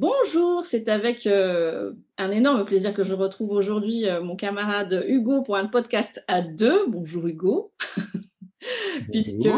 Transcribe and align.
Bonjour, 0.00 0.62
c'est 0.62 0.88
avec 0.88 1.26
euh, 1.26 1.92
un 2.18 2.30
énorme 2.30 2.64
plaisir 2.64 2.94
que 2.94 3.02
je 3.02 3.14
retrouve 3.14 3.50
aujourd'hui 3.50 4.08
euh, 4.08 4.22
mon 4.22 4.36
camarade 4.36 5.04
Hugo 5.08 5.42
pour 5.42 5.56
un 5.56 5.66
podcast 5.66 6.24
à 6.28 6.40
deux. 6.40 6.86
Bonjour 6.86 7.26
Hugo. 7.26 7.72
puisque, 9.10 9.48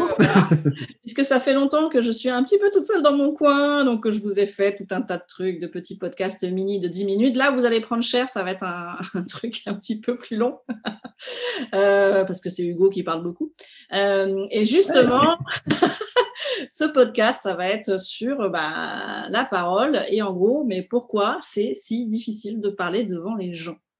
puisque 1.01 1.23
ça 1.23 1.39
fait 1.39 1.53
longtemps 1.53 1.89
que 1.89 2.01
je 2.01 2.11
suis 2.11 2.29
un 2.29 2.43
petit 2.43 2.57
peu 2.57 2.69
toute 2.71 2.85
seule 2.85 3.01
dans 3.01 3.15
mon 3.15 3.33
coin, 3.33 3.83
donc 3.83 4.09
je 4.09 4.19
vous 4.19 4.39
ai 4.39 4.47
fait 4.47 4.75
tout 4.75 4.87
un 4.91 5.01
tas 5.01 5.17
de 5.17 5.23
trucs, 5.27 5.59
de 5.59 5.67
petits 5.67 5.97
podcasts 5.97 6.43
mini 6.43 6.79
de 6.79 6.87
10 6.87 7.05
minutes. 7.05 7.37
Là, 7.37 7.51
vous 7.51 7.65
allez 7.65 7.81
prendre 7.81 8.03
cher, 8.03 8.29
ça 8.29 8.43
va 8.43 8.51
être 8.51 8.63
un, 8.63 8.97
truc 9.29 9.61
un 9.65 9.73
petit 9.73 9.99
peu 9.99 10.17
plus 10.17 10.37
long, 10.37 10.59
euh, 11.75 12.23
parce 12.23 12.41
que 12.41 12.49
c'est 12.49 12.63
Hugo 12.63 12.89
qui 12.89 13.03
parle 13.03 13.23
beaucoup. 13.23 13.53
et 13.91 14.65
justement, 14.65 15.37
ce 16.69 16.85
podcast, 16.85 17.41
ça 17.43 17.55
va 17.55 17.67
être 17.67 17.99
sur 17.99 18.49
bah, 18.49 19.27
la 19.29 19.45
parole 19.45 20.01
et 20.09 20.21
en 20.21 20.33
gros, 20.33 20.63
mais 20.63 20.83
pourquoi 20.83 21.39
c'est 21.41 21.73
si 21.73 22.05
difficile 22.05 22.61
de 22.61 22.69
parler 22.69 23.03
devant 23.03 23.35
les 23.35 23.53
gens? 23.55 23.77
euh, 23.77 23.90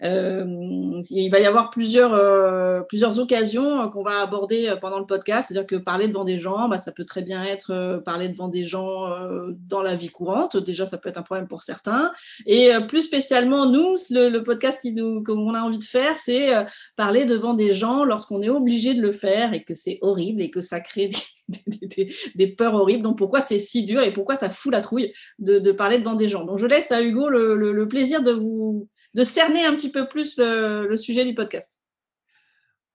il 0.00 1.28
va 1.30 1.40
y 1.40 1.46
avoir 1.46 1.70
plusieurs, 1.70 2.14
euh, 2.14 2.80
plusieurs 2.82 3.18
occasions 3.18 3.80
euh, 3.80 3.88
qu'on 3.88 4.02
va 4.02 4.20
aborder 4.20 4.74
pendant 4.80 4.98
le 4.98 5.06
podcast. 5.06 5.48
C'est-à-dire 5.48 5.66
que 5.66 5.76
parler 5.76 6.08
devant 6.08 6.24
des 6.24 6.38
gens, 6.38 6.68
bah, 6.68 6.78
ça 6.78 6.92
peut 6.92 7.04
très 7.04 7.22
bien 7.22 7.44
être 7.44 8.00
parler 8.04 8.28
devant 8.28 8.48
des 8.48 8.64
gens 8.64 9.06
dans 9.68 9.82
la 9.82 9.96
vie 9.96 10.08
courante. 10.08 10.56
Déjà, 10.56 10.84
ça 10.84 10.98
peut 10.98 11.08
être 11.08 11.18
un 11.18 11.22
problème 11.22 11.48
pour 11.48 11.62
certains. 11.62 12.10
Et 12.46 12.70
plus 12.88 13.02
spécialement, 13.02 13.66
nous, 13.66 13.96
le, 14.10 14.38
podcast 14.42 14.86
qu'on 15.24 15.54
a 15.54 15.60
envie 15.60 15.78
de 15.78 15.84
faire, 15.84 16.16
c'est 16.16 16.52
parler 16.96 17.24
devant 17.24 17.54
des 17.54 17.72
gens 17.72 18.04
lorsqu'on 18.04 18.42
est 18.42 18.48
obligé 18.48 18.94
de 18.94 19.02
le 19.02 19.12
faire 19.12 19.52
et 19.52 19.64
que 19.64 19.74
c'est 19.74 19.98
horrible 20.02 20.42
et 20.42 20.50
que 20.50 20.60
ça 20.60 20.80
crée 20.80 21.08
des, 21.66 22.12
des, 22.34 22.46
peurs 22.48 22.74
horribles. 22.74 23.02
Donc, 23.02 23.18
pourquoi 23.18 23.40
c'est 23.40 23.58
si 23.58 23.84
dur 23.84 24.02
et 24.02 24.12
pourquoi 24.12 24.34
ça 24.34 24.50
fout 24.50 24.72
la 24.72 24.80
trouille 24.80 25.12
de, 25.38 25.58
de 25.58 25.72
parler 25.72 25.98
devant 25.98 26.14
des 26.14 26.28
gens? 26.28 26.44
Donc, 26.44 26.58
je 26.58 26.66
laisse 26.66 26.92
à 26.92 27.02
Hugo 27.02 27.28
le, 27.28 27.56
le 27.56 27.88
plaisir 27.88 28.22
de 28.22 28.32
vous 28.32 28.88
de 29.14 29.24
cerner 29.24 29.64
un 29.64 29.74
petit 29.74 29.90
peu 29.90 30.08
plus 30.08 30.38
le, 30.38 30.96
sujet 30.96 31.24
du 31.24 31.34
podcast. 31.34 31.78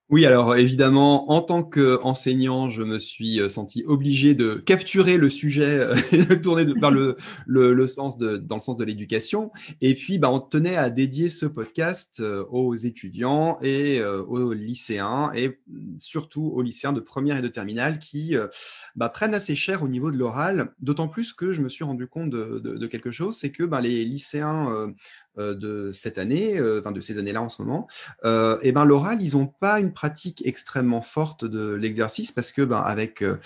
Oui, 0.10 0.26
alors 0.28 0.56
évidemment, 0.58 1.32
en 1.32 1.42
tant 1.42 1.64
qu'enseignant, 1.64 2.70
je 2.70 2.84
me 2.84 3.00
suis 3.00 3.40
euh, 3.40 3.50
senti 3.50 3.84
obligé 3.88 4.36
de 4.36 4.56
capturer 4.56 5.18
le 5.18 5.28
sujet 5.28 5.80
euh, 5.80 5.96
de 6.12 6.36
tourner 6.36 6.66
vers 6.66 6.92
le, 6.92 7.16
le, 7.48 7.88
sens 7.88 8.18
de, 8.18 8.38
dans 8.38 8.58
le 8.58 8.62
sens 8.62 8.78
de 8.78 8.84
l'éducation. 8.84 9.52
Et 9.82 9.96
puis, 9.96 10.20
bah, 10.20 10.30
on 10.30 10.40
tenait 10.40 10.76
à 10.76 10.92
dédier 10.92 11.30
ce 11.30 11.48
podcast 11.48 12.20
euh, 12.20 12.44
aux 12.52 12.76
étudiants 12.76 13.58
et 13.62 14.04
aux 14.04 14.54
lycéens, 14.54 15.32
et 15.34 15.60
surtout 15.98 16.52
aux 16.54 16.62
lycéens 16.62 16.94
de 16.94 17.00
première 17.00 17.38
et 17.38 17.42
de 17.42 17.48
terminale 17.48 17.98
qui 17.98 18.36
bah, 18.96 19.10
prennent 19.10 19.34
assez 19.34 19.56
cher 19.56 19.82
au 19.82 19.88
niveau 19.88 20.12
de 20.12 20.18
l'oral, 20.18 20.74
d'autant 20.80 21.08
plus 21.08 21.34
que 21.34 21.52
je 21.52 21.62
me 21.62 21.70
suis 21.70 21.86
rendu 21.86 22.08
compte 22.08 22.30
de, 22.30 22.88
quelque 22.88 23.10
chose, 23.12 23.36
c'est 23.38 23.52
que 23.52 23.64
bah, 23.64 23.82
les 23.82 24.04
lycéens 24.04 24.94
de 25.38 25.92
cette 25.92 26.18
année, 26.18 26.58
euh, 26.58 26.82
de 26.82 27.02
ces 27.02 27.18
années-là 27.18 27.42
en 27.42 27.50
ce 27.50 27.62
moment, 27.62 27.88
euh, 28.24 28.58
et 28.62 28.72
ben 28.72 28.86
l'oral, 28.86 29.22
ils 29.22 29.36
n'ont 29.36 29.48
pas 29.48 29.80
une 29.80 29.92
pratique 29.92 30.46
extrêmement 30.46 31.02
forte 31.02 31.46
de 31.46 31.74
l'exercice 31.74 32.32
parce 32.32 32.52
que 32.52 32.62
ben 32.62 32.80
avec 32.80 33.22
euh, 33.22 33.38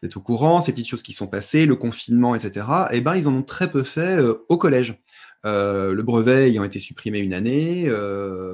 vous 0.00 0.06
êtes 0.06 0.16
au 0.16 0.20
courant, 0.20 0.60
ces 0.60 0.72
petites 0.72 0.88
choses 0.88 1.02
qui 1.02 1.12
sont 1.12 1.26
passées, 1.26 1.66
le 1.66 1.76
confinement, 1.76 2.34
etc. 2.34 2.66
Et 2.92 3.00
ben 3.00 3.16
ils 3.16 3.28
en 3.28 3.34
ont 3.34 3.42
très 3.42 3.70
peu 3.70 3.82
fait 3.82 4.18
au 4.48 4.58
collège. 4.58 4.98
le 5.44 6.00
brevet 6.02 6.48
ayant 6.48 6.64
été 6.64 6.78
supprimé 6.78 7.20
une 7.20 7.34
année, 7.34 7.88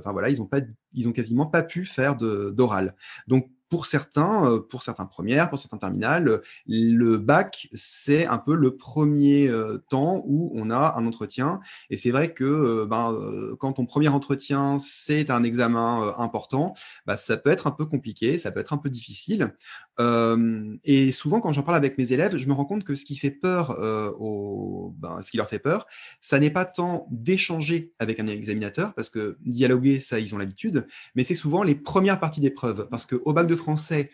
voilà, 0.05 0.31
ils 0.31 0.41
ont 0.41 0.47
pas, 0.47 0.61
ils 0.95 1.09
ont 1.09 1.13
quasiment 1.13 1.47
pas 1.47 1.63
pu 1.63 1.85
faire 1.85 2.17
d'oral. 2.17 2.95
Donc 3.27 3.51
pour 3.69 3.87
certains, 3.87 4.47
euh, 4.47 4.61
pour 4.61 4.83
certains 4.83 5.07
premières, 5.07 5.49
pour 5.51 5.59
certains 5.59 5.79
terminales, 5.79 6.41
le 6.67 7.17
bac, 7.17 7.69
c'est 7.73 8.27
un 8.27 8.39
peu 8.39 8.55
le 8.55 8.77
premier 8.77 9.49
euh, 9.49 9.79
temps 9.89 10.23
où 10.27 10.51
on 10.55 10.71
a 10.71 10.95
un 10.97 11.07
entretien. 11.07 11.61
Et 11.91 11.97
c'est 11.97 12.11
vrai 12.11 12.33
que 12.33 12.45
euh, 12.45 12.87
ben, 12.87 13.17
quand 13.59 13.75
ton 13.75 13.87
premier 13.87 14.09
entretien, 14.09 14.79
c'est 14.79 15.31
un 15.31 15.43
examen 15.43 16.15
important, 16.19 16.75
bah, 17.07 17.17
ça 17.17 17.37
peut 17.37 17.51
être 17.51 17.67
un 17.67 17.71
peu 17.73 17.87
compliqué, 17.87 18.39
ça 18.39 18.53
peut 18.53 18.61
être 18.61 18.73
un 18.73 18.79
peu 18.79 18.91
difficile. 18.91 19.55
Et 19.99 21.13
souvent, 21.13 21.41
quand 21.41 21.53
j'en 21.53 21.63
parle 21.63 21.77
avec 21.77 21.99
mes 21.99 22.13
élèves, 22.13 22.37
je 22.37 22.47
me 22.47 22.53
rends 22.53 22.65
compte 22.65 22.85
que 22.85 22.95
ce 22.95 23.05
qui 23.05 23.17
fait 23.17 23.31
peur, 23.31 23.77
au, 24.21 24.95
ben, 24.97 25.21
ce 25.21 25.31
qui 25.31 25.37
leur 25.37 25.49
fait 25.49 25.59
peur, 25.59 25.87
ça 26.21 26.39
n'est 26.39 26.51
pas 26.51 26.65
tant 26.65 27.07
d'échanger 27.11 27.93
avec 27.99 28.21
un 28.21 28.27
examinateur, 28.27 28.95
parce 28.95 29.11
que 29.11 29.37
dialoguer, 29.41 30.01
ça, 30.01 30.21
ils 30.21 30.35
ont 30.35 30.39
l'habitude, 30.39 30.87
mais 31.15 31.25
c'est 31.25 31.35
souvent 31.35 31.63
les 31.63 31.75
premières 31.75 32.21
parties 32.21 32.41
d'épreuve, 32.41 32.89
parce 32.91 33.07
qu'au 33.07 33.33
bac 33.33 33.47
de 33.47 33.57
français 33.57 34.11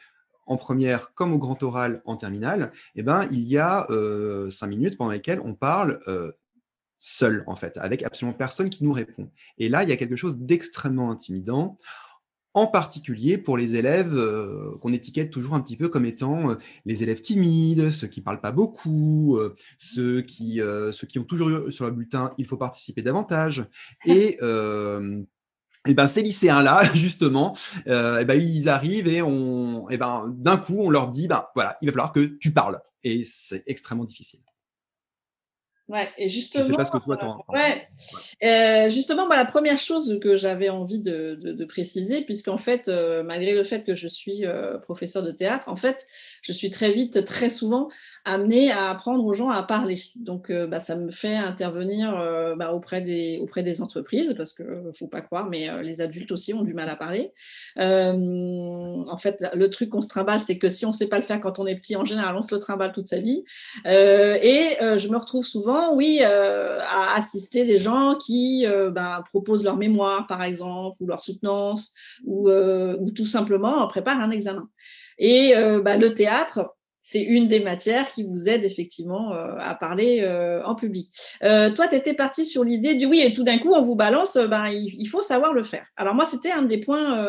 en 0.46 0.56
première 0.56 1.14
comme 1.14 1.32
au 1.32 1.38
grand 1.38 1.62
oral 1.62 2.02
en 2.04 2.16
terminale, 2.16 2.72
eh 2.94 3.02
ben, 3.02 3.26
il 3.30 3.40
y 3.40 3.58
a 3.58 3.86
euh, 3.90 4.50
cinq 4.50 4.68
minutes 4.68 4.96
pendant 4.96 5.10
lesquelles 5.10 5.40
on 5.42 5.54
parle 5.54 6.00
euh, 6.08 6.32
seul, 6.98 7.44
en 7.46 7.56
fait, 7.56 7.76
avec 7.78 8.02
absolument 8.02 8.36
personne 8.36 8.70
qui 8.70 8.84
nous 8.84 8.92
répond. 8.92 9.30
Et 9.58 9.68
là, 9.68 9.82
il 9.82 9.88
y 9.88 9.92
a 9.92 9.96
quelque 9.96 10.16
chose 10.16 10.38
d'extrêmement 10.38 11.10
intimidant, 11.10 11.78
en 12.54 12.66
particulier 12.66 13.36
pour 13.36 13.56
les 13.56 13.76
élèves 13.76 14.16
euh, 14.16 14.76
qu'on 14.80 14.92
étiquette 14.92 15.30
toujours 15.30 15.54
un 15.54 15.60
petit 15.60 15.76
peu 15.76 15.88
comme 15.88 16.06
étant 16.06 16.56
les 16.86 17.02
élèves 17.02 17.20
timides, 17.20 17.90
ceux 17.90 18.06
qui 18.06 18.20
ne 18.20 18.24
parlent 18.24 18.40
pas 18.40 18.52
beaucoup, 18.52 19.38
ceux, 19.78 20.22
qui, 20.22 20.60
ceux 20.92 21.06
qui 21.06 21.18
ont 21.18 21.24
toujours 21.24 21.50
eu 21.50 21.72
sur 21.72 21.84
le 21.84 21.90
bulletin 21.90 22.32
«il 22.38 22.46
faut 22.46 22.56
participer 22.56 23.02
davantage». 23.02 23.66
Et 24.06 24.38
et 25.86 25.92
ben 25.94 26.06
ces 26.06 26.22
lycéens-là, 26.22 26.82
justement, 26.94 27.56
euh, 27.86 28.20
et 28.20 28.24
ben 28.24 28.40
ils 28.40 28.68
arrivent 28.68 29.08
et 29.08 29.22
on, 29.22 29.88
et 29.90 29.98
ben 29.98 30.32
d'un 30.36 30.56
coup 30.56 30.78
on 30.78 30.90
leur 30.90 31.10
dit, 31.10 31.28
ben 31.28 31.44
voilà, 31.54 31.76
il 31.82 31.86
va 31.86 31.92
falloir 31.92 32.12
que 32.12 32.20
tu 32.20 32.52
parles. 32.52 32.80
Et 33.02 33.22
c'est 33.24 33.62
extrêmement 33.66 34.06
difficile. 34.06 34.40
Ouais, 35.86 36.08
et 36.16 36.30
justement. 36.30 36.64
Je 36.64 36.68
sais 36.68 36.74
pas 36.74 36.86
ce 36.86 36.90
que 36.92 36.98
toi 36.98 37.18
t'en. 37.18 37.44
Ouais. 37.48 37.86
Euh, 38.42 38.88
justement, 38.88 39.28
bah, 39.28 39.36
la 39.36 39.44
première 39.44 39.76
chose 39.76 40.18
que 40.22 40.34
j'avais 40.34 40.70
envie 40.70 40.98
de, 40.98 41.38
de, 41.38 41.52
de 41.52 41.64
préciser, 41.66 42.22
puisqu'en 42.22 42.56
fait, 42.56 42.88
euh, 42.88 43.22
malgré 43.22 43.52
le 43.52 43.64
fait 43.64 43.84
que 43.84 43.94
je 43.94 44.08
suis 44.08 44.46
euh, 44.46 44.78
professeur 44.78 45.22
de 45.22 45.30
théâtre, 45.30 45.68
en 45.68 45.76
fait, 45.76 46.06
je 46.40 46.52
suis 46.52 46.70
très 46.70 46.90
vite, 46.90 47.24
très 47.24 47.50
souvent 47.50 47.88
amenée 48.24 48.70
à 48.70 48.88
apprendre 48.88 49.22
aux 49.26 49.34
gens 49.34 49.50
à 49.50 49.62
parler. 49.62 50.00
Donc, 50.16 50.48
euh, 50.48 50.66
bah, 50.66 50.80
ça 50.80 50.96
me 50.96 51.10
fait 51.10 51.36
intervenir 51.36 52.18
euh, 52.18 52.56
bah, 52.56 52.72
auprès 52.72 53.02
des 53.02 53.38
auprès 53.42 53.62
des 53.62 53.82
entreprises, 53.82 54.32
parce 54.38 54.54
que 54.54 54.90
faut 54.94 55.08
pas 55.08 55.20
croire, 55.20 55.50
mais 55.50 55.82
les 55.82 56.00
adultes 56.00 56.32
aussi 56.32 56.54
ont 56.54 56.62
du 56.62 56.72
mal 56.72 56.88
à 56.88 56.96
parler. 56.96 57.30
en 57.76 59.16
fait, 59.18 59.44
le 59.52 59.68
truc 59.68 59.90
qu'on 59.90 60.00
se 60.00 60.08
trimballe, 60.08 60.40
c'est 60.40 60.56
que 60.56 60.70
si 60.70 60.86
on 60.86 60.92
sait 60.92 61.08
pas 61.08 61.18
le 61.18 61.24
faire 61.24 61.40
quand 61.40 61.58
on 61.58 61.66
est 61.66 61.74
petit, 61.74 61.94
en 61.94 62.06
général, 62.06 62.34
on 62.36 62.42
se 62.42 62.54
le 62.54 62.60
trimballe 62.60 62.92
toute 62.92 63.06
sa 63.06 63.18
vie. 63.18 63.44
et 63.84 64.76
je 64.80 65.08
me 65.08 65.18
retrouve 65.18 65.44
souvent 65.44 65.73
oui, 65.94 66.20
euh, 66.22 66.80
à 66.80 67.16
assister 67.16 67.64
des 67.64 67.78
gens 67.78 68.16
qui 68.16 68.66
euh, 68.66 68.90
bah, 68.90 69.22
proposent 69.28 69.64
leur 69.64 69.76
mémoire, 69.76 70.26
par 70.26 70.42
exemple, 70.42 70.96
ou 71.00 71.06
leur 71.06 71.22
soutenance, 71.22 71.92
ou, 72.24 72.48
euh, 72.48 72.96
tout 73.14 73.26
simplement 73.26 73.86
préparent 73.86 74.20
un 74.20 74.30
examen. 74.30 74.68
Et 75.18 75.54
bah, 75.84 75.96
le 75.96 76.12
théâtre, 76.12 76.74
c'est 77.00 77.22
une 77.22 77.46
des 77.46 77.60
matières 77.60 78.10
qui 78.10 78.24
vous 78.24 78.48
aide 78.48 78.64
effectivement 78.64 79.30
à 79.32 79.76
parler 79.76 80.26
en 80.64 80.74
public. 80.74 81.08
toi, 81.40 81.86
tu 81.88 81.94
étais 81.94 82.14
parti 82.14 82.44
sur 82.44 82.64
l'idée 82.64 82.94
du 82.94 83.06
oui, 83.06 83.20
et 83.20 83.32
tout 83.32 83.44
d'un 83.44 83.58
coup, 83.58 83.72
on 83.74 83.80
vous 83.80 83.94
balance, 83.94 84.36
bah, 84.36 84.72
il, 84.72 85.06
faut 85.06 85.22
savoir 85.22 85.52
le 85.52 85.62
faire. 85.62 85.86
Alors 85.96 86.16
moi, 86.16 86.24
c'était 86.24 86.50
un 86.50 86.62
des 86.62 86.78
points 86.78 87.24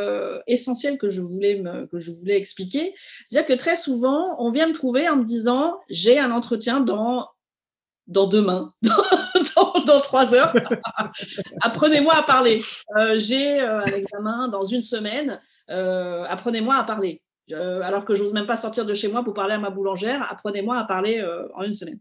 essentiels 0.48 0.98
que 0.98 1.10
je 1.10 1.22
voulais, 1.22 1.62
que 1.92 2.00
je 2.00 2.10
voulais 2.10 2.38
expliquer. 2.38 2.94
C'est-à-dire 3.26 3.56
que 3.56 3.60
très 3.60 3.76
souvent, 3.76 4.36
on 4.40 4.50
vient 4.50 4.68
me 4.68 4.74
trouver 4.74 5.08
en 5.08 5.18
me 5.18 5.24
disant, 5.24 5.78
j'ai 5.92 6.18
un 6.18 6.32
entretien 6.32 6.80
dans 6.80 7.28
dans 8.08 8.28
demain, 8.28 8.72
dans, 9.86 10.00
trois 10.02 10.34
heures. 10.34 10.54
apprenez-moi 11.62 12.16
à 12.16 12.24
parler. 12.24 12.62
Euh, 12.98 13.18
j'ai 13.18 13.62
euh, 13.62 13.82
un 13.82 13.86
examen 13.86 14.48
dans 14.48 14.64
une 14.64 14.82
semaine. 14.82 15.40
Euh, 15.70 16.24
apprenez-moi 16.28 16.76
à 16.76 16.84
parler. 16.84 17.22
alors 17.52 18.06
que 18.06 18.14
j'ose 18.14 18.34
même 18.34 18.46
pas 18.46 18.56
sortir 18.56 18.86
de 18.86 18.94
chez 18.94 19.08
moi 19.08 19.24
pour 19.24 19.34
parler 19.34 19.54
à 19.56 19.60
ma 19.60 19.70
boulangère, 19.70 20.28
apprenez-moi 20.32 20.78
à 20.78 20.84
parler 20.84 21.24
en 21.56 21.64
une 21.64 21.76
semaine. 21.76 22.00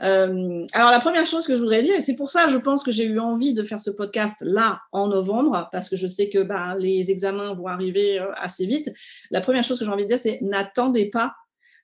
alors 0.00 0.90
la 0.90 1.00
première 1.00 1.26
chose 1.26 1.46
que 1.46 1.54
je 1.54 1.60
voudrais 1.60 1.82
dire, 1.82 1.94
et 1.96 2.00
c'est 2.00 2.14
pour 2.14 2.30
ça, 2.30 2.48
je 2.48 2.56
pense 2.56 2.82
que 2.82 2.90
j'ai 2.90 3.04
eu 3.04 3.20
envie 3.20 3.52
de 3.52 3.62
faire 3.62 3.80
ce 3.80 3.90
podcast 3.90 4.38
là 4.40 4.80
en 4.92 5.08
novembre, 5.08 5.68
parce 5.70 5.88
que 5.90 5.96
je 5.96 6.06
sais 6.06 6.30
que 6.30 6.42
bah, 6.42 6.76
les 6.78 7.10
examens 7.10 7.52
vont 7.54 7.66
arriver 7.66 8.18
assez 8.36 8.64
vite. 8.64 8.90
La 9.30 9.40
première 9.42 9.64
chose 9.64 9.78
que 9.78 9.84
j'ai 9.84 9.90
envie 9.90 10.04
de 10.04 10.08
dire, 10.08 10.18
c'est 10.18 10.38
n'attendez 10.40 11.10
pas 11.10 11.34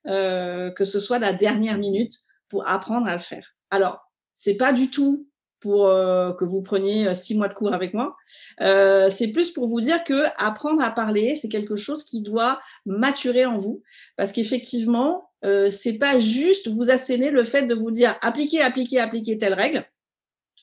que 0.06 0.84
ce 0.84 1.00
soit 1.00 1.18
la 1.18 1.32
dernière 1.32 1.78
minute 1.78 2.14
pour 2.48 2.66
apprendre 2.68 3.08
à 3.08 3.12
le 3.12 3.20
faire. 3.20 3.55
Alors, 3.70 4.10
c'est 4.34 4.56
pas 4.56 4.72
du 4.72 4.90
tout 4.90 5.28
pour 5.60 5.86
euh, 5.86 6.32
que 6.32 6.44
vous 6.44 6.62
preniez 6.62 7.08
euh, 7.08 7.14
six 7.14 7.34
mois 7.34 7.48
de 7.48 7.54
cours 7.54 7.72
avec 7.72 7.94
moi. 7.94 8.16
Euh, 8.60 9.08
c'est 9.10 9.28
plus 9.28 9.50
pour 9.50 9.68
vous 9.68 9.80
dire 9.80 10.04
que 10.04 10.24
apprendre 10.36 10.82
à 10.82 10.90
parler, 10.90 11.34
c'est 11.34 11.48
quelque 11.48 11.76
chose 11.76 12.04
qui 12.04 12.22
doit 12.22 12.60
maturer 12.84 13.46
en 13.46 13.58
vous, 13.58 13.82
parce 14.16 14.32
qu'effectivement, 14.32 15.30
euh, 15.44 15.70
c'est 15.70 15.94
pas 15.94 16.18
juste 16.18 16.68
vous 16.68 16.90
asséner 16.90 17.30
le 17.30 17.44
fait 17.44 17.62
de 17.62 17.74
vous 17.74 17.90
dire 17.90 18.16
appliquer, 18.20 18.62
appliquer, 18.62 19.00
appliquer 19.00 19.38
telle 19.38 19.54
règle, 19.54 19.86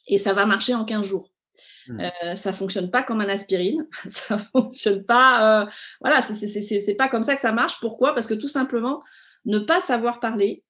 et 0.08 0.18
ça 0.18 0.34
va 0.34 0.46
marcher 0.46 0.76
en 0.76 0.86
15 0.86 1.06
jours. 1.06 1.34
Mmh. 1.88 2.00
Euh, 2.00 2.36
ça 2.36 2.54
fonctionne 2.54 2.90
pas 2.90 3.04
comme 3.04 3.22
un 3.22 3.30
aspirine, 3.30 3.88
ça 4.08 4.38
fonctionne 4.38 5.04
pas. 5.04 5.64
Euh, 5.64 5.66
voilà, 6.02 6.22
c'est 6.22 6.96
pas 6.96 7.08
comme 7.08 7.24
ça 7.24 7.36
que 7.36 7.42
ça 7.42 7.52
marche. 7.52 7.80
Pourquoi? 7.80 8.14
Parce 8.14 8.28
que 8.28 8.34
tout 8.34 8.48
simplement, 8.48 9.02
ne 9.46 9.60
pas 9.60 9.82
savoir 9.82 10.20
parler, 10.20 10.64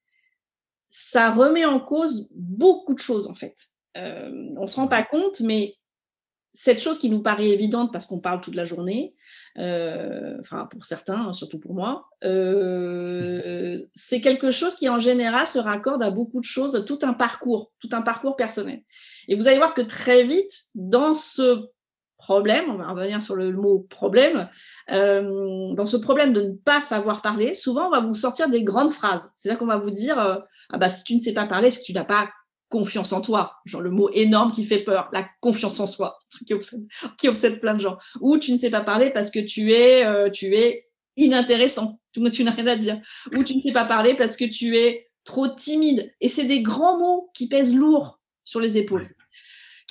ça 0.96 1.32
remet 1.32 1.66
en 1.66 1.80
cause 1.80 2.30
beaucoup 2.36 2.94
de 2.94 3.00
choses 3.00 3.26
en 3.28 3.34
fait. 3.34 3.56
on 3.96 4.62
ne 4.62 4.68
se 4.68 4.76
rend 4.76 4.88
pas 4.88 5.02
compte, 5.02 5.40
mais 5.40 5.76
cette 6.54 6.80
chose 6.80 7.00
qui 7.00 7.10
nous 7.10 7.24
paraît 7.24 7.50
évidente 7.50 7.92
parce 7.92 8.06
qu'on 8.06 8.20
parle 8.20 8.40
toute 8.40 8.54
la 8.54 8.64
journée, 8.64 9.16
euh, 9.58 10.38
enfin 10.40 10.68
pour 10.68 10.86
certains, 10.86 11.30
hein, 11.30 11.34
surtout 11.34 11.60
pour 11.60 11.74
moi, 11.74 12.06
euh, 12.24 13.84
c'est 13.96 14.22
quelque 14.22 14.52
chose 14.52 14.76
qui 14.76 14.88
en 14.88 15.00
général 15.00 15.48
se 15.48 15.58
raccorde 15.58 16.04
à 16.04 16.12
beaucoup 16.12 16.40
de 16.40 16.46
choses, 16.46 16.84
tout 16.86 17.00
un 17.02 17.14
parcours, 17.14 17.72
tout 17.80 17.90
un 17.92 18.04
parcours 18.04 18.36
personnel. 18.36 18.84
Et 19.28 19.36
vous 19.36 19.48
allez 19.48 19.58
voir 19.58 19.74
que 19.74 19.82
très 19.82 20.24
vite, 20.24 20.66
dans 20.76 21.16
ce 21.16 21.66
problème, 22.24 22.70
on 22.70 22.76
va 22.76 22.88
revenir 22.88 23.22
sur 23.22 23.36
le 23.36 23.52
mot 23.52 23.86
problème, 23.90 24.50
euh, 24.92 25.74
dans 25.74 25.86
ce 25.86 25.98
problème 25.98 26.32
de 26.32 26.42
ne 26.42 26.52
pas 26.54 26.80
savoir 26.80 27.22
parler, 27.22 27.54
souvent 27.54 27.88
on 27.88 27.92
va 27.92 28.00
vous 28.00 28.14
sortir 28.14 28.50
des 28.50 28.64
grandes 28.64 28.92
phrases. 28.92 29.34
C'est-à-dire 29.36 29.60
qu'on 29.60 29.66
va 29.66 29.78
vous 29.78 29.92
dire, 29.92 30.18
ah 30.18 30.78
bah 30.78 30.90
si 30.90 31.04
tu 31.04 31.16
ne 31.16 31.20
sais 31.20 31.34
pas 31.34 31.46
parler, 31.46 31.70
c'est 31.70 31.80
que 31.80 31.86
tu 31.86 31.94
n'as 31.94 32.06
pas 32.06 32.30
confiance 32.70 33.12
en 33.12 33.22
toi, 33.22 33.58
genre 33.66 33.82
le 33.82 33.92
mot 33.92 34.10
énorme 34.14 34.52
qui 34.52 34.64
fait 34.64 34.80
peur, 34.80 35.10
la 35.12 35.28
confiance 35.42 35.80
en 35.80 35.86
soi, 35.86 36.18
qui 36.48 36.54
obsède, 36.54 36.88
qui 37.20 37.28
obsède 37.28 37.60
plein 37.60 37.76
de 37.76 37.80
gens. 37.80 37.98
Ou 38.22 38.38
tu 38.38 38.52
ne 38.52 38.58
sais 38.58 38.72
pas 38.72 38.82
parler 38.82 39.12
parce 39.12 39.30
que 39.30 39.40
tu 39.40 39.74
es, 39.74 40.06
euh, 40.06 40.30
tu 40.30 40.56
es 40.56 40.88
inintéressant, 41.18 42.00
tu, 42.14 42.32
tu 42.32 42.44
n'as 42.44 42.52
rien 42.52 42.68
à 42.68 42.76
dire. 42.76 43.00
Ou 43.36 43.44
tu 43.44 43.58
ne 43.58 43.62
sais 43.62 43.74
pas 43.74 43.86
parler 43.86 44.16
parce 44.16 44.36
que 44.36 44.46
tu 44.46 44.78
es 44.78 45.12
trop 45.26 45.50
timide. 45.50 46.12
Et 46.22 46.30
c'est 46.30 46.46
des 46.46 46.62
grands 46.62 46.98
mots 46.98 47.30
qui 47.34 47.48
pèsent 47.48 47.76
lourd 47.76 48.20
sur 48.44 48.60
les 48.60 48.78
épaules 48.78 49.14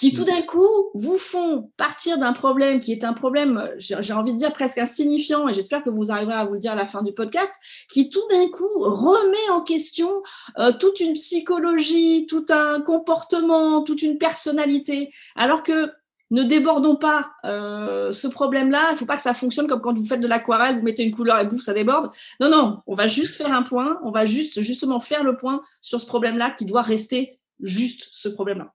qui 0.02 0.12
tout 0.12 0.24
d'un 0.24 0.42
coup 0.42 0.90
vous 0.94 1.16
font 1.16 1.70
partir 1.76 2.18
d'un 2.18 2.32
problème 2.32 2.80
qui 2.80 2.90
est 2.90 3.04
un 3.04 3.12
problème, 3.12 3.70
j'ai 3.78 4.12
envie 4.12 4.32
de 4.32 4.36
dire 4.36 4.52
presque 4.52 4.78
insignifiant, 4.78 5.46
et 5.46 5.52
j'espère 5.52 5.84
que 5.84 5.90
vous 5.90 6.10
arriverez 6.10 6.34
à 6.34 6.44
vous 6.44 6.54
le 6.54 6.58
dire 6.58 6.72
à 6.72 6.74
la 6.74 6.86
fin 6.86 7.04
du 7.04 7.12
podcast, 7.12 7.54
qui 7.88 8.10
tout 8.10 8.26
d'un 8.28 8.48
coup 8.48 8.68
remet 8.80 9.50
en 9.52 9.60
question 9.60 10.10
euh, 10.58 10.72
toute 10.72 10.98
une 10.98 11.12
psychologie, 11.12 12.26
tout 12.28 12.44
un 12.50 12.80
comportement, 12.80 13.84
toute 13.84 14.02
une 14.02 14.18
personnalité, 14.18 15.08
alors 15.36 15.62
que 15.62 15.92
ne 16.32 16.42
débordons 16.42 16.96
pas 16.96 17.30
euh, 17.44 18.10
ce 18.10 18.26
problème-là. 18.26 18.86
Il 18.88 18.92
ne 18.94 18.98
faut 18.98 19.06
pas 19.06 19.16
que 19.16 19.22
ça 19.22 19.34
fonctionne 19.34 19.68
comme 19.68 19.80
quand 19.80 19.96
vous 19.96 20.04
faites 20.04 20.20
de 20.20 20.26
l'aquarelle, 20.26 20.78
vous 20.78 20.82
mettez 20.82 21.04
une 21.04 21.14
couleur 21.14 21.38
et 21.38 21.46
bouf, 21.46 21.62
ça 21.62 21.74
déborde. 21.74 22.10
Non, 22.40 22.50
non, 22.50 22.80
on 22.88 22.96
va 22.96 23.06
juste 23.06 23.36
faire 23.36 23.52
un 23.52 23.62
point, 23.62 24.00
on 24.02 24.10
va 24.10 24.24
juste 24.24 24.62
justement 24.62 24.98
faire 24.98 25.22
le 25.22 25.36
point 25.36 25.62
sur 25.80 26.00
ce 26.00 26.06
problème-là 26.06 26.50
qui 26.50 26.64
doit 26.64 26.82
rester 26.82 27.38
juste 27.60 28.08
ce 28.10 28.28
problème-là. 28.28 28.72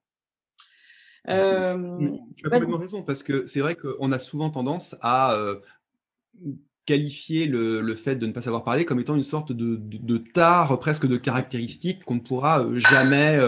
Euh, 1.30 2.18
tu 2.36 2.46
as 2.46 2.50
complètement 2.50 2.78
raison, 2.78 3.04
parce 3.04 3.24
que 3.24 3.46
c'est 3.46 3.60
vrai 3.60 3.76
qu'on 3.76 4.12
a 4.12 4.20
souvent 4.20 4.50
tendance 4.50 4.96
à 5.02 5.34
euh, 5.34 5.56
qualifier 6.86 7.48
le, 7.48 7.96
fait 7.96 8.16
de 8.16 8.26
ne 8.28 8.32
pas 8.32 8.42
savoir 8.42 8.64
parler 8.64 8.86
comme 8.86 9.00
étant 9.00 9.16
une 9.16 9.24
sorte 9.24 9.52
de, 9.52 9.76
de, 9.78 10.18
tare, 10.18 10.80
presque 10.80 11.06
de 11.06 11.18
caractéristique 11.18 12.04
qu'on 12.06 12.16
ne 12.16 12.22
pourra 12.22 12.64
euh, 12.64 12.76
jamais, 12.78 13.40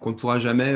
qu'on 0.00 0.10
ne 0.10 0.16
pourra 0.16 0.40
jamais 0.40 0.74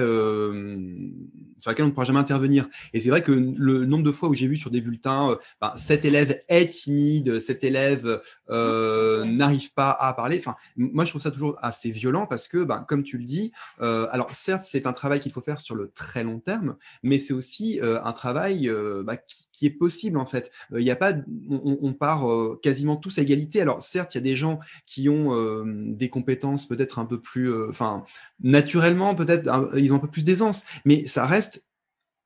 sur 1.61 1.71
laquelle 1.71 1.85
on 1.85 1.89
ne 1.89 1.93
pourra 1.93 2.07
jamais 2.07 2.19
intervenir. 2.19 2.69
Et 2.93 3.01
c'est 3.01 3.11
vrai 3.11 3.23
que 3.23 3.33
le 3.33 3.87
nombre 3.87 4.05
de 4.05 4.11
fois 4.11 4.29
où 4.29 4.35
j'ai 4.35 4.47
vu 4.47 4.57
sur 4.57 4.71
des 4.71 4.81
bulletins, 4.81 5.31
euh, 5.31 5.37
ben, 5.61 5.73
cet 5.77 6.05
élève 6.05 6.43
est 6.49 6.69
timide, 6.69 7.41
cet 7.41 7.65
élève 7.65 8.21
euh, 8.51 9.25
n'arrive 9.25 9.73
pas 9.73 9.91
à 9.91 10.12
parler. 10.15 10.39
Enfin, 10.39 10.57
moi, 10.77 11.05
je 11.05 11.11
trouve 11.11 11.23
ça 11.23 11.31
toujours 11.31 11.57
assez 11.62 11.91
violent 11.91 12.27
parce 12.27 12.49
que, 12.49 12.65
ben, 12.65 12.85
comme 12.89 13.03
tu 13.03 13.19
le 13.19 13.25
dis, 13.25 13.53
euh, 13.81 14.09
alors 14.11 14.35
certes, 14.35 14.65
c'est 14.65 14.87
un 14.87 14.93
travail 14.93 15.21
qu'il 15.21 15.33
faut 15.33 15.41
faire 15.41 15.61
sur 15.61 15.75
le 15.75 15.91
très 15.91 16.25
long 16.25 16.41
terme, 16.41 16.77
mais 17.03 17.19
c'est 17.19 17.35
aussi 17.35 17.81
un 17.83 18.12
travail 18.12 18.71
ben, 19.05 19.17
qui, 19.53 19.67
est 19.67 19.71
possible 19.71 20.17
en 20.17 20.25
fait. 20.25 20.51
Il 20.71 20.83
n'y 20.83 20.91
a 20.91 20.97
pas, 20.97 21.12
on, 21.51 21.93
part 21.93 22.27
quasiment 22.62 22.97
tous 22.97 23.19
à 23.19 23.23
égalité. 23.23 23.61
Alors 23.61 23.83
certes, 23.83 24.15
il 24.15 24.19
y 24.19 24.21
a 24.21 24.23
des 24.23 24.35
gens 24.35 24.59
qui 24.87 25.09
ont 25.09 25.65
des 25.67 26.09
compétences 26.09 26.67
peut-être 26.67 26.99
un 26.99 27.05
peu 27.05 27.21
plus, 27.21 27.69
enfin, 27.69 28.05
naturellement 28.43 29.15
peut-être, 29.15 29.51
ils 29.77 29.93
ont 29.93 29.97
un 29.97 30.01
peu 30.01 30.09
plus 30.09 30.25
d'aisance, 30.25 30.65
mais 30.85 31.07
ça 31.07 31.27
reste 31.27 31.50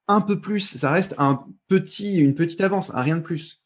un 0.08 0.20
peu 0.20 0.40
plus, 0.40 0.76
ça 0.78 0.90
reste 0.90 1.14
un 1.18 1.44
petit, 1.68 2.16
une 2.16 2.34
petite 2.34 2.60
avance, 2.60 2.94
un 2.94 3.02
rien 3.02 3.16
de 3.16 3.22
plus. 3.22 3.60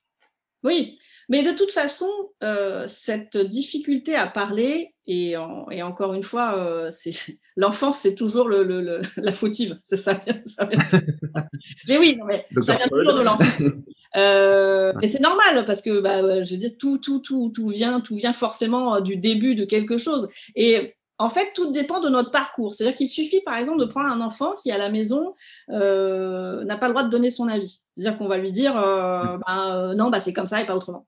Oui, 0.64 0.98
mais 1.28 1.42
de 1.42 1.52
toute 1.52 1.70
façon, 1.70 2.10
euh, 2.42 2.84
cette 2.88 3.36
difficulté 3.36 4.16
à 4.16 4.26
parler, 4.26 4.94
et, 5.06 5.36
encore 5.36 6.14
une 6.14 6.22
fois, 6.22 6.58
euh, 6.58 6.90
l'enfance, 7.56 8.00
c'est 8.00 8.14
toujours 8.14 8.48
le, 8.48 9.00
la 9.16 9.32
fautive, 9.32 9.78
c'est 9.84 9.96
ça, 9.96 10.20
mais 11.86 11.98
oui, 11.98 12.18
ça 12.60 12.74
vient 12.74 12.88
toujours 12.88 13.14
de 13.14 13.24
l'enfance. 13.24 13.62
Euh, 14.16 14.92
mais 15.00 15.06
c'est 15.06 15.20
normal 15.20 15.64
parce 15.64 15.80
que, 15.80 16.00
bah, 16.00 16.42
je 16.42 16.50
veux 16.50 16.56
dire, 16.56 16.70
tout, 16.78 16.98
tout, 16.98 17.20
tout, 17.20 17.52
tout 17.54 17.68
vient, 17.68 18.00
tout 18.00 18.16
vient 18.16 18.32
forcément 18.32 19.00
du 19.00 19.16
début 19.16 19.54
de 19.54 19.64
quelque 19.64 19.96
chose. 19.96 20.28
Et 20.56 20.96
en 21.18 21.28
fait, 21.28 21.52
tout 21.52 21.70
dépend 21.70 21.98
de 22.00 22.08
notre 22.08 22.30
parcours. 22.30 22.74
C'est-à-dire 22.74 22.94
qu'il 22.94 23.08
suffit, 23.08 23.40
par 23.40 23.56
exemple, 23.56 23.80
de 23.80 23.84
prendre 23.84 24.08
un 24.08 24.20
enfant 24.20 24.54
qui, 24.54 24.70
à 24.70 24.78
la 24.78 24.88
maison, 24.88 25.34
euh, 25.70 26.64
n'a 26.64 26.76
pas 26.76 26.86
le 26.86 26.94
droit 26.94 27.02
de 27.02 27.10
donner 27.10 27.30
son 27.30 27.48
avis. 27.48 27.80
C'est-à-dire 27.92 28.16
qu'on 28.18 28.28
va 28.28 28.38
lui 28.38 28.52
dire, 28.52 28.76
euh, 28.76 29.36
bah, 29.38 29.74
euh, 29.74 29.94
non, 29.94 30.10
bah, 30.10 30.20
c'est 30.20 30.32
comme 30.32 30.46
ça 30.46 30.60
et 30.60 30.66
pas 30.66 30.76
autrement. 30.76 31.06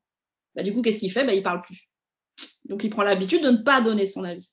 Bah, 0.57 0.65
du 0.65 0.75
coup, 0.75 0.83
qu'est-ce 0.83 0.99
qu'il 0.99 1.13
fait? 1.13 1.25
Bah, 1.25 1.33
Il 1.33 1.45
parle 1.45 1.61
plus. 1.61 1.89
Donc, 2.65 2.83
il 2.83 2.91
prend 2.91 3.05
l'habitude 3.05 3.43
de 3.43 3.51
ne 3.51 3.59
pas 3.59 3.81
donner 3.81 4.07
son 4.07 4.25
avis. 4.25 4.51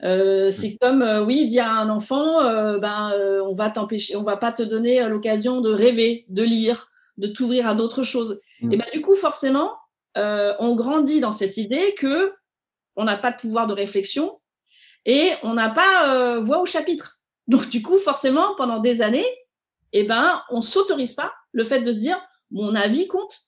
c'est 0.00 0.78
comme, 0.80 1.02
oui, 1.26 1.46
dire 1.46 1.66
à 1.66 1.80
un 1.80 1.90
enfant, 1.90 2.42
ben, 2.78 3.12
on 3.44 3.52
va 3.52 3.68
t'empêcher, 3.68 4.16
on 4.16 4.22
va 4.22 4.36
pas 4.38 4.52
te 4.52 4.62
donner 4.62 5.06
l'occasion 5.08 5.60
de 5.60 5.70
rêver, 5.70 6.24
de 6.28 6.42
lire, 6.42 6.90
de 7.18 7.26
t'ouvrir 7.26 7.68
à 7.68 7.74
d'autres 7.74 8.02
choses. 8.02 8.40
Mm. 8.62 8.72
Et 8.72 8.76
ben, 8.78 8.86
du 8.92 9.02
coup, 9.02 9.14
forcément, 9.14 9.72
on 10.16 10.74
grandit 10.74 11.20
dans 11.20 11.32
cette 11.32 11.58
idée 11.58 11.94
que 11.98 12.32
on 12.96 13.04
n'a 13.04 13.16
pas 13.16 13.30
de 13.30 13.36
pouvoir 13.36 13.66
de 13.66 13.74
réflexion, 13.74 14.38
et 15.04 15.32
on 15.42 15.54
n'a 15.54 15.70
pas 15.70 16.14
euh, 16.14 16.40
voix 16.40 16.60
au 16.60 16.66
chapitre. 16.66 17.20
Donc, 17.46 17.68
du 17.70 17.82
coup, 17.82 17.98
forcément, 17.98 18.54
pendant 18.56 18.78
des 18.78 19.00
années, 19.02 19.26
eh 19.92 20.04
ben, 20.04 20.42
on 20.50 20.60
s'autorise 20.60 21.14
pas 21.14 21.32
le 21.52 21.64
fait 21.64 21.80
de 21.80 21.92
se 21.92 21.98
dire 21.98 22.20
mon 22.50 22.74
avis 22.74 23.08
compte. 23.08 23.40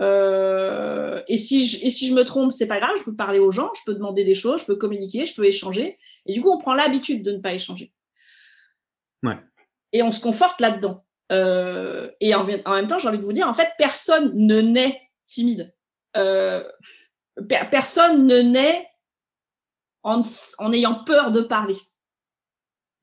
Euh, 0.00 1.22
et, 1.28 1.36
si 1.36 1.66
je, 1.66 1.84
et 1.84 1.90
si 1.90 2.06
je 2.06 2.14
me 2.14 2.24
trompe, 2.24 2.52
c'est 2.52 2.66
pas 2.66 2.80
grave, 2.80 2.96
je 2.98 3.04
peux 3.04 3.16
parler 3.16 3.38
aux 3.38 3.50
gens, 3.50 3.70
je 3.74 3.82
peux 3.84 3.94
demander 3.94 4.24
des 4.24 4.34
choses, 4.34 4.60
je 4.60 4.66
peux 4.66 4.76
communiquer, 4.76 5.26
je 5.26 5.34
peux 5.34 5.44
échanger. 5.44 5.98
Et 6.26 6.32
du 6.32 6.42
coup, 6.42 6.50
on 6.50 6.58
prend 6.58 6.74
l'habitude 6.74 7.22
de 7.22 7.32
ne 7.32 7.38
pas 7.38 7.52
échanger. 7.52 7.92
Ouais. 9.22 9.38
Et 9.92 10.02
on 10.02 10.12
se 10.12 10.20
conforte 10.20 10.60
là-dedans. 10.60 11.04
Euh, 11.32 12.10
et 12.20 12.34
en, 12.34 12.44
même 12.44 12.86
temps, 12.86 12.98
j'ai 12.98 13.08
envie 13.08 13.18
de 13.18 13.24
vous 13.24 13.32
dire, 13.32 13.48
en 13.48 13.54
fait, 13.54 13.70
personne 13.78 14.32
ne 14.34 14.60
naît 14.60 15.00
timide. 15.26 15.72
personne 17.70 18.26
ne 18.26 18.40
naît 18.40 18.89
en, 20.02 20.72
ayant 20.72 21.04
peur 21.04 21.30
de 21.30 21.40
parler. 21.40 21.76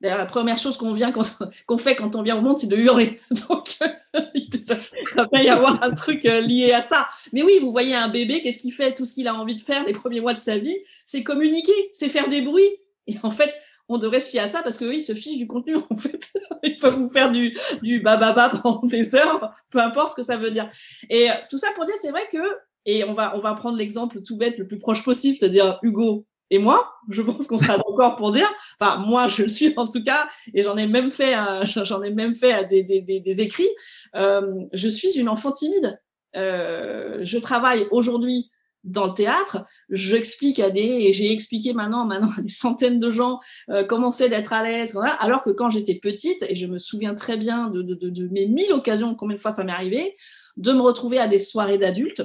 la 0.01 0.25
première 0.25 0.57
chose 0.57 0.77
qu'on 0.77 0.93
vient 0.93 1.11
qu'on 1.11 1.77
fait 1.77 1.95
quand 1.95 2.15
on 2.15 2.23
vient 2.23 2.37
au 2.37 2.41
monde, 2.41 2.57
c'est 2.57 2.67
de 2.67 2.77
hurler. 2.77 3.19
Donc, 3.49 3.77
il 4.33 4.49
peut 4.49 5.43
y 5.43 5.49
avoir 5.49 5.81
un 5.83 5.93
truc 5.93 6.25
euh, 6.25 6.41
lié 6.41 6.71
à 6.71 6.81
ça. 6.81 7.07
Mais 7.33 7.43
oui, 7.43 7.59
vous 7.61 7.71
voyez 7.71 7.95
un 7.95 8.09
bébé, 8.09 8.41
qu'est-ce 8.41 8.59
qu'il 8.59 8.73
fait? 8.73 8.93
Tout 8.93 9.05
ce 9.05 9.13
qu'il 9.13 9.27
a 9.27 9.35
envie 9.35 9.55
de 9.55 9.61
faire 9.61 9.85
les 9.85 9.93
premiers 9.93 10.21
mois 10.21 10.33
de 10.33 10.39
sa 10.39 10.57
vie, 10.57 10.77
c'est 11.05 11.23
communiquer, 11.23 11.89
c'est 11.93 12.09
faire 12.09 12.27
des 12.29 12.41
bruits. 12.41 12.77
Et 13.07 13.15
en 13.23 13.31
fait, 13.31 13.53
on 13.89 13.97
devrait 13.97 14.19
se 14.19 14.29
fier 14.29 14.43
à 14.43 14.47
ça 14.47 14.63
parce 14.63 14.77
que 14.77 14.99
se 14.99 15.13
fiche 15.13 15.37
du 15.37 15.47
contenu. 15.47 15.77
En 15.89 15.97
fait, 15.97 16.33
il 16.63 16.77
peut 16.77 16.89
vous 16.89 17.07
faire 17.07 17.31
du 17.31 17.57
du 17.81 17.99
bababa 18.01 18.49
pendant 18.49 18.85
des 18.85 19.15
heures, 19.15 19.53
peu 19.69 19.79
importe 19.79 20.11
ce 20.11 20.15
que 20.17 20.23
ça 20.23 20.37
veut 20.37 20.51
dire. 20.51 20.67
Et 21.09 21.29
tout 21.49 21.57
ça 21.57 21.69
pour 21.75 21.85
dire, 21.85 21.95
c'est 22.01 22.11
vrai 22.11 22.27
que 22.31 22.37
et 22.85 23.03
on 23.03 23.13
va 23.13 23.35
on 23.35 23.39
va 23.39 23.53
prendre 23.53 23.77
l'exemple 23.77 24.21
tout 24.21 24.37
bête, 24.37 24.57
le 24.57 24.67
plus 24.67 24.79
proche 24.79 25.03
possible, 25.03 25.37
c'est-à-dire 25.37 25.79
Hugo 25.83 26.25
et 26.49 26.59
moi, 26.59 26.93
je 27.09 27.21
pense 27.21 27.47
qu'on 27.47 27.59
sera 27.59 27.77
d'accord 27.77 28.15
pour 28.15 28.31
dire, 28.31 28.49
enfin 28.79 28.97
moi 28.97 29.27
je 29.27 29.43
le 29.43 29.47
suis 29.47 29.73
en 29.77 29.87
tout 29.87 30.03
cas, 30.03 30.27
et 30.53 30.61
j'en 30.61 30.77
ai 30.77 30.87
même 30.87 31.11
fait, 31.11 31.35
j'en 31.63 32.01
ai 32.01 32.11
même 32.11 32.35
fait 32.35 32.65
des, 32.67 32.83
des, 32.83 33.41
écrits. 33.41 33.69
Euh, 34.15 34.53
je 34.73 34.89
suis 34.89 35.17
une 35.17 35.29
enfant 35.29 35.51
timide. 35.51 35.99
Euh, 36.35 37.19
je 37.21 37.37
travaille 37.37 37.87
aujourd'hui 37.91 38.49
dans 38.83 39.07
le 39.07 39.13
théâtre, 39.13 39.65
j'explique 39.89 40.59
à 40.59 40.69
des, 40.69 40.79
et 40.79 41.11
j'ai 41.11 41.31
expliqué 41.31 41.73
maintenant, 41.73 42.05
maintenant 42.05 42.29
à 42.37 42.41
des 42.41 42.47
centaines 42.47 42.99
de 42.99 43.11
gens 43.11 43.39
euh, 43.69 43.83
comment 43.83 44.11
c'est 44.11 44.29
d'être 44.29 44.53
à 44.53 44.63
l'aise, 44.63 44.97
alors 45.19 45.41
que 45.41 45.49
quand 45.49 45.69
j'étais 45.69 45.95
petite, 45.95 46.43
et 46.47 46.55
je 46.55 46.67
me 46.67 46.79
souviens 46.79 47.13
très 47.13 47.35
bien 47.37 47.67
de, 47.67 47.81
de, 47.81 47.95
de, 47.95 48.09
de 48.09 48.27
mes 48.29 48.45
mille 48.45 48.71
occasions, 48.71 49.13
combien 49.15 49.35
de 49.35 49.41
fois 49.41 49.51
ça 49.51 49.65
m'est 49.65 49.73
arrivé, 49.73 50.15
de 50.55 50.71
me 50.71 50.79
retrouver 50.79 51.19
à 51.19 51.27
des 51.27 51.39
soirées 51.39 51.77
d'adultes, 51.77 52.23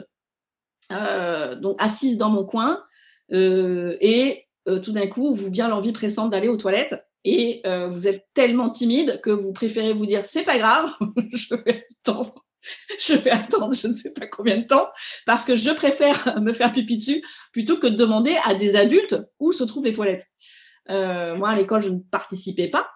euh, 0.93 1.57
donc 1.57 1.77
assise 1.79 2.17
dans 2.17 2.31
mon 2.31 2.45
coin, 2.45 2.75
euh, 2.75 2.83
et 3.33 4.47
euh, 4.69 4.79
tout 4.79 4.93
d'un 4.93 5.07
coup, 5.07 5.35
vous 5.35 5.51
vient 5.51 5.69
l'envie 5.69 5.93
pressante 5.93 6.31
d'aller 6.31 6.49
aux 6.49 6.57
toilettes 6.57 7.05
et 7.25 7.61
euh, 7.67 7.89
vous 7.89 8.07
êtes 8.07 8.27
tellement 8.35 8.71
timide 8.71 9.21
que 9.23 9.31
vous 9.31 9.53
préférez 9.53 9.93
vous 9.93 10.07
dire 10.07 10.25
c'est 10.25 10.45
pas 10.45 10.59
grave, 10.59 10.91
je 11.33 11.55
vais 11.55 11.87
attendre. 12.01 12.45
Je 12.97 13.15
vais 13.15 13.33
attendre 13.33 13.75
je 13.75 13.89
ne 13.89 13.93
sais 13.93 14.13
pas 14.13 14.29
combien 14.29 14.57
de 14.57 14.63
temps 14.65 14.87
parce 15.27 15.45
que 15.45 15.57
je 15.57 15.71
préfère 15.71 16.41
me 16.41 16.53
faire 16.53 16.71
pipi 16.71 16.97
dessus 16.97 17.21
plutôt 17.53 17.77
que 17.77 17.89
de 17.89 17.97
demander 17.97 18.37
à 18.45 18.55
des 18.55 18.77
adultes 18.77 19.17
où 19.41 19.51
se 19.51 19.65
trouvent 19.65 19.85
les 19.85 19.93
toilettes. 19.93 20.29
moi, 20.89 21.49
à 21.49 21.57
l'école, 21.57 21.83
je 21.83 21.89
ne 21.89 21.99
participais 21.99 22.69
pas. 22.69 22.89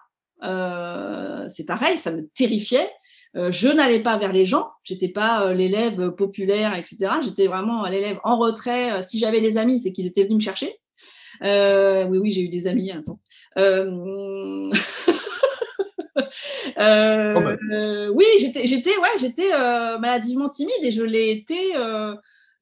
c'est 1.49 1.65
pareil, 1.65 1.97
ça 1.97 2.13
me 2.13 2.29
terrifiait. 2.29 2.89
Je 3.35 3.67
n'allais 3.67 4.01
pas 4.01 4.17
vers 4.17 4.31
les 4.31 4.45
gens, 4.45 4.71
j'étais 4.83 5.09
pas 5.09 5.53
l'élève 5.53 6.11
populaire, 6.11 6.75
etc. 6.75 7.11
J'étais 7.21 7.47
vraiment 7.47 7.85
l'élève 7.85 8.19
en 8.23 8.37
retrait. 8.37 9.01
si 9.03 9.19
j'avais 9.19 9.41
des 9.41 9.57
amis, 9.57 9.79
c'est 9.79 9.91
qu'ils 9.91 10.07
étaient 10.07 10.23
venus 10.23 10.37
me 10.37 10.41
chercher. 10.41 10.79
oui, 11.41 12.17
oui, 12.17 12.31
j'ai 12.31 12.41
eu 12.41 12.49
des 12.49 12.67
amis 12.67 12.91
un 12.91 13.03
temps. 13.03 13.19
Oh, 16.79 16.81
bah. 16.81 17.55
oui, 18.13 18.25
j'étais, 18.39 18.67
j'étais, 18.67 18.95
ouais, 18.97 19.09
j'étais 19.19 19.49
maladivement 19.99 20.49
timide 20.49 20.83
et 20.83 20.91
je 20.91 21.03
l'ai 21.03 21.31
été, 21.31 21.73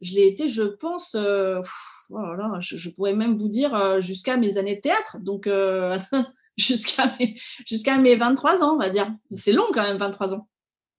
je 0.01 0.13
l'ai 0.13 0.27
été, 0.27 0.47
je 0.47 0.63
pense. 0.63 1.15
Oh 1.15 1.61
je, 2.59 2.89
pourrais 2.89 3.13
même 3.13 3.35
vous 3.35 3.49
dire 3.49 4.01
jusqu'à 4.01 4.37
mes 4.37 4.57
années 4.57 4.75
de 4.75 4.81
théâtre. 4.81 5.17
Donc, 5.19 5.49
jusqu'à 6.57 7.13
mes, 7.19 7.35
jusqu'à 7.65 7.97
mes 7.97 8.15
23 8.15 8.63
ans, 8.63 8.75
on 8.75 8.79
va 8.79 8.89
dire. 8.89 9.13
C'est 9.31 9.51
long 9.51 9.67
quand 9.73 9.83
même, 9.83 9.97
23 9.97 10.33
ans. 10.33 10.47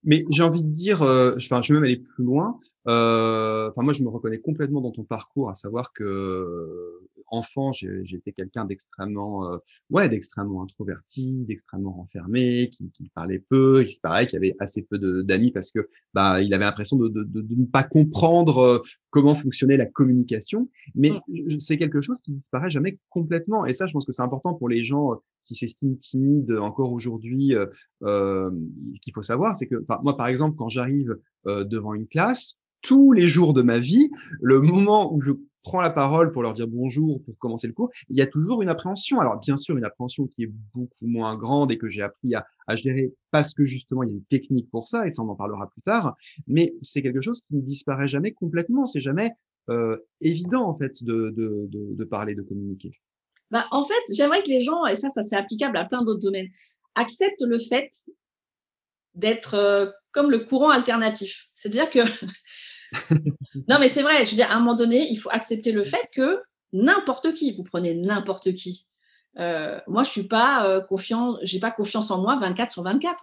Mais 0.06 0.24
j'ai 0.30 0.42
envie 0.42 0.64
de 0.64 0.70
dire, 0.70 1.02
euh, 1.02 1.34
enfin, 1.36 1.60
je 1.62 1.72
vais 1.72 1.80
même 1.80 1.84
aller 1.84 1.98
plus 1.98 2.24
loin. 2.24 2.58
Euh, 2.88 3.68
enfin, 3.70 3.82
moi, 3.82 3.92
je 3.92 4.02
me 4.02 4.08
reconnais 4.08 4.38
complètement 4.38 4.80
dans 4.80 4.92
ton 4.92 5.04
parcours, 5.04 5.50
à 5.50 5.56
savoir 5.56 5.92
que 5.92 7.00
enfant, 7.28 7.72
été 7.72 8.32
quelqu'un 8.32 8.64
d'extrêmement, 8.64 9.52
euh, 9.52 9.58
ouais, 9.90 10.08
d'extrêmement 10.08 10.62
introverti, 10.62 11.44
d'extrêmement 11.46 11.92
renfermé, 11.92 12.70
qui, 12.70 12.90
qui, 12.90 13.10
parlait 13.14 13.42
peu, 13.48 13.84
qui 13.84 13.98
paraît 14.00 14.26
qui 14.26 14.36
avait 14.36 14.54
assez 14.58 14.82
peu 14.82 14.98
d'amis 15.22 15.50
parce 15.50 15.70
que 15.70 15.88
bah 16.14 16.40
il 16.42 16.52
avait 16.54 16.64
l'impression 16.64 16.96
de, 16.96 17.08
de, 17.08 17.24
de, 17.24 17.42
de, 17.42 17.54
ne 17.54 17.66
pas 17.66 17.82
comprendre 17.82 18.58
euh, 18.58 18.78
comment 19.10 19.34
fonctionnait 19.34 19.76
la 19.76 19.86
communication. 19.86 20.68
Mais 20.94 21.10
mmh. 21.10 21.58
c'est 21.58 21.78
quelque 21.78 22.00
chose 22.00 22.20
qui 22.20 22.32
disparaît 22.32 22.70
jamais 22.70 22.98
complètement. 23.10 23.66
Et 23.66 23.72
ça, 23.72 23.86
je 23.86 23.92
pense 23.92 24.06
que 24.06 24.12
c'est 24.12 24.22
important 24.22 24.54
pour 24.54 24.68
les 24.68 24.80
gens 24.80 25.12
euh, 25.12 25.16
qui 25.44 25.54
s'estiment 25.54 25.96
timides 25.96 26.52
encore 26.52 26.92
aujourd'hui. 26.92 27.54
Euh, 27.54 27.66
euh 28.02 28.50
qu'il 29.02 29.12
faut 29.12 29.22
savoir, 29.22 29.56
c'est 29.56 29.68
que 29.68 29.84
moi, 30.02 30.16
par 30.16 30.26
exemple, 30.26 30.56
quand 30.56 30.68
j'arrive 30.68 31.16
devant 31.44 31.94
une 31.94 32.08
classe, 32.08 32.56
tous 32.82 33.12
les 33.12 33.26
jours 33.26 33.52
de 33.52 33.62
ma 33.62 33.78
vie, 33.78 34.10
le 34.40 34.60
moment 34.60 35.12
où 35.12 35.20
je 35.20 35.32
prends 35.66 35.80
la 35.80 35.90
parole 35.90 36.30
pour 36.30 36.44
leur 36.44 36.52
dire 36.52 36.68
bonjour, 36.68 37.20
pour 37.24 37.36
commencer 37.38 37.66
le 37.66 37.72
cours, 37.72 37.90
il 38.08 38.16
y 38.16 38.22
a 38.22 38.26
toujours 38.26 38.62
une 38.62 38.68
appréhension. 38.68 39.20
Alors 39.20 39.40
bien 39.40 39.56
sûr, 39.56 39.76
une 39.76 39.84
appréhension 39.84 40.28
qui 40.28 40.44
est 40.44 40.52
beaucoup 40.72 41.06
moins 41.06 41.34
grande 41.34 41.72
et 41.72 41.76
que 41.76 41.90
j'ai 41.90 42.02
appris 42.02 42.36
à, 42.36 42.46
à, 42.68 42.76
gérer 42.76 43.12
parce 43.32 43.52
que 43.52 43.64
justement 43.64 44.04
il 44.04 44.10
y 44.10 44.12
a 44.12 44.14
une 44.14 44.24
technique 44.24 44.70
pour 44.70 44.86
ça 44.86 45.08
et 45.08 45.10
ça 45.10 45.22
on 45.22 45.28
en 45.28 45.34
parlera 45.34 45.68
plus 45.68 45.82
tard. 45.82 46.16
Mais 46.46 46.72
c'est 46.82 47.02
quelque 47.02 47.20
chose 47.20 47.42
qui 47.42 47.56
ne 47.56 47.62
disparaît 47.62 48.06
jamais 48.06 48.30
complètement. 48.30 48.86
C'est 48.86 49.00
jamais 49.00 49.32
euh, 49.68 49.96
évident 50.20 50.68
en 50.68 50.78
fait 50.78 51.02
de, 51.02 51.34
de, 51.36 51.66
de, 51.68 51.94
de 51.96 52.04
parler, 52.04 52.36
de 52.36 52.42
communiquer. 52.42 52.92
Bah, 53.50 53.66
en 53.72 53.82
fait, 53.84 53.94
j'aimerais 54.14 54.42
que 54.44 54.48
les 54.48 54.60
gens, 54.60 54.86
et 54.86 54.94
ça, 54.94 55.10
ça 55.10 55.24
c'est 55.24 55.36
applicable 55.36 55.76
à 55.76 55.84
plein 55.84 56.04
d'autres 56.04 56.20
domaines, 56.20 56.48
acceptent 56.94 57.42
le 57.42 57.58
fait 57.58 57.90
d'être 59.14 59.54
euh, 59.54 59.90
comme 60.12 60.30
le 60.30 60.40
courant 60.40 60.70
alternatif. 60.70 61.48
C'est-à-dire 61.54 61.90
que 61.90 62.00
non, 63.68 63.76
mais 63.80 63.88
c'est 63.88 64.02
vrai. 64.02 64.24
Je 64.24 64.30
veux 64.30 64.36
dire, 64.36 64.50
à 64.50 64.54
un 64.54 64.58
moment 64.58 64.74
donné, 64.74 65.06
il 65.10 65.16
faut 65.16 65.30
accepter 65.30 65.72
le 65.72 65.84
fait 65.84 66.08
que 66.14 66.40
n'importe 66.72 67.34
qui, 67.34 67.52
vous 67.52 67.64
prenez 67.64 67.94
n'importe 67.94 68.54
qui. 68.54 68.86
Euh, 69.38 69.78
moi, 69.86 70.02
je 70.02 70.10
suis 70.10 70.24
pas 70.24 70.66
euh, 70.66 70.80
confiant, 70.80 71.38
j'ai 71.42 71.58
pas 71.58 71.70
confiance 71.70 72.10
en 72.10 72.20
moi 72.20 72.38
24 72.40 72.70
sur 72.70 72.82
24. 72.82 73.16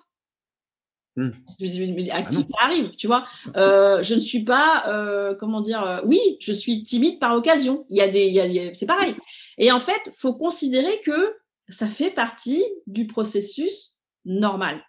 Hmm. 1.16 1.30
À 1.30 2.14
ah 2.14 2.24
qui 2.24 2.34
ça 2.34 2.48
arrive, 2.60 2.96
tu 2.96 3.06
vois? 3.06 3.24
Euh, 3.56 4.02
Je 4.02 4.16
ne 4.16 4.20
suis 4.20 4.44
pas, 4.44 5.36
comment 5.40 5.62
dire, 5.62 6.02
oui, 6.06 6.20
je 6.40 6.54
suis 6.54 6.82
timide 6.82 7.20
par 7.20 7.36
occasion. 7.36 7.86
Il 7.90 7.98
y 7.98 8.02
a 8.02 8.08
des, 8.08 8.72
c'est 8.74 8.88
pareil. 8.88 9.16
Et 9.58 9.72
en 9.72 9.80
fait, 9.80 10.02
faut 10.14 10.34
considérer 10.34 11.00
que 11.02 11.36
ça 11.70 11.88
fait 11.88 12.10
partie 12.10 12.64
du 12.88 13.06
processus 13.06 14.00
normal. 14.26 14.84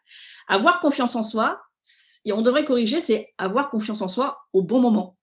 Avoir 0.49 0.81
confiance 0.81 1.15
en 1.15 1.23
soi, 1.23 1.61
et 2.25 2.33
on 2.33 2.43
devrait 2.43 2.65
corriger, 2.65 3.01
c'est 3.01 3.33
avoir 3.39 3.71
confiance 3.71 4.03
en 4.03 4.09
soi 4.09 4.47
au 4.53 4.63
bon 4.63 4.81
moment, 4.81 5.17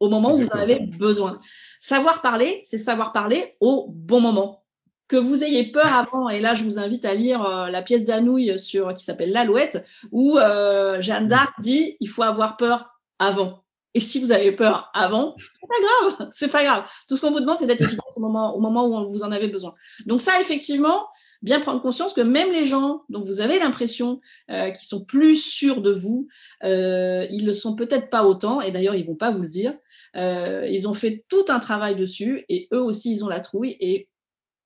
au 0.00 0.08
moment 0.08 0.34
où 0.34 0.38
vous 0.38 0.46
en 0.46 0.58
avez 0.58 0.80
besoin. 0.80 1.40
Savoir 1.80 2.22
parler, 2.22 2.62
c'est 2.64 2.78
savoir 2.78 3.12
parler 3.12 3.56
au 3.60 3.86
bon 3.90 4.20
moment. 4.20 4.64
Que 5.08 5.16
vous 5.16 5.44
ayez 5.44 5.70
peur 5.70 5.92
avant, 5.92 6.30
et 6.30 6.40
là 6.40 6.54
je 6.54 6.64
vous 6.64 6.78
invite 6.78 7.04
à 7.04 7.12
lire 7.12 7.44
euh, 7.44 7.68
la 7.68 7.82
pièce 7.82 8.04
d'Anouille 8.04 8.58
sur 8.58 8.94
qui 8.94 9.04
s'appelle 9.04 9.32
L'Alouette, 9.32 9.84
où 10.10 10.38
euh, 10.38 11.02
Jeanne 11.02 11.26
d'Arc 11.26 11.60
dit 11.60 11.96
il 12.00 12.08
faut 12.08 12.22
avoir 12.22 12.56
peur 12.56 12.98
avant. 13.18 13.62
Et 13.94 14.00
si 14.00 14.18
vous 14.20 14.32
avez 14.32 14.52
peur 14.52 14.90
avant, 14.94 15.36
c'est 15.38 15.68
pas 15.68 16.16
grave, 16.16 16.28
c'est 16.32 16.48
pas 16.48 16.64
grave. 16.64 16.84
Tout 17.08 17.16
ce 17.16 17.20
qu'on 17.20 17.30
vous 17.30 17.40
demande, 17.40 17.58
c'est 17.58 17.66
d'être 17.66 17.82
efficace 17.82 18.16
au 18.16 18.20
moment, 18.20 18.56
au 18.56 18.60
moment 18.60 18.86
où 18.86 19.12
vous 19.12 19.22
en 19.22 19.32
avez 19.32 19.48
besoin. 19.48 19.74
Donc 20.06 20.22
ça, 20.22 20.40
effectivement, 20.40 21.06
bien 21.42 21.60
prendre 21.60 21.82
conscience 21.82 22.14
que 22.14 22.20
même 22.20 22.50
les 22.50 22.64
gens 22.64 23.02
dont 23.08 23.22
vous 23.22 23.40
avez 23.40 23.58
l'impression 23.58 24.20
euh, 24.50 24.70
qu'ils 24.70 24.86
sont 24.86 25.04
plus 25.04 25.36
sûrs 25.36 25.82
de 25.82 25.92
vous, 25.92 26.28
euh, 26.62 27.26
ils 27.30 27.44
le 27.44 27.52
sont 27.52 27.74
peut-être 27.74 28.10
pas 28.10 28.24
autant, 28.24 28.60
et 28.60 28.70
d'ailleurs 28.70 28.94
ils 28.94 29.06
vont 29.06 29.16
pas 29.16 29.30
vous 29.30 29.42
le 29.42 29.48
dire. 29.48 29.74
Euh, 30.16 30.66
ils 30.70 30.88
ont 30.88 30.94
fait 30.94 31.24
tout 31.28 31.44
un 31.48 31.58
travail 31.58 31.96
dessus, 31.96 32.44
et 32.48 32.68
eux 32.72 32.80
aussi 32.80 33.12
ils 33.12 33.24
ont 33.24 33.28
la 33.28 33.40
trouille, 33.40 33.76
et 33.80 34.08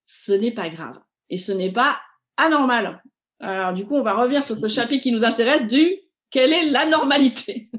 ce 0.04 0.32
n'est 0.32 0.52
pas 0.52 0.68
grave, 0.68 1.00
et 1.30 1.38
ce 1.38 1.52
n'est 1.52 1.72
pas 1.72 1.98
anormal. 2.36 3.02
Alors 3.40 3.72
du 3.72 3.86
coup, 3.86 3.96
on 3.96 4.02
va 4.02 4.14
revenir 4.14 4.44
sur 4.44 4.56
ce 4.56 4.68
chapitre 4.68 5.02
qui 5.02 5.12
nous 5.12 5.24
intéresse 5.24 5.66
du 5.66 5.96
quelle 6.30 6.52
est 6.52 6.70
la 6.70 6.86
normalité? 6.86 7.70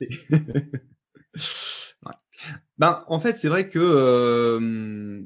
Ben, 2.78 3.04
en 3.08 3.20
fait, 3.20 3.34
c'est 3.34 3.48
vrai 3.48 3.68
que 3.68 3.78
euh, 3.78 4.58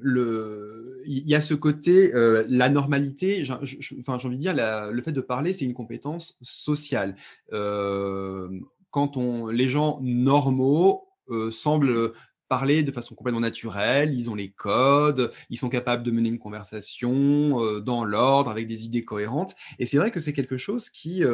le 0.00 0.93
il 1.06 1.28
y 1.28 1.34
a 1.34 1.40
ce 1.40 1.54
côté, 1.54 2.14
euh, 2.14 2.44
la 2.48 2.68
normalité, 2.68 3.44
j'ai 3.44 3.52
envie 3.52 4.36
de 4.36 4.40
dire, 4.40 4.54
le 4.54 5.02
fait 5.02 5.12
de 5.12 5.20
parler, 5.20 5.54
c'est 5.54 5.64
une 5.64 5.74
compétence 5.74 6.38
sociale. 6.42 7.16
Euh, 7.52 8.48
quand 8.90 9.16
on, 9.16 9.48
les 9.48 9.68
gens 9.68 9.98
normaux 10.02 11.08
euh, 11.30 11.50
semblent 11.50 12.12
parler 12.48 12.82
de 12.82 12.92
façon 12.92 13.14
complètement 13.14 13.40
naturelle, 13.40 14.14
ils 14.14 14.30
ont 14.30 14.34
les 14.34 14.50
codes, 14.50 15.32
ils 15.50 15.56
sont 15.56 15.70
capables 15.70 16.02
de 16.02 16.10
mener 16.10 16.28
une 16.28 16.38
conversation 16.38 17.80
dans 17.80 18.04
l'ordre, 18.04 18.50
avec 18.50 18.66
des 18.66 18.84
idées 18.84 19.04
cohérentes. 19.04 19.54
Et 19.78 19.86
c'est 19.86 19.96
vrai 19.96 20.10
que 20.10 20.20
c'est 20.20 20.34
quelque 20.34 20.58
chose 20.58 20.90
qui, 20.90 21.24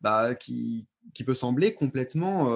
bah, 0.00 0.34
qui, 0.34 0.86
peut 1.24 1.34
sembler 1.34 1.74
complètement, 1.74 2.48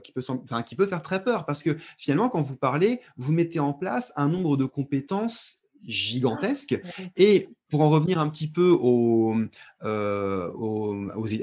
qui, 0.00 0.12
peut 0.12 0.20
enfin, 0.28 0.62
qui 0.62 0.74
peut 0.74 0.86
faire 0.86 1.00
très 1.00 1.22
peur, 1.22 1.46
parce 1.46 1.62
que 1.62 1.76
finalement, 1.96 2.28
quand 2.28 2.42
vous 2.42 2.56
parlez, 2.56 3.00
vous 3.16 3.32
mettez 3.32 3.60
en 3.60 3.72
place 3.72 4.12
un 4.16 4.28
nombre 4.28 4.56
de 4.56 4.64
compétences 4.64 5.63
gigantesque. 5.86 6.80
Et 7.16 7.48
pour 7.70 7.80
en 7.80 7.88
revenir 7.88 8.18
un 8.18 8.28
petit 8.28 8.48
peu 8.48 8.78
euh, 9.84 10.50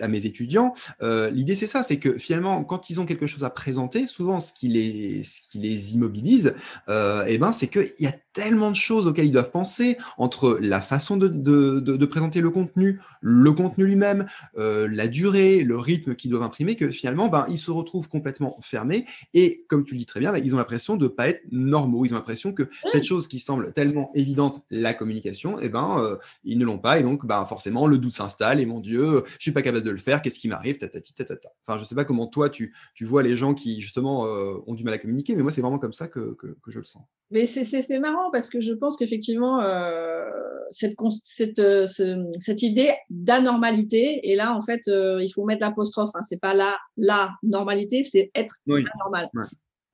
à 0.02 0.08
mes 0.08 0.26
étudiants, 0.26 0.74
euh, 1.02 1.30
l'idée 1.30 1.56
c'est 1.56 1.68
ça, 1.68 1.84
c'est 1.84 2.00
que 2.00 2.18
finalement, 2.18 2.64
quand 2.64 2.90
ils 2.90 3.00
ont 3.00 3.06
quelque 3.06 3.28
chose 3.28 3.44
à 3.44 3.50
présenter, 3.50 4.08
souvent 4.08 4.40
ce 4.40 4.54
qui 4.54 4.68
les, 4.68 5.24
ce 5.24 5.42
qui 5.50 5.60
les 5.60 5.94
immobilise, 5.94 6.56
euh, 6.90 7.26
eh 7.28 7.38
ben, 7.38 7.52
c'est 7.52 7.68
qu'il 7.68 7.94
y 8.00 8.08
a 8.08 8.14
tellement 8.34 8.72
de 8.72 8.76
choses 8.76 9.08
auxquelles 9.08 9.26
ils 9.26 9.32
doivent 9.32 9.52
penser 9.52 9.98
entre 10.18 10.58
la 10.62 10.82
façon 10.82 11.18
de, 11.18 11.28
de, 11.28 11.80
de, 11.80 12.06
présenter 12.06 12.42
le 12.42 12.50
contenu, 12.50 13.00
le 13.20 13.52
contenu 13.52 13.86
lui-même, 13.86 14.26
euh, 14.58 14.88
la 14.90 15.08
durée, 15.08 15.64
le 15.64 15.78
rythme 15.78 16.16
qu'ils 16.16 16.32
doivent 16.32 16.44
imprimer, 16.44 16.76
que 16.76 16.90
finalement, 16.90 17.28
ben, 17.28 17.46
ils 17.50 17.58
se 17.58 17.72
retrouvent 17.72 18.10
complètement 18.10 18.58
fermés. 18.62 19.06
Et 19.34 19.66
comme 19.68 19.84
tu 19.84 19.96
le 19.96 20.00
dis 20.00 20.06
très 20.06 20.20
bien, 20.20 20.32
ben, 20.32 20.42
ils 20.44 20.56
ont 20.56 20.58
l'impression 20.58 20.96
de 20.96 21.04
ne 21.04 21.10
pas 21.10 21.28
être 21.28 21.42
normaux. 21.52 22.06
Ils 22.06 22.14
ont 22.14 22.18
l'impression 22.18 22.54
que 22.54 22.70
cette 22.88 23.04
chose 23.04 23.28
qui 23.28 23.40
semble 23.40 23.74
tellement 23.74 24.12
évidente, 24.16 24.64
la 24.70 24.94
communication, 24.94 25.60
eh 25.60 25.70
ben, 25.70 26.11
euh, 26.12 26.18
ils 26.44 26.58
ne 26.58 26.66
l'ont 26.66 26.80
pas. 26.80 27.00
Et 27.00 27.04
donc, 27.04 27.26
ben, 27.26 27.46
forcément, 27.46 27.88
le 27.88 27.98
doute 27.98 28.12
s'installe. 28.12 28.60
Et 28.60 28.66
mon 28.66 28.80
Dieu, 28.80 29.24
je 29.38 29.42
suis 29.42 29.52
pas 29.52 29.62
capable 29.62 29.86
de 29.86 29.92
le 29.92 29.98
faire. 29.98 30.22
Qu'est-ce 30.22 30.40
qui 30.40 30.48
m'arrive 30.48 30.78
tatati, 30.78 31.14
tatata. 31.14 31.50
Enfin, 31.66 31.80
je 31.80 31.86
sais 31.86 31.96
pas 31.96 32.06
comment 32.06 32.28
toi, 32.28 32.50
tu, 32.50 32.76
tu 32.94 33.06
vois 33.06 33.24
les 33.24 33.36
gens 33.36 33.54
qui, 33.54 33.82
justement, 33.82 34.26
euh, 34.26 34.56
ont 34.68 34.74
du 34.74 34.84
mal 34.84 34.94
à 34.94 34.98
communiquer, 34.98 35.36
mais 35.36 35.44
moi, 35.44 35.52
c'est 35.52 35.62
vraiment 35.62 35.80
comme 35.80 35.94
ça 35.94 36.08
que, 36.08 36.34
que, 36.36 36.48
que 36.62 36.72
je 36.72 36.80
le 36.80 36.86
sens. 36.86 37.04
Mais 37.32 37.46
c'est 37.46 38.00
marrant 38.00 38.30
parce 38.32 38.50
que 38.50 38.60
je 38.60 38.74
pense 38.74 38.98
qu'effectivement, 38.98 39.62
euh, 39.62 40.30
cette, 40.72 40.96
cette, 41.24 41.62
cette, 41.86 42.62
idée 42.62 42.94
d'anormalité, 43.10 44.30
et 44.30 44.36
là, 44.36 44.54
en 44.54 44.62
fait, 44.62 44.82
il 44.88 45.32
faut 45.34 45.46
mettre 45.46 45.62
l'apostrophe, 45.62 46.12
hein, 46.14 46.24
c'est 46.24 46.42
pas 46.42 46.54
la, 46.54 46.78
la 46.98 47.32
normalité, 47.44 48.04
c'est 48.04 48.32
être 48.36 48.56
anormal. 48.68 49.30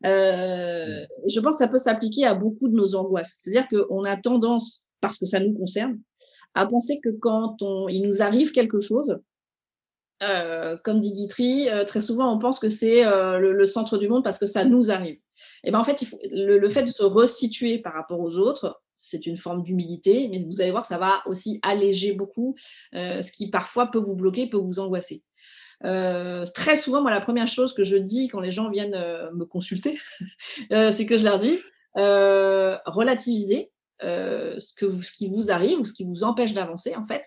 Euh, 0.06 1.06
je 1.28 1.40
pense 1.40 1.56
que 1.56 1.60
ça 1.60 1.68
peut 1.68 1.78
s'appliquer 1.78 2.26
à 2.26 2.36
beaucoup 2.36 2.70
de 2.70 2.76
nos 2.76 2.96
angoisses. 2.96 3.38
C'est-à-dire 3.40 3.68
qu'on 3.70 4.04
a 4.04 4.18
tendance, 4.18 4.88
parce 5.02 5.18
que 5.18 5.26
ça 5.26 5.40
nous 5.40 5.54
concerne, 5.54 6.00
à 6.58 6.66
penser 6.66 7.00
que 7.04 7.10
quand 7.10 7.58
il 7.90 8.02
nous 8.02 8.22
arrive 8.22 8.52
quelque 8.52 8.80
chose, 8.80 9.20
euh, 10.24 10.78
comme 10.84 11.00
dit 11.00 11.12
Guitry, 11.12 11.70
euh, 11.70 11.86
très 11.86 12.02
souvent 12.02 12.34
on 12.34 12.40
pense 12.40 12.58
que 12.58 12.70
c'est 12.70 13.06
euh, 13.06 13.38
le, 13.38 13.66
centre 13.66 14.00
du 14.00 14.10
monde 14.10 14.24
parce 14.24 14.40
que 14.40 14.48
ça 14.48 14.64
nous 14.64 14.90
arrive. 14.90 15.20
Et 15.64 15.70
ben 15.70 15.80
en 15.80 15.84
fait, 15.84 16.04
le, 16.32 16.68
fait 16.70 16.84
de 16.84 16.90
se 16.90 17.04
resituer 17.04 17.78
par 17.78 17.94
rapport 17.94 18.20
aux 18.20 18.38
autres, 18.38 18.82
c'est 18.96 19.28
une 19.28 19.38
forme 19.38 19.62
d'humilité, 19.62 20.28
mais 20.30 20.44
vous 20.44 20.60
allez 20.60 20.72
voir 20.72 20.82
que 20.82 20.88
ça 20.88 20.98
va 20.98 21.22
aussi 21.28 21.60
alléger 21.62 22.14
beaucoup 22.14 22.56
ce 22.94 23.32
qui 23.32 23.52
parfois 23.52 23.92
peut 23.92 24.00
vous 24.00 24.16
bloquer, 24.16 24.50
peut 24.50 24.58
vous 24.58 24.80
angoisser. 24.80 25.22
très 25.82 26.76
souvent, 26.78 27.04
moi, 27.04 27.12
la 27.12 27.22
première 27.22 27.48
chose 27.48 27.74
que 27.74 27.84
je 27.84 27.96
dis 27.96 28.28
quand 28.28 28.40
les 28.40 28.50
gens 28.50 28.72
viennent 28.72 29.00
me 29.36 29.46
consulter, 29.46 30.00
c'est 30.72 31.06
que 31.06 31.20
je 31.20 31.24
leur 31.24 31.38
dis 31.38 31.60
relativiser 31.94 33.72
ce, 34.01 34.74
que 34.75 34.89
ce 34.89 35.12
qui 35.12 35.30
vous 35.30 35.51
arrive 35.51 35.80
ou 35.80 35.86
ce 35.86 35.94
qui 35.94 36.04
vous 36.04 36.24
empêche 36.24 36.54
d'avancer. 36.54 36.96
En 36.96 37.06
fait, 37.06 37.24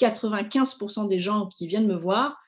95% 0.00 1.08
des 1.08 1.20
gens 1.20 1.46
qui 1.46 1.66
viennent 1.66 1.86
me 1.86 1.96
voir 1.96 2.38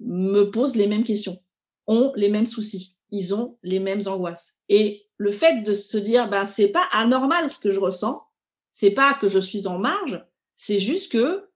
me 0.00 0.44
posent 0.44 0.76
les 0.76 0.86
mêmes 0.86 1.04
questions, 1.04 1.42
ont 1.86 2.12
les 2.16 2.28
mêmes 2.28 2.46
soucis. 2.46 2.96
ils 3.10 3.34
ont 3.34 3.56
les 3.62 3.78
mêmes 3.78 4.02
angoisses. 4.06 4.58
Et 4.68 5.06
le 5.16 5.30
fait 5.30 5.62
de 5.62 5.72
se 5.72 5.96
dire, 5.96 6.28
bah, 6.28 6.46
c'est 6.46 6.68
pas 6.68 6.86
anormal 6.92 7.48
ce 7.48 7.58
que 7.58 7.70
je 7.70 7.80
ressens, 7.80 8.22
c'est 8.72 8.90
pas 8.90 9.14
que 9.14 9.28
je 9.28 9.38
suis 9.38 9.66
en 9.66 9.78
marge, 9.78 10.24
c'est 10.56 10.78
juste 10.78 11.12
que, 11.12 11.48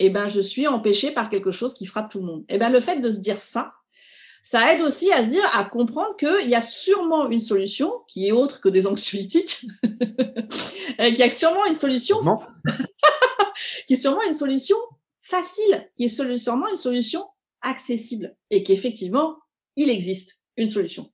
eh 0.00 0.10
ben, 0.10 0.28
je 0.28 0.40
suis 0.40 0.66
empêché 0.66 1.10
par 1.10 1.28
quelque 1.28 1.50
chose 1.50 1.74
qui 1.74 1.86
frappe 1.86 2.10
tout 2.10 2.20
le 2.20 2.26
monde. 2.26 2.44
Eh 2.48 2.58
ben, 2.58 2.70
le 2.70 2.80
fait 2.80 3.00
de 3.00 3.10
se 3.10 3.18
dire 3.18 3.40
ça, 3.40 3.74
ça 4.50 4.72
aide 4.72 4.80
aussi 4.80 5.12
à 5.12 5.22
se 5.22 5.28
dire, 5.28 5.44
à 5.54 5.62
comprendre 5.66 6.16
qu'il 6.16 6.48
y 6.48 6.54
a 6.54 6.62
sûrement 6.62 7.28
une 7.28 7.38
solution 7.38 7.92
qui 8.06 8.28
est 8.28 8.32
autre 8.32 8.62
que 8.62 8.70
des 8.70 8.86
anxiolytiques, 8.86 9.66
qu'il 9.82 11.18
y 11.18 11.22
a 11.22 11.30
sûrement 11.30 11.66
une 11.66 11.74
solution, 11.74 12.16
qui 13.86 13.92
est 13.92 13.96
sûrement 13.96 14.22
une 14.22 14.32
solution 14.32 14.78
facile, 15.20 15.86
qui 15.94 16.04
est 16.04 16.38
sûrement 16.38 16.66
une 16.66 16.76
solution 16.76 17.26
accessible 17.60 18.34
et 18.48 18.62
qu'effectivement, 18.62 19.36
il 19.76 19.90
existe 19.90 20.42
une 20.56 20.70
solution. 20.70 21.12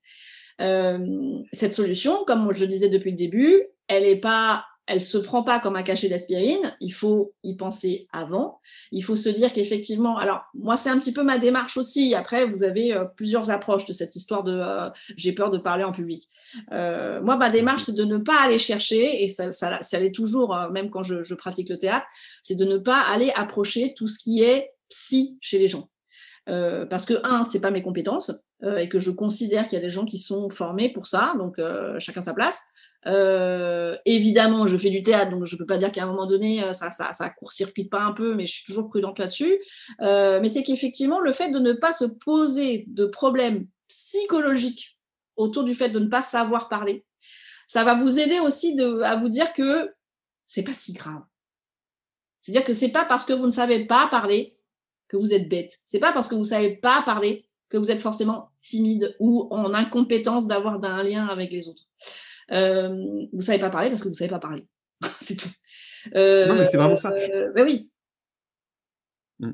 Euh, 0.61 1.41
cette 1.53 1.73
solution, 1.73 2.25
comme 2.25 2.55
je 2.55 2.61
le 2.61 2.69
disais 2.69 2.89
depuis 2.89 3.11
le 3.11 3.17
début, 3.17 3.65
elle 3.89 4.05
est 4.05 4.21
pas 4.21 4.65
elle 4.87 5.03
se 5.03 5.17
prend 5.17 5.43
pas 5.43 5.61
comme 5.61 5.77
un 5.77 5.83
cachet 5.83 6.09
d'aspirine, 6.09 6.77
il 6.81 6.93
faut 6.93 7.33
y 7.43 7.57
penser 7.57 8.07
avant. 8.13 8.61
Il 8.91 9.03
faut 9.03 9.17
se 9.17 9.29
dire 9.29 9.53
qu'effectivement, 9.53 10.19
alors 10.19 10.43
moi 10.55 10.77
c'est 10.77 10.91
un 10.91 10.99
petit 10.99 11.13
peu 11.13 11.23
ma 11.23 11.39
démarche 11.39 11.77
aussi. 11.77 12.15
Après, 12.15 12.45
vous 12.45 12.63
avez 12.63 12.93
euh, 12.93 13.05
plusieurs 13.05 13.51
approches 13.51 13.87
de 13.87 13.93
cette 13.93 14.15
histoire 14.15 14.43
de 14.43 14.53
euh, 14.53 14.91
j'ai 15.17 15.33
peur 15.33 15.51
de 15.51 15.59
parler 15.59 15.85
en 15.85 15.93
public. 15.93 16.29
Euh, 16.73 17.23
moi, 17.23 17.37
ma 17.37 17.51
démarche 17.51 17.85
c'est 17.85 17.95
de 17.95 18.05
ne 18.05 18.19
pas 18.19 18.41
aller 18.43 18.59
chercher 18.59 19.23
et 19.23 19.29
ça, 19.29 19.53
ça, 19.53 19.81
ça 19.81 19.99
l'est 19.99 20.15
toujours, 20.15 20.55
même 20.71 20.91
quand 20.91 21.03
je, 21.03 21.25
je 21.25 21.35
pratique 21.35 21.71
le 21.71 21.79
théâtre, 21.79 22.07
c'est 22.43 22.55
de 22.55 22.65
ne 22.65 22.77
pas 22.77 23.01
aller 23.13 23.33
approcher 23.37 23.95
tout 23.95 24.09
ce 24.09 24.19
qui 24.19 24.43
est 24.43 24.71
psy 24.91 25.39
chez 25.41 25.59
les 25.59 25.69
gens. 25.69 25.89
Euh, 26.51 26.85
parce 26.85 27.07
que 27.07 27.15
un, 27.25 27.43
c'est 27.43 27.61
pas 27.61 27.71
mes 27.71 27.81
compétences 27.81 28.31
euh, 28.63 28.77
et 28.77 28.89
que 28.91 28.99
je 28.99 29.11
considère 29.11 29.67
qu'il 29.67 29.79
y 29.79 29.83
a 29.83 29.85
des 29.85 29.91
gens 29.91 30.05
qui 30.05 30.19
sont 30.19 30.51
formés 30.51 30.93
pour 30.93 31.07
ça, 31.07 31.35
donc 31.39 31.59
euh, 31.59 31.99
chacun 31.99 32.21
sa 32.21 32.35
place. 32.35 32.61
Euh, 33.07 33.97
évidemment, 34.05 34.67
je 34.67 34.77
fais 34.77 34.91
du 34.91 35.03
théâtre, 35.03 35.31
donc 35.31 35.45
je 35.45 35.57
peux 35.57 35.67
pas 35.67 35.77
dire 35.77 35.93
qu'à 35.93 36.05
un 36.05 36.07
moment 36.07 36.27
donné, 36.27 36.63
euh, 36.63 36.73
ça, 36.73 36.91
ça, 36.91 37.31
court-circuite 37.31 37.91
pas 37.91 38.03
un 38.03 38.13
peu, 38.13 38.35
mais 38.35 38.47
je 38.47 38.55
suis 38.55 38.65
toujours 38.65 38.89
prudente 38.89 39.19
là-dessus. 39.19 39.61
Euh, 40.01 40.41
mais 40.41 40.49
c'est 40.49 40.63
qu'effectivement, 40.63 41.21
le 41.21 41.33
fait 41.33 41.51
de 41.51 41.59
ne 41.59 41.73
pas 41.73 41.93
se 41.93 42.05
poser 42.05 42.85
de 42.89 43.07
problèmes 43.07 43.67
psychologiques 43.89 44.99
autour 45.37 45.65
du 45.65 45.75
fait 45.75 45.91
de 45.91 45.99
ne 45.99 46.09
pas 46.09 46.23
savoir 46.23 46.69
parler, 46.69 47.05
ça 47.67 47.85
va 47.85 47.95
vous 47.95 48.19
aider 48.19 48.41
aussi 48.41 48.77
à 49.05 49.17
vous 49.17 49.29
dire 49.29 49.53
que 49.53 49.91
c'est 50.47 50.65
pas 50.65 50.75
si 50.75 50.93
grave. 50.93 51.23
C'est-à-dire 52.41 52.65
que 52.65 52.75
c'est 52.75 52.93
pas 52.93 53.05
parce 53.05 53.25
que 53.25 53.33
vous 53.33 53.47
ne 53.47 53.51
savez 53.51 53.87
pas 53.87 54.07
parler 54.09 54.59
que 55.09 55.17
vous 55.17 55.33
êtes 55.33 55.49
bête. 55.49 55.79
C'est 55.85 55.99
pas 55.99 56.13
parce 56.13 56.29
que 56.29 56.35
vous 56.35 56.45
savez 56.45 56.77
pas 56.77 57.03
parler 57.03 57.49
que 57.69 57.79
vous 57.79 57.91
êtes 57.91 58.01
forcément 58.01 58.51
timide 58.61 59.17
ou 59.19 59.49
en 59.51 59.73
incompétence 59.75 60.47
d'avoir 60.47 60.83
un 60.85 61.03
lien 61.03 61.27
avec 61.27 61.53
les 61.53 61.69
autres. 61.69 61.85
Euh, 62.53 63.27
vous 63.33 63.41
savez 63.41 63.59
pas 63.59 63.71
parler 63.71 63.89
parce 63.89 64.03
que 64.03 64.09
vous 64.09 64.15
savez 64.15 64.31
pas 64.31 64.39
parler. 64.39 64.67
c'est 65.21 65.37
tout. 65.37 65.49
Euh, 66.15 66.47
non, 66.47 66.57
mais 66.57 66.65
c'est 66.65 66.77
vraiment 66.77 66.97
ça. 66.97 67.13
Ben 67.55 67.65
oui. 67.65 67.91
Mmh. 69.41 69.51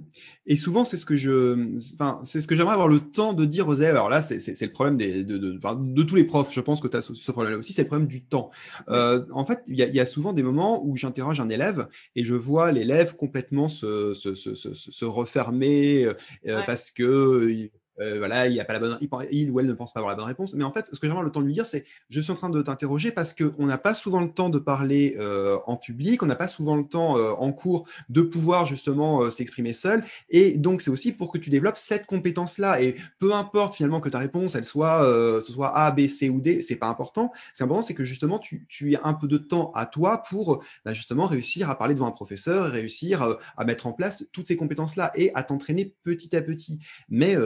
Et 0.46 0.56
souvent, 0.58 0.84
c'est 0.84 0.98
ce 0.98 1.06
que 1.06 1.16
je, 1.16 1.78
enfin, 1.94 2.20
c'est 2.24 2.42
ce 2.42 2.46
que 2.46 2.54
j'aimerais 2.54 2.74
avoir 2.74 2.88
le 2.88 3.00
temps 3.00 3.32
de 3.32 3.46
dire 3.46 3.66
aux 3.66 3.74
élèves. 3.74 3.94
Alors 3.94 4.10
là, 4.10 4.20
c'est 4.20 4.60
le 4.60 4.72
problème 4.72 4.98
des, 4.98 5.24
de, 5.24 5.38
de, 5.38 5.58
de, 5.58 6.02
tous 6.02 6.16
les 6.16 6.24
profs. 6.24 6.52
Je 6.52 6.60
pense 6.60 6.80
que 6.80 6.88
tu 6.88 6.96
as 6.96 7.00
ce, 7.00 7.32
problème-là 7.32 7.58
aussi. 7.58 7.72
C'est 7.72 7.82
le 7.82 7.88
problème 7.88 8.06
du 8.08 8.22
temps. 8.22 8.50
Euh, 8.88 9.24
en 9.32 9.46
fait, 9.46 9.62
il 9.68 9.76
y, 9.76 9.82
y, 9.82 10.00
a 10.00 10.06
souvent 10.06 10.34
des 10.34 10.42
moments 10.42 10.84
où 10.84 10.96
j'interroge 10.96 11.40
un 11.40 11.48
élève 11.48 11.88
et 12.14 12.24
je 12.24 12.34
vois 12.34 12.72
l'élève 12.72 13.16
complètement 13.16 13.68
se, 13.68 14.12
se, 14.12 14.34
se, 14.34 14.54
se, 14.54 15.04
refermer 15.06 16.04
euh, 16.04 16.14
ouais. 16.44 16.66
parce 16.66 16.90
que 16.90 17.70
euh, 18.00 18.18
voilà, 18.18 18.46
il, 18.46 18.58
a 18.58 18.64
pas 18.64 18.72
la 18.72 18.78
bonne, 18.78 18.98
il, 19.30 19.50
ou 19.50 19.60
elle 19.60 19.66
ne 19.66 19.72
pense 19.72 19.92
pas 19.92 20.00
avoir 20.00 20.10
la 20.10 20.16
bonne 20.16 20.26
réponse. 20.26 20.54
Mais 20.54 20.64
en 20.64 20.72
fait, 20.72 20.86
ce 20.86 20.98
que 20.98 21.06
j'aimerais 21.06 21.22
le 21.22 21.30
temps 21.30 21.40
de 21.40 21.46
lui 21.46 21.52
dire, 21.52 21.66
c'est 21.66 21.84
je 22.08 22.20
suis 22.20 22.32
en 22.32 22.34
train 22.34 22.50
de 22.50 22.62
t'interroger 22.62 23.12
parce 23.12 23.34
qu'on 23.34 23.66
n'a 23.66 23.78
pas 23.78 23.94
souvent 23.94 24.20
le 24.20 24.30
temps 24.30 24.48
de 24.48 24.58
parler 24.58 25.16
euh, 25.18 25.58
en 25.66 25.76
public, 25.76 26.22
on 26.22 26.26
n'a 26.26 26.36
pas 26.36 26.48
souvent 26.48 26.76
le 26.76 26.84
temps 26.84 27.18
euh, 27.18 27.32
en 27.32 27.52
cours 27.52 27.86
de 28.08 28.22
pouvoir 28.22 28.64
justement 28.64 29.30
s'exprimer 29.30 29.72
seul. 29.72 30.04
Et 30.30 30.56
donc, 30.56 30.80
c'est 30.80 30.90
aussi 30.90 31.12
pour 31.12 31.30
que 31.30 31.38
tu 31.38 31.50
développes 31.50 31.76
cette 31.76 32.06
compétence-là. 32.06 32.82
Et 32.82 32.96
peu 33.18 33.34
importe 33.34 33.74
finalement 33.74 34.00
que 34.00 34.08
ta 34.08 34.18
réponse, 34.18 34.54
elle 34.54 34.64
soit, 34.64 35.02
ce 35.42 35.52
soit 35.52 35.76
A, 35.76 35.90
B, 35.90 36.06
C 36.06 36.28
ou 36.28 36.40
D, 36.40 36.62
c'est 36.62 36.76
pas 36.76 36.88
important. 36.88 37.32
C'est 37.54 37.64
important, 37.64 37.82
c'est 37.82 37.94
que 37.94 38.04
justement, 38.04 38.38
tu, 38.38 38.66
tu 38.68 38.92
aies 38.92 39.00
un 39.02 39.14
peu 39.14 39.28
de 39.28 39.38
temps 39.38 39.72
à 39.74 39.86
toi 39.86 40.22
pour 40.28 40.62
bah, 40.84 40.92
justement 40.92 41.26
réussir 41.26 41.70
à 41.70 41.76
parler 41.76 41.94
devant 41.94 42.06
un 42.06 42.12
professeur, 42.12 42.70
réussir 42.70 43.38
à 43.56 43.64
mettre 43.64 43.86
en 43.86 43.92
place 43.92 44.26
toutes 44.32 44.46
ces 44.46 44.56
compétences-là 44.56 45.12
et 45.14 45.30
à 45.34 45.42
t'entraîner 45.42 45.94
petit 46.02 46.34
à 46.34 46.42
petit. 46.42 46.78
Mais 47.08 47.36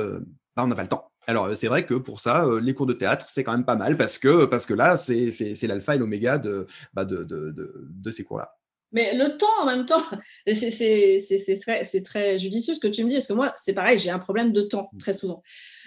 bah, 0.56 0.64
on 0.64 0.66
n'a 0.66 0.76
pas 0.76 0.82
le 0.82 0.88
temps. 0.88 1.10
Alors, 1.26 1.56
c'est 1.56 1.68
vrai 1.68 1.86
que 1.86 1.94
pour 1.94 2.20
ça, 2.20 2.44
euh, 2.44 2.60
les 2.60 2.74
cours 2.74 2.86
de 2.86 2.92
théâtre, 2.92 3.26
c'est 3.28 3.44
quand 3.44 3.52
même 3.52 3.64
pas 3.64 3.76
mal 3.76 3.96
parce 3.96 4.18
que, 4.18 4.44
parce 4.44 4.66
que 4.66 4.74
là, 4.74 4.96
c'est 4.96 5.30
l'alpha 5.62 5.94
et 5.94 5.98
l'oméga 5.98 6.38
de, 6.38 6.66
bah 6.92 7.04
de, 7.04 7.24
de, 7.24 7.50
de, 7.50 7.88
de, 7.88 8.10
ces 8.10 8.24
cours-là. 8.24 8.54
Mais 8.92 9.12
le 9.16 9.36
temps, 9.36 9.46
en 9.60 9.66
même 9.66 9.84
temps, 9.84 10.02
c'est 10.46 11.18
très, 11.60 11.82
très, 12.02 12.38
judicieux 12.38 12.74
ce 12.74 12.80
que 12.80 12.86
tu 12.86 13.02
me 13.02 13.08
dis, 13.08 13.14
parce 13.16 13.26
que 13.26 13.32
moi, 13.32 13.52
c'est 13.56 13.74
pareil, 13.74 13.98
j'ai 13.98 14.10
un 14.10 14.18
problème 14.18 14.52
de 14.52 14.62
temps 14.62 14.88
mmh. 14.92 14.98
très 14.98 15.12
souvent. 15.12 15.42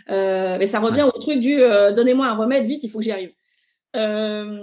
Euh, 0.10 0.58
mais 0.60 0.68
ça 0.68 0.80
revient 0.80 1.04
ouais. 1.04 1.12
au 1.16 1.20
truc 1.22 1.40
du 1.40 1.62
euh, 1.62 1.94
donnez-moi 1.94 2.28
un 2.28 2.36
remède, 2.36 2.66
vite, 2.66 2.84
il 2.84 2.90
faut 2.90 3.00
que 3.00 3.06
j'y 3.06 3.12
arrive. 3.12 3.32
Euh, 3.96 4.60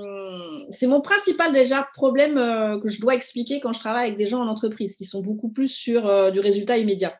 c'est 0.68 0.86
mon 0.86 1.00
principal 1.00 1.52
déjà 1.52 1.88
problème 1.94 2.36
euh, 2.36 2.78
que 2.78 2.88
je 2.88 3.00
dois 3.00 3.14
expliquer 3.14 3.58
quand 3.58 3.72
je 3.72 3.80
travaille 3.80 4.08
avec 4.08 4.18
des 4.18 4.26
gens 4.26 4.42
en 4.42 4.48
entreprise 4.48 4.94
qui 4.94 5.06
sont 5.06 5.22
beaucoup 5.22 5.48
plus 5.48 5.68
sur 5.68 6.30
du 6.30 6.40
résultat 6.40 6.76
immédiat. 6.76 7.18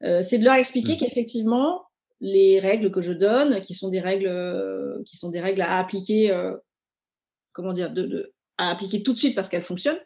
c'est 0.00 0.38
de 0.38 0.44
leur 0.44 0.54
expliquer 0.54 0.94
mmh. 0.94 0.96
qu'effectivement, 0.96 1.86
les 2.20 2.60
règles 2.60 2.90
que 2.90 3.00
je 3.00 3.12
donne, 3.12 3.60
qui 3.60 3.74
sont 3.74 3.88
des 3.88 4.00
règles, 4.00 4.28
euh, 4.28 5.02
qui 5.04 5.16
sont 5.16 5.30
des 5.30 5.40
règles 5.40 5.62
à 5.62 5.78
appliquer, 5.78 6.30
euh, 6.30 6.56
comment 7.52 7.72
dire, 7.72 7.90
de, 7.90 8.02
de, 8.02 8.34
à 8.58 8.70
appliquer 8.70 9.02
tout 9.02 9.12
de 9.12 9.18
suite 9.18 9.34
parce 9.34 9.48
qu'elles 9.48 9.62
fonctionnent. 9.62 10.00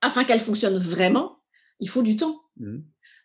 Afin 0.00 0.24
qu'elles 0.24 0.40
fonctionnent 0.40 0.78
vraiment, 0.78 1.38
il 1.80 1.88
faut 1.88 2.02
du 2.02 2.16
temps. 2.16 2.40
Mmh. 2.56 2.78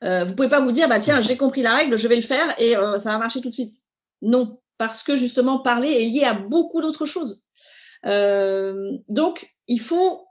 Euh, 0.04 0.24
vous 0.24 0.36
pouvez 0.36 0.48
pas 0.48 0.62
vous 0.62 0.72
dire, 0.72 0.88
bah 0.88 1.00
tiens, 1.00 1.20
j'ai 1.22 1.36
compris 1.36 1.62
la 1.62 1.76
règle, 1.76 1.98
je 1.98 2.08
vais 2.08 2.16
le 2.16 2.22
faire 2.22 2.54
et 2.60 2.78
euh, 2.78 2.98
ça 2.98 3.12
va 3.12 3.18
marcher 3.18 3.42
tout 3.42 3.50
de 3.50 3.54
suite. 3.54 3.76
Non, 4.22 4.60
parce 4.78 5.04
que 5.04 5.16
justement 5.16 5.60
parler 5.60 5.90
est 5.90 6.06
lié 6.06 6.24
à 6.24 6.34
beaucoup 6.34 6.82
d'autres 6.82 7.06
choses. 7.06 7.44
Donc, 8.04 9.54
il 9.68 9.80
faut 9.82 10.29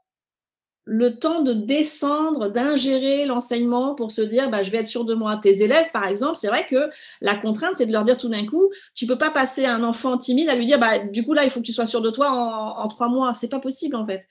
le 0.90 1.18
temps 1.18 1.42
de 1.42 1.52
descendre, 1.52 2.48
d'ingérer 2.48 3.26
l'enseignement 3.26 3.94
pour 3.94 4.10
se 4.10 4.22
dire, 4.22 4.48
bah, 4.48 4.62
je 4.62 4.70
vais 4.70 4.78
être 4.78 4.86
sûr 4.86 5.04
de 5.04 5.12
moi. 5.12 5.36
Tes 5.36 5.62
élèves, 5.62 5.90
par 5.92 6.06
exemple, 6.06 6.36
c'est 6.36 6.48
vrai 6.48 6.64
que 6.64 6.88
la 7.20 7.36
contrainte, 7.36 7.76
c'est 7.76 7.84
de 7.84 7.92
leur 7.92 8.04
dire 8.04 8.16
tout 8.16 8.30
d'un 8.30 8.46
coup, 8.46 8.70
tu 8.94 9.06
peux 9.06 9.18
pas 9.18 9.30
passer 9.30 9.66
un 9.66 9.84
enfant 9.84 10.16
timide 10.16 10.48
à 10.48 10.54
lui 10.54 10.64
dire, 10.64 10.78
bah, 10.78 10.98
du 10.98 11.26
coup, 11.26 11.34
là, 11.34 11.44
il 11.44 11.50
faut 11.50 11.60
que 11.60 11.66
tu 11.66 11.74
sois 11.74 11.84
sûr 11.84 12.00
de 12.00 12.08
toi 12.08 12.30
en, 12.30 12.82
en 12.82 12.88
trois 12.88 13.08
mois. 13.08 13.34
C'est 13.34 13.50
pas 13.50 13.60
possible, 13.60 13.96
en 13.96 14.06
fait. 14.06 14.26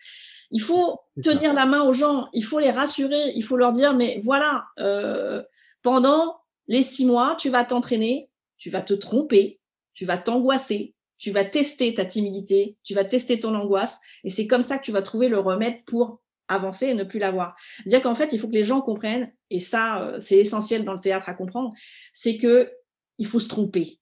Il 0.49 0.59
faut 0.59 0.99
tenir 1.21 1.51
ça. 1.51 1.53
la 1.53 1.65
main 1.67 1.83
aux 1.83 1.93
gens, 1.93 2.27
il 2.33 2.43
faut 2.43 2.57
les 2.57 2.71
rassurer, 2.71 3.33
il 3.35 3.43
faut 3.43 3.55
leur 3.55 3.71
dire, 3.71 3.93
mais 3.93 4.19
voilà, 4.23 4.65
euh, 4.79 5.43
pendant 5.83 6.37
les 6.67 6.81
six 6.81 7.05
mois, 7.05 7.35
tu 7.37 7.49
vas 7.49 7.65
t'entraîner, 7.65 8.31
tu 8.57 8.71
vas 8.71 8.81
te 8.81 8.95
tromper, 8.95 9.59
tu 9.93 10.05
vas 10.05 10.17
t'angoisser, 10.17 10.95
tu 11.19 11.29
vas 11.29 11.45
tester 11.45 11.93
ta 11.93 12.05
timidité, 12.05 12.77
tu 12.83 12.95
vas 12.95 13.03
tester 13.03 13.39
ton 13.39 13.53
angoisse, 13.53 14.01
et 14.23 14.31
c'est 14.31 14.47
comme 14.47 14.61
ça 14.63 14.79
que 14.79 14.85
tu 14.85 14.91
vas 14.91 15.01
trouver 15.03 15.27
le 15.27 15.39
remède 15.39 15.83
pour 15.85 16.21
avancer 16.47 16.87
et 16.87 16.93
ne 16.93 17.03
plus 17.03 17.19
l'avoir. 17.19 17.55
Dire 17.85 18.01
qu'en 18.01 18.15
fait, 18.15 18.33
il 18.33 18.39
faut 18.39 18.47
que 18.47 18.53
les 18.53 18.63
gens 18.63 18.81
comprennent, 18.81 19.31
et 19.49 19.59
ça, 19.59 20.01
euh, 20.01 20.19
c'est 20.19 20.37
essentiel 20.37 20.83
dans 20.83 20.93
le 20.93 20.99
théâtre 20.99 21.29
à 21.29 21.33
comprendre, 21.33 21.73
c'est 22.13 22.37
que 22.37 22.71
il 23.17 23.25
faut 23.25 23.39
se 23.39 23.47
tromper. 23.47 23.99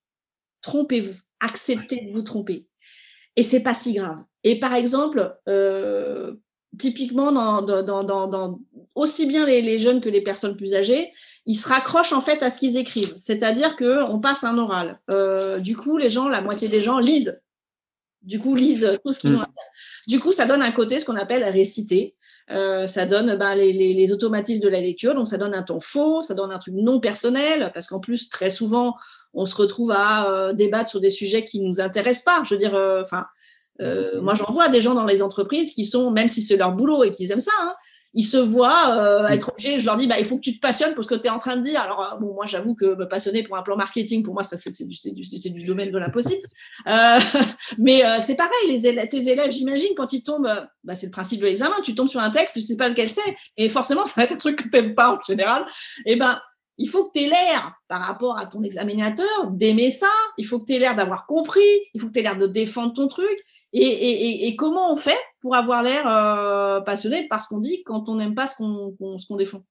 Trompez-vous, 0.62 1.18
acceptez 1.40 2.06
de 2.06 2.12
vous 2.12 2.22
tromper. 2.22 2.68
Et 3.36 3.44
c'est 3.44 3.62
pas 3.62 3.74
si 3.74 3.94
grave. 3.94 4.18
Et 4.44 4.60
par 4.60 4.74
exemple, 4.74 5.36
euh, 5.48 6.36
typiquement, 6.78 7.32
dans, 7.32 7.62
dans, 7.62 8.04
dans, 8.04 8.28
dans, 8.28 8.60
aussi 8.94 9.26
bien 9.26 9.46
les, 9.46 9.62
les, 9.62 9.80
jeunes 9.80 10.02
que 10.02 10.10
les 10.10 10.22
personnes 10.22 10.56
plus 10.56 10.74
âgées, 10.74 11.12
ils 11.46 11.56
se 11.56 11.68
raccrochent 11.68 12.14
en 12.14 12.22
fait 12.22 12.42
à 12.44 12.50
ce 12.50 12.60
qu'ils 12.60 12.78
écrivent. 12.78 13.16
C'est-à-dire 13.20 13.76
que 13.76 14.10
on 14.10 14.20
passe 14.20 14.44
un 14.44 14.58
oral. 14.58 15.00
Euh, 15.10 15.60
du 15.60 15.76
coup, 15.76 15.98
les 15.98 16.10
gens, 16.10 16.28
la 16.28 16.42
moitié 16.42 16.68
des 16.68 16.82
gens 16.82 17.00
lisent. 17.00 17.42
Du 18.22 18.40
coup, 18.40 18.56
lisent 18.56 18.92
tout 19.04 19.14
ce 19.14 19.20
qu'ils 19.20 19.32
mmh. 19.32 19.36
ont 19.36 19.42
à 19.42 19.46
faire. 19.46 19.72
Du 20.08 20.20
coup, 20.20 20.32
ça 20.32 20.46
donne 20.46 20.62
un 20.62 20.72
côté, 20.72 21.00
ce 21.00 21.06
qu'on 21.06 21.16
appelle 21.16 21.44
réciter. 21.44 22.16
Euh, 22.52 22.86
ça 22.86 23.08
donne 23.08 23.38
ben, 23.38 23.56
les, 23.56 23.74
les, 23.74 23.94
les, 23.94 24.12
automatismes 24.12 24.64
de 24.64 24.70
la 24.70 24.80
lecture, 24.80 25.16
donc 25.16 25.26
ça 25.26 25.38
donne 25.38 25.56
un 25.56 25.64
ton 25.64 25.80
faux, 25.80 26.22
ça 26.22 26.36
donne 26.36 26.52
un 26.52 26.60
truc 26.60 26.76
non 26.78 27.00
personnel, 27.00 27.72
parce 27.74 27.88
qu'en 27.88 28.00
plus, 28.00 28.30
très 28.30 28.52
souvent, 28.52 28.96
on 29.34 29.46
se 29.46 29.56
retrouve 29.56 29.92
à 29.92 30.30
euh, 30.30 30.54
débattre 30.54 30.90
sur 30.90 31.00
des 31.00 31.10
sujets 31.10 31.44
qui 31.44 31.60
nous 31.60 31.82
intéressent 31.82 32.24
pas. 32.24 32.44
Je 32.44 32.52
veux 32.52 32.58
dire, 32.58 32.76
euh, 32.76 33.02
enfin, 33.02 33.26
euh, 33.82 34.22
moi 34.22 34.34
j'en 34.34 34.52
vois 34.52 34.70
des 34.70 34.82
gens 34.82 34.94
dans 34.94 35.06
les 35.06 35.22
entreprises 35.22 35.74
qui 35.74 35.86
sont, 35.86 36.10
même 36.12 36.30
si 36.30 36.42
c'est 36.42 36.56
leur 36.56 36.72
boulot 36.72 37.04
et 37.04 37.12
qu'ils 37.12 37.32
aiment 37.32 37.40
ça, 37.40 37.52
hein, 37.62 37.76
ils 38.16 38.24
se 38.24 38.38
voient 38.38 38.98
euh, 38.98 39.28
être 39.28 39.50
obligés, 39.50 39.78
je 39.78 39.86
leur 39.86 39.98
dis, 39.98 40.08
bah, 40.08 40.18
il 40.18 40.26
faut 40.26 40.38
que 40.38 40.42
tu 40.42 40.56
te 40.56 40.60
passionnes 40.62 40.96
pour 40.96 41.04
ce 41.04 41.10
que 41.10 41.16
tu 41.16 41.28
es 41.28 41.30
en 41.30 41.38
train 41.38 41.58
de 41.58 41.62
dire. 41.62 41.82
Alors, 41.82 42.02
euh, 42.02 42.18
bon, 42.18 42.34
moi, 42.34 42.46
j'avoue 42.46 42.74
que 42.74 42.96
me 42.96 43.08
passionner 43.08 43.44
pour 43.44 43.58
un 43.58 43.62
plan 43.62 43.76
marketing, 43.76 44.24
pour 44.24 44.34
moi, 44.34 44.42
ça, 44.42 44.56
c'est 44.56 44.88
du, 44.88 44.96
du, 45.14 45.50
du, 45.52 45.64
domaine 45.66 45.92
de 45.92 45.98
l'impossible. 45.98 46.48
euh, 46.88 47.20
mais 47.78 48.06
euh, 48.06 48.20
c'est 48.22 48.36
pareil, 48.36 48.70
les 48.70 48.88
élèves, 48.88 49.10
tes 49.10 49.30
élèves, 49.30 49.52
j'imagine, 49.52 49.90
quand 49.98 50.14
ils 50.14 50.24
tombent, 50.24 50.50
bah, 50.86 50.96
c'est 50.96 51.08
le 51.08 51.12
principe 51.12 51.42
de 51.42 51.46
l'examen, 51.46 51.76
tu 51.84 51.94
tombes 51.94 52.08
sur 52.08 52.22
un 52.22 52.32
texte, 52.32 52.56
tu 52.56 52.62
sais 52.62 52.78
pas 52.78 52.88
lequel 52.88 53.10
c'est, 53.10 53.36
et 53.58 53.68
forcément, 53.68 54.06
ça 54.06 54.14
va 54.16 54.24
être 54.24 54.32
un 54.32 54.38
truc 54.38 54.64
que 54.64 54.70
tu 54.70 54.82
n'aimes 54.82 54.96
pas 54.96 55.14
en 55.14 55.22
général. 55.22 55.66
Et 56.06 56.16
ben, 56.16 56.40
il 56.78 56.90
faut 56.90 57.06
que 57.06 57.18
tu 57.18 57.26
aies 57.26 57.30
l'air, 57.30 57.74
par 57.88 58.02
rapport 58.02 58.38
à 58.38 58.46
ton 58.46 58.62
examinateur, 58.64 59.48
d'aimer 59.52 59.92
ça. 59.92 60.10
Il 60.38 60.46
faut 60.46 60.60
que 60.60 60.66
tu 60.66 60.74
aies 60.74 60.80
l'air 60.80 60.96
d'avoir 60.96 61.26
compris. 61.26 61.62
Il 61.94 62.02
faut 62.02 62.08
que 62.08 62.14
tu 62.14 62.20
aies 62.20 62.24
l'air 62.24 62.38
de 62.38 62.48
défendre 62.48 62.94
ton 62.94 63.08
truc. 63.08 63.38
Et, 63.78 64.56
comment 64.56 64.92
on 64.92 64.96
fait 64.96 65.18
pour 65.42 65.56
avoir 65.56 65.84
l'air 65.84 66.08
euh, 66.08 66.80
passionné 66.82 67.28
par 67.28 67.42
ce 67.42 67.50
qu'on 67.50 67.60
dit 67.60 67.84
quand 67.84 68.08
on 68.08 68.16
n'aime 68.16 68.34
pas 68.34 68.48
ce 68.48 68.56
qu'on 68.56 69.36
défend? 69.36 69.66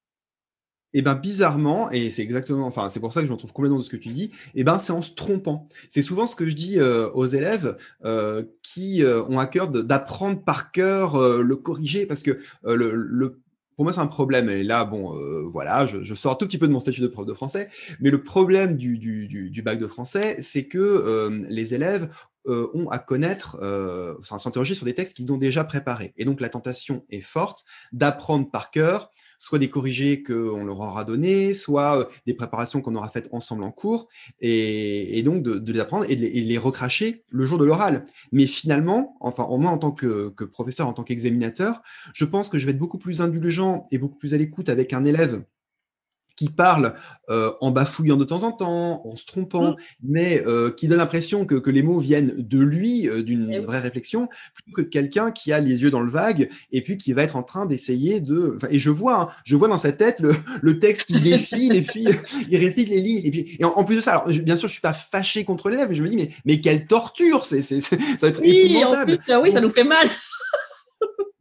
Et 0.97 0.99
eh 0.99 1.03
ben 1.03 1.17
bizarrement, 1.17 1.90
et 1.90 2.09
c'est 2.09 2.23
exactement, 2.23 2.69
enfin 2.69 2.88
c'est 2.88 3.01
pour 3.01 3.12
ça 3.12 3.21
que 3.21 3.27
je 3.27 3.33
me 3.33 3.37
trouve 3.37 3.53
complètement 3.53 3.79
de 3.79 3.83
ce 3.83 3.90
que 3.90 3.97
tu 3.97 4.11
dis, 4.11 4.27
et 4.27 4.61
eh 4.61 4.64
ben 4.64 4.79
c'est 4.79 4.93
en 4.93 5.03
se 5.03 5.12
trompant. 5.12 5.64
C'est 5.88 6.03
souvent 6.03 6.29
ce 6.29 6.37
que 6.37 6.47
je 6.47 6.55
dis 6.55 6.79
euh, 6.79 7.11
aux 7.14 7.27
élèves 7.27 7.77
euh, 8.05 8.45
qui 8.62 9.03
ont 9.05 9.40
à 9.40 9.47
cœur 9.47 9.67
d'apprendre 9.69 10.45
par 10.45 10.71
cœur 10.71 11.19
le 11.19 11.57
corriger, 11.57 12.07
parce 12.07 12.23
que 12.23 12.38
le, 12.62 13.40
pour 13.75 13.85
moi, 13.85 13.93
c'est 13.93 14.01
un 14.01 14.07
problème. 14.07 14.49
Et 14.49 14.62
là, 14.62 14.85
bon, 14.85 15.19
voilà, 15.49 15.85
je, 15.85 16.14
sors 16.14 16.33
un 16.33 16.37
tout 16.37 16.47
petit 16.47 16.59
peu 16.59 16.69
de 16.69 16.73
mon 16.73 16.79
statut 16.79 17.01
de 17.01 17.09
prof 17.09 17.27
de 17.27 17.33
français, 17.33 17.71
mais 17.99 18.11
le 18.11 18.23
problème 18.23 18.77
du, 18.77 18.99
du, 18.99 19.62
bac 19.62 19.81
de 19.81 19.88
français, 19.88 20.37
c'est 20.38 20.69
que 20.69 21.45
les 21.49 21.75
élèves 21.75 22.09
euh, 22.47 22.71
ont 22.75 22.89
à 22.91 22.99
connaître, 22.99 23.59
s'interroger 24.23 24.75
sur 24.75 24.85
des 24.85 24.95
textes 24.95 25.17
qu'ils 25.17 25.33
ont 25.33 25.39
déjà 25.39 25.65
préparés. 25.65 26.15
Et 26.17 26.25
donc, 26.25 26.41
la 26.41 26.49
tentation 26.49 27.05
est 27.11 27.21
forte 27.21 27.65
d'apprendre 27.93 28.51
par 28.51 28.71
cœur 28.71 29.11
soit 29.45 29.59
des 29.59 29.69
corrigés 29.69 30.23
qu'on 30.23 30.65
leur 30.65 30.81
aura 30.81 31.05
donnés, 31.05 31.55
soit 31.55 32.01
euh, 32.01 32.05
des 32.27 32.35
préparations 32.35 32.81
qu'on 32.81 32.95
aura 32.95 33.11
faites 33.11 33.29
ensemble 33.33 33.63
en 33.65 33.71
cours, 33.71 34.09
et, 34.41 35.23
donc 35.23 35.43
de, 35.43 35.73
les 35.73 35.81
apprendre 35.81 36.07
et 36.09 36.17
de 36.17 36.23
les, 36.23 36.59
recracher 36.59 37.25
le 37.31 37.45
jour 37.45 37.59
de 37.59 37.65
l'oral. 37.65 38.05
Mais 38.33 38.47
finalement, 38.47 39.17
enfin, 39.21 39.47
moi 39.59 39.71
en 39.71 39.79
tant 39.79 39.93
que 39.93 40.33
professeur, 40.45 40.89
en 40.89 40.93
tant 40.93 41.03
qu'examinateur, 41.03 41.83
je 42.15 42.25
pense 42.25 42.49
que 42.49 42.59
je 42.59 42.65
vais 42.65 42.73
être 42.73 42.79
beaucoup 42.79 42.99
plus 42.99 43.21
indulgent 43.21 43.85
et 43.91 43.99
beaucoup 43.99 44.17
plus 44.17 44.35
à 44.35 44.39
l'écoute 44.39 44.69
avec 44.69 44.93
un 44.93 45.05
élève 45.05 45.45
qui 46.37 46.49
parle 46.49 46.94
euh, 47.31 47.53
en 47.61 47.70
bafouillant 47.70 48.16
de 48.16 48.25
temps 48.25 48.42
en 48.42 48.53
temps, 48.53 49.03
en 49.07 49.16
se 49.16 49.25
trompant, 49.25 49.73
mmh. 49.73 49.77
mais 50.03 50.42
euh, 50.47 50.70
qui 50.70 50.88
donne 50.88 50.99
l'impression 50.99 51.47
que, 51.47 51.55
que, 51.55 51.70
les 51.70 51.83
mots 51.83 51.99
viennent 51.99 52.35
de 52.37 52.59
lui, 52.59 53.09
euh, 53.09 53.23
d'une 53.23 53.51
eh 53.51 53.61
vraie 53.61 53.79
réflexion, 53.79 54.29
plutôt 54.55 54.73
que 54.73 54.83
de 54.83 54.88
quelqu'un 54.88 55.31
qui 55.31 55.53
a 55.53 55.61
les 55.61 55.83
yeux 55.83 55.90
dans 55.90 56.01
le 56.01 56.11
vague 56.11 56.51
et 56.73 56.83
puis 56.83 56.97
qui 56.97 57.12
va 57.12 57.23
être 57.23 57.37
en 57.37 57.42
train 57.42 57.66
d'essayer 57.66 58.20
de. 58.20 58.59
Et 58.70 58.79
je 58.79 58.90
vois, 58.90 59.20
hein, 59.20 59.29
je 59.44 59.57
vois 59.57 59.68
dans 59.68 59.79
sa 59.79 59.92
tête 59.92 60.20
le, 60.20 60.35
le 60.61 60.79
texte 60.79 61.05
qui 61.05 61.20
défile 61.20 61.73
les 61.73 61.83
filles, 61.83 62.18
il 62.51 62.57
récite 62.59 62.88
les 62.88 63.01
lignes. 63.01 63.25
Et 63.25 63.31
puis, 63.31 63.57
et 63.59 63.64
en, 63.64 63.85
plus 63.85 63.97
de 63.97 64.01
ça, 64.01 64.12
alors 64.16 64.29
bien 64.29 64.57
sûr, 64.57 64.68
je 64.68 64.73
suis 64.73 64.83
pas 64.83 64.92
fâché 64.92 65.44
contre 65.44 65.68
l'élève, 65.68 65.88
mais 65.88 65.94
je 65.94 66.03
me 66.03 66.09
dis, 66.09 66.16
mais, 66.16 66.31
mais 66.44 66.61
quelle 66.61 66.87
torture, 66.87 67.44
c'est, 67.44 67.62
ça 67.62 67.97
va 68.20 68.29
être 68.29 68.40
oui, 68.40 68.70
épouvantable. 68.70 69.18
oui, 69.42 69.51
ça 69.51 69.61
nous 69.61 69.70
fait 69.70 69.85
mal. 69.85 70.09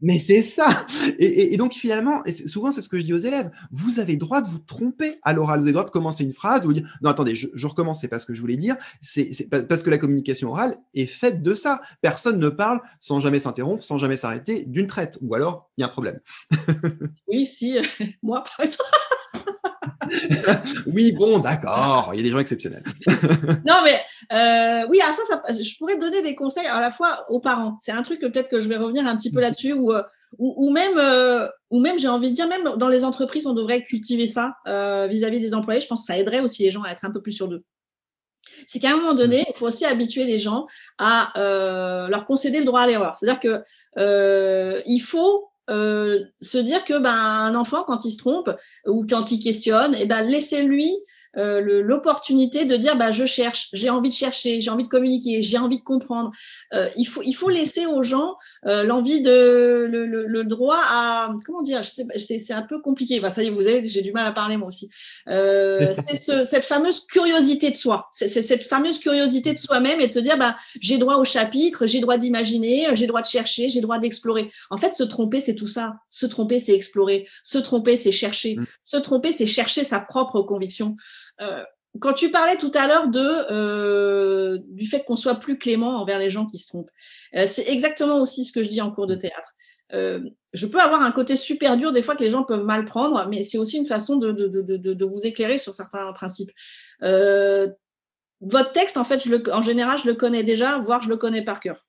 Mais 0.03 0.19
c'est 0.19 0.41
ça. 0.41 0.85
Et, 1.17 1.55
donc 1.55 1.73
finalement, 1.73 2.23
et 2.25 2.33
souvent 2.33 2.73
c'est 2.73 2.81
ce 2.81 2.89
que 2.89 2.97
je 2.97 3.03
dis 3.03 3.13
aux 3.13 3.17
élèves, 3.17 3.49
vous 3.71 3.99
avez 3.99 4.13
le 4.13 4.19
droit 4.19 4.41
de 4.41 4.49
vous 4.49 4.59
tromper 4.59 5.17
à 5.23 5.31
l'oral. 5.31 5.59
Vous 5.59 5.63
avez 5.63 5.71
le 5.71 5.75
droit 5.75 5.85
de 5.85 5.91
commencer 5.91 6.25
une 6.25 6.33
phrase, 6.33 6.65
vous 6.65 6.73
dire 6.73 6.97
non 7.01 7.09
attendez, 7.09 7.35
je, 7.35 7.47
recommence, 7.65 8.01
c'est 8.01 8.09
pas 8.09 8.19
ce 8.19 8.25
que 8.25 8.33
je 8.33 8.41
voulais 8.41 8.57
dire. 8.57 8.75
C'est 9.01 9.31
parce 9.49 9.81
que 9.81 9.89
la 9.89 9.97
communication 9.97 10.49
orale 10.49 10.77
est 10.93 11.05
faite 11.05 11.41
de 11.41 11.55
ça. 11.55 11.81
Personne 12.01 12.37
ne 12.37 12.49
parle 12.49 12.81
sans 12.99 13.21
jamais 13.21 13.39
s'interrompre, 13.39 13.83
sans 13.83 13.97
jamais 13.97 14.17
s'arrêter 14.17 14.65
d'une 14.67 14.87
traite. 14.87 15.17
Ou 15.21 15.35
alors 15.35 15.69
il 15.77 15.81
y 15.81 15.83
a 15.85 15.87
un 15.87 15.89
problème. 15.89 16.19
oui, 17.29 17.47
si 17.47 17.77
moi 18.21 18.43
par 18.43 18.65
exemple. 18.65 18.83
oui, 20.87 21.11
bon, 21.11 21.39
d'accord, 21.39 22.11
il 22.13 22.17
y 22.17 22.19
a 22.19 22.23
des 22.23 22.31
gens 22.31 22.39
exceptionnels. 22.39 22.83
non, 23.65 23.81
mais 23.83 24.01
euh, 24.31 24.87
oui, 24.89 25.01
alors 25.01 25.15
ça, 25.15 25.41
je 25.51 25.77
pourrais 25.77 25.97
donner 25.97 26.21
des 26.21 26.35
conseils 26.35 26.67
à 26.67 26.79
la 26.81 26.91
fois 26.91 27.25
aux 27.29 27.39
parents. 27.39 27.77
C'est 27.79 27.91
un 27.91 28.01
truc 28.01 28.19
que 28.19 28.27
peut-être 28.27 28.49
que 28.49 28.59
je 28.59 28.69
vais 28.69 28.77
revenir 28.77 29.05
un 29.05 29.15
petit 29.15 29.31
peu 29.31 29.39
là-dessus, 29.39 29.73
ou, 29.73 29.93
euh, 29.93 30.03
ou, 30.37 30.71
même, 30.71 30.97
euh, 30.97 31.47
ou 31.69 31.79
même 31.79 31.99
j'ai 31.99 32.07
envie 32.07 32.31
de 32.31 32.35
dire, 32.35 32.47
même 32.47 32.75
dans 32.77 32.87
les 32.87 33.03
entreprises, 33.03 33.47
on 33.47 33.53
devrait 33.53 33.81
cultiver 33.81 34.27
ça 34.27 34.55
vis-à-vis 35.09 35.39
des 35.39 35.53
employés. 35.53 35.79
Je 35.79 35.87
pense 35.87 36.01
que 36.01 36.07
ça 36.07 36.17
aiderait 36.17 36.39
aussi 36.39 36.63
les 36.63 36.71
gens 36.71 36.83
à 36.83 36.91
être 36.91 37.05
un 37.05 37.11
peu 37.11 37.21
plus 37.21 37.33
sur 37.33 37.47
d'eux. 37.47 37.63
C'est 38.67 38.79
qu'à 38.79 38.91
un 38.91 38.97
moment 38.97 39.13
donné, 39.13 39.41
mm. 39.41 39.45
il 39.49 39.57
faut 39.57 39.67
aussi 39.67 39.85
habituer 39.85 40.25
les 40.25 40.39
gens 40.39 40.67
à 40.97 41.31
leur 41.35 42.25
concéder 42.25 42.59
le 42.59 42.65
droit 42.65 42.81
à 42.81 42.87
l'erreur. 42.87 43.17
C'est-à-dire 43.17 43.39
que 43.39 44.83
il 44.85 44.99
faut 44.99 45.52
euh, 45.69 46.23
se 46.41 46.57
dire 46.57 46.83
que 46.83 46.97
ben, 46.97 47.13
un 47.13 47.55
enfant, 47.55 47.83
quand 47.83 48.05
il 48.05 48.11
se 48.11 48.17
trompe 48.17 48.49
ou 48.85 49.05
quand 49.07 49.31
il 49.31 49.39
questionne, 49.39 49.95
et 49.95 50.01
eh 50.01 50.05
ben, 50.05 50.21
laissez-lui 50.21 50.91
euh, 51.37 51.61
l'opportunité 51.61 52.65
de 52.65 52.75
dire 52.75 52.95
bah, 52.95 53.11
je 53.11 53.25
cherche, 53.25 53.69
j'ai 53.73 53.89
envie 53.89 54.09
de 54.09 54.13
chercher, 54.13 54.59
j'ai 54.61 54.69
envie 54.69 54.83
de 54.83 54.89
communiquer, 54.89 55.41
j'ai 55.41 55.57
envie 55.57 55.77
de 55.77 55.83
comprendre. 55.83 56.31
Euh, 56.73 56.89
il, 56.95 57.05
faut, 57.05 57.21
il 57.23 57.33
faut 57.33 57.49
laisser 57.49 57.85
aux 57.85 58.03
gens 58.03 58.35
euh, 58.65 58.83
l'envie 58.83 59.21
de 59.21 59.87
le, 59.89 60.05
le, 60.05 60.27
le, 60.27 60.43
droit 60.43 60.79
à 60.79 61.29
comment 61.45 61.61
dire, 61.61 61.81
c'est 61.83 62.53
un 62.53 62.61
peu 62.61 62.79
compliqué. 62.81 63.19
Bah, 63.19 63.29
ça 63.29 63.43
y 63.43 63.47
est, 63.47 63.49
vous 63.49 63.67
avez, 63.67 63.83
j'ai 63.85 64.01
du 64.01 64.11
mal 64.11 64.27
à 64.27 64.31
parler 64.31 64.57
moi 64.57 64.67
aussi. 64.67 64.89
Euh, 65.27 65.93
c'est 66.07 66.21
ce, 66.21 66.43
cette 66.43 66.65
fameuse 66.65 67.05
curiosité 67.05 67.71
de 67.71 67.75
soi, 67.75 68.09
c'est 68.11 68.27
cette 68.27 68.63
fameuse 68.63 68.99
curiosité 68.99 69.53
de 69.53 69.57
soi-même 69.57 70.01
et 70.01 70.07
de 70.07 70.11
se 70.11 70.19
dire 70.19 70.37
bah, 70.37 70.55
j'ai 70.79 70.97
droit 70.97 71.15
au 71.15 71.23
chapitre, 71.23 71.85
j'ai 71.85 71.99
droit 71.99 72.17
d'imaginer, 72.17 72.87
j'ai 72.93 73.07
droit 73.07 73.21
de 73.21 73.27
chercher, 73.27 73.69
j'ai 73.69 73.81
droit 73.81 73.99
d'explorer. 73.99 74.51
En 74.69 74.77
fait, 74.77 74.91
se 74.91 75.03
tromper, 75.03 75.39
c'est 75.39 75.55
tout 75.55 75.67
ça. 75.67 75.95
Se 76.09 76.25
tromper, 76.25 76.59
c'est 76.59 76.73
explorer. 76.73 77.27
Se 77.43 77.57
tromper, 77.57 77.97
c'est 77.97 78.11
chercher. 78.11 78.55
Mm. 78.55 78.65
Se 78.83 78.97
tromper, 78.97 79.31
c'est 79.31 79.47
chercher 79.47 79.83
sa 79.83 79.99
propre 79.99 80.41
conviction. 80.41 80.95
Euh, 81.41 81.63
quand 81.99 82.13
tu 82.13 82.31
parlais 82.31 82.57
tout 82.57 82.71
à 82.73 82.87
l'heure 82.87 83.07
de 83.07 83.21
euh, 83.51 84.57
du 84.69 84.87
fait 84.87 85.03
qu'on 85.03 85.15
soit 85.15 85.35
plus 85.35 85.57
clément 85.57 86.01
envers 86.01 86.17
les 86.17 86.29
gens 86.29 86.45
qui 86.45 86.57
se 86.57 86.67
trompent, 86.67 86.89
euh, 87.35 87.45
c'est 87.45 87.67
exactement 87.69 88.19
aussi 88.19 88.45
ce 88.45 88.51
que 88.51 88.63
je 88.63 88.69
dis 88.69 88.81
en 88.81 88.91
cours 88.91 89.07
de 89.07 89.15
théâtre. 89.15 89.53
je 89.91 90.65
peux 90.65 90.79
avoir 90.79 91.03
un 91.03 91.11
côté 91.11 91.35
super 91.35 91.77
dur 91.77 91.91
des 91.91 92.01
fois 92.01 92.15
que 92.15 92.23
les 92.23 92.31
gens 92.31 92.43
peuvent 92.43 92.63
mal 92.63 92.83
prendre, 92.85 93.27
mais 93.29 93.43
c'est 93.43 93.59
aussi 93.59 93.77
une 93.77 93.85
façon 93.85 94.15
de, 94.15 94.31
de, 94.31 94.47
de, 94.47 94.77
de, 94.77 95.05
vous 95.05 95.27
éclairer 95.27 95.59
sur 95.59 95.75
certains 95.75 96.11
principes. 96.13 96.49
votre 97.01 98.71
texte, 98.71 98.97
en 98.97 99.03
fait, 99.03 99.23
je 99.23 99.29
le, 99.29 99.53
en 99.53 99.61
général, 99.61 99.99
je 99.99 100.07
le 100.07 100.15
connais 100.15 100.43
déjà, 100.43 100.79
voire 100.79 101.01
je 101.03 101.09
le 101.09 101.17
connais 101.17 101.43
par 101.43 101.59
cœur. 101.59 101.85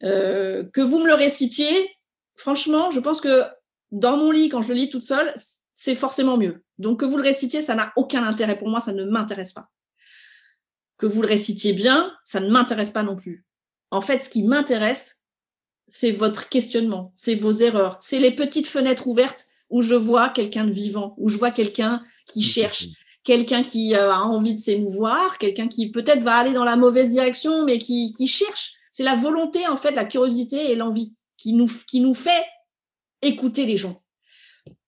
que 0.00 0.80
vous 0.80 0.98
me 1.00 1.06
le 1.06 1.14
récitiez, 1.14 1.90
franchement, 2.34 2.90
je 2.90 3.00
pense 3.00 3.20
que 3.20 3.44
dans 3.90 4.16
mon 4.16 4.30
lit, 4.30 4.48
quand 4.48 4.62
je 4.62 4.68
le 4.68 4.74
lis 4.74 4.88
toute 4.88 5.02
seule, 5.02 5.32
c'est 5.84 5.94
forcément 5.94 6.38
mieux. 6.38 6.64
Donc 6.78 7.00
que 7.00 7.04
vous 7.04 7.18
le 7.18 7.22
récitiez, 7.22 7.60
ça 7.60 7.74
n'a 7.74 7.92
aucun 7.96 8.24
intérêt 8.24 8.56
pour 8.56 8.70
moi, 8.70 8.80
ça 8.80 8.94
ne 8.94 9.04
m'intéresse 9.04 9.52
pas. 9.52 9.68
Que 10.96 11.04
vous 11.04 11.20
le 11.20 11.28
récitiez 11.28 11.74
bien, 11.74 12.10
ça 12.24 12.40
ne 12.40 12.48
m'intéresse 12.48 12.90
pas 12.90 13.02
non 13.02 13.16
plus. 13.16 13.44
En 13.90 14.00
fait, 14.00 14.24
ce 14.24 14.30
qui 14.30 14.44
m'intéresse, 14.44 15.20
c'est 15.88 16.12
votre 16.12 16.48
questionnement, 16.48 17.12
c'est 17.18 17.34
vos 17.34 17.52
erreurs, 17.52 17.98
c'est 18.00 18.18
les 18.18 18.30
petites 18.30 18.66
fenêtres 18.66 19.08
ouvertes 19.08 19.44
où 19.68 19.82
je 19.82 19.94
vois 19.94 20.30
quelqu'un 20.30 20.64
de 20.64 20.72
vivant, 20.72 21.14
où 21.18 21.28
je 21.28 21.36
vois 21.36 21.50
quelqu'un 21.50 22.02
qui 22.24 22.40
cherche, 22.40 22.86
quelqu'un 23.22 23.60
qui 23.60 23.94
euh, 23.94 24.10
a 24.10 24.22
envie 24.22 24.54
de 24.54 24.60
s'émouvoir, 24.60 25.36
quelqu'un 25.36 25.68
qui 25.68 25.90
peut-être 25.90 26.22
va 26.22 26.36
aller 26.36 26.54
dans 26.54 26.64
la 26.64 26.76
mauvaise 26.76 27.10
direction, 27.10 27.62
mais 27.66 27.76
qui, 27.76 28.14
qui 28.14 28.26
cherche. 28.26 28.72
C'est 28.90 29.04
la 29.04 29.16
volonté, 29.16 29.66
en 29.68 29.76
fait, 29.76 29.90
la 29.90 30.06
curiosité 30.06 30.70
et 30.70 30.76
l'envie 30.76 31.14
qui 31.36 31.52
nous, 31.52 31.70
qui 31.86 32.00
nous 32.00 32.14
fait 32.14 32.46
écouter 33.20 33.66
les 33.66 33.76
gens. 33.76 34.00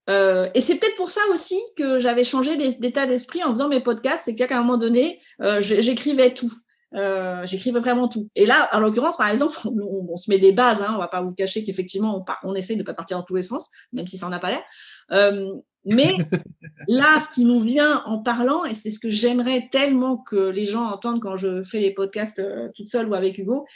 Euh, 0.08 0.48
et 0.54 0.60
c'est 0.60 0.76
peut-être 0.76 0.96
pour 0.96 1.10
ça 1.10 1.20
aussi 1.32 1.60
que 1.76 1.98
j'avais 1.98 2.24
changé 2.24 2.56
d'état 2.56 3.06
d'esprit 3.06 3.42
en 3.42 3.50
faisant 3.50 3.68
mes 3.68 3.80
podcasts, 3.80 4.24
c'est 4.24 4.34
qu'à 4.34 4.46
un 4.56 4.60
moment 4.60 4.76
donné, 4.76 5.20
euh, 5.40 5.60
j'écrivais 5.60 6.32
tout. 6.32 6.52
Euh, 6.94 7.44
j'écrivais 7.44 7.80
vraiment 7.80 8.08
tout. 8.08 8.30
Et 8.36 8.46
là, 8.46 8.68
en 8.72 8.80
l'occurrence, 8.80 9.16
par 9.16 9.28
exemple, 9.28 9.56
on, 9.64 10.16
se 10.16 10.30
met 10.30 10.38
des 10.38 10.52
bases, 10.52 10.82
hein, 10.82 10.92
on 10.94 10.98
va 10.98 11.08
pas 11.08 11.20
vous 11.20 11.32
cacher 11.32 11.64
qu'effectivement, 11.64 12.24
on, 12.42 12.50
on 12.50 12.54
essaye 12.54 12.76
de 12.76 12.82
pas 12.82 12.94
partir 12.94 13.18
dans 13.18 13.24
tous 13.24 13.34
les 13.34 13.42
sens, 13.42 13.70
même 13.92 14.06
si 14.06 14.16
ça 14.16 14.26
n'en 14.26 14.32
a 14.32 14.38
pas 14.38 14.50
l'air. 14.50 14.62
Euh, 15.12 15.52
mais 15.84 16.14
là, 16.88 17.20
ce 17.22 17.34
qui 17.34 17.44
nous 17.44 17.60
vient 17.60 18.02
en 18.06 18.18
parlant, 18.18 18.64
et 18.64 18.74
c'est 18.74 18.90
ce 18.90 18.98
que 18.98 19.10
j'aimerais 19.10 19.68
tellement 19.70 20.16
que 20.16 20.36
les 20.36 20.66
gens 20.66 20.84
entendent 20.84 21.20
quand 21.20 21.36
je 21.36 21.62
fais 21.62 21.80
les 21.80 21.92
podcasts 21.92 22.38
euh, 22.38 22.68
toute 22.74 22.88
seule 22.88 23.08
ou 23.08 23.14
avec 23.14 23.38
Hugo, 23.38 23.66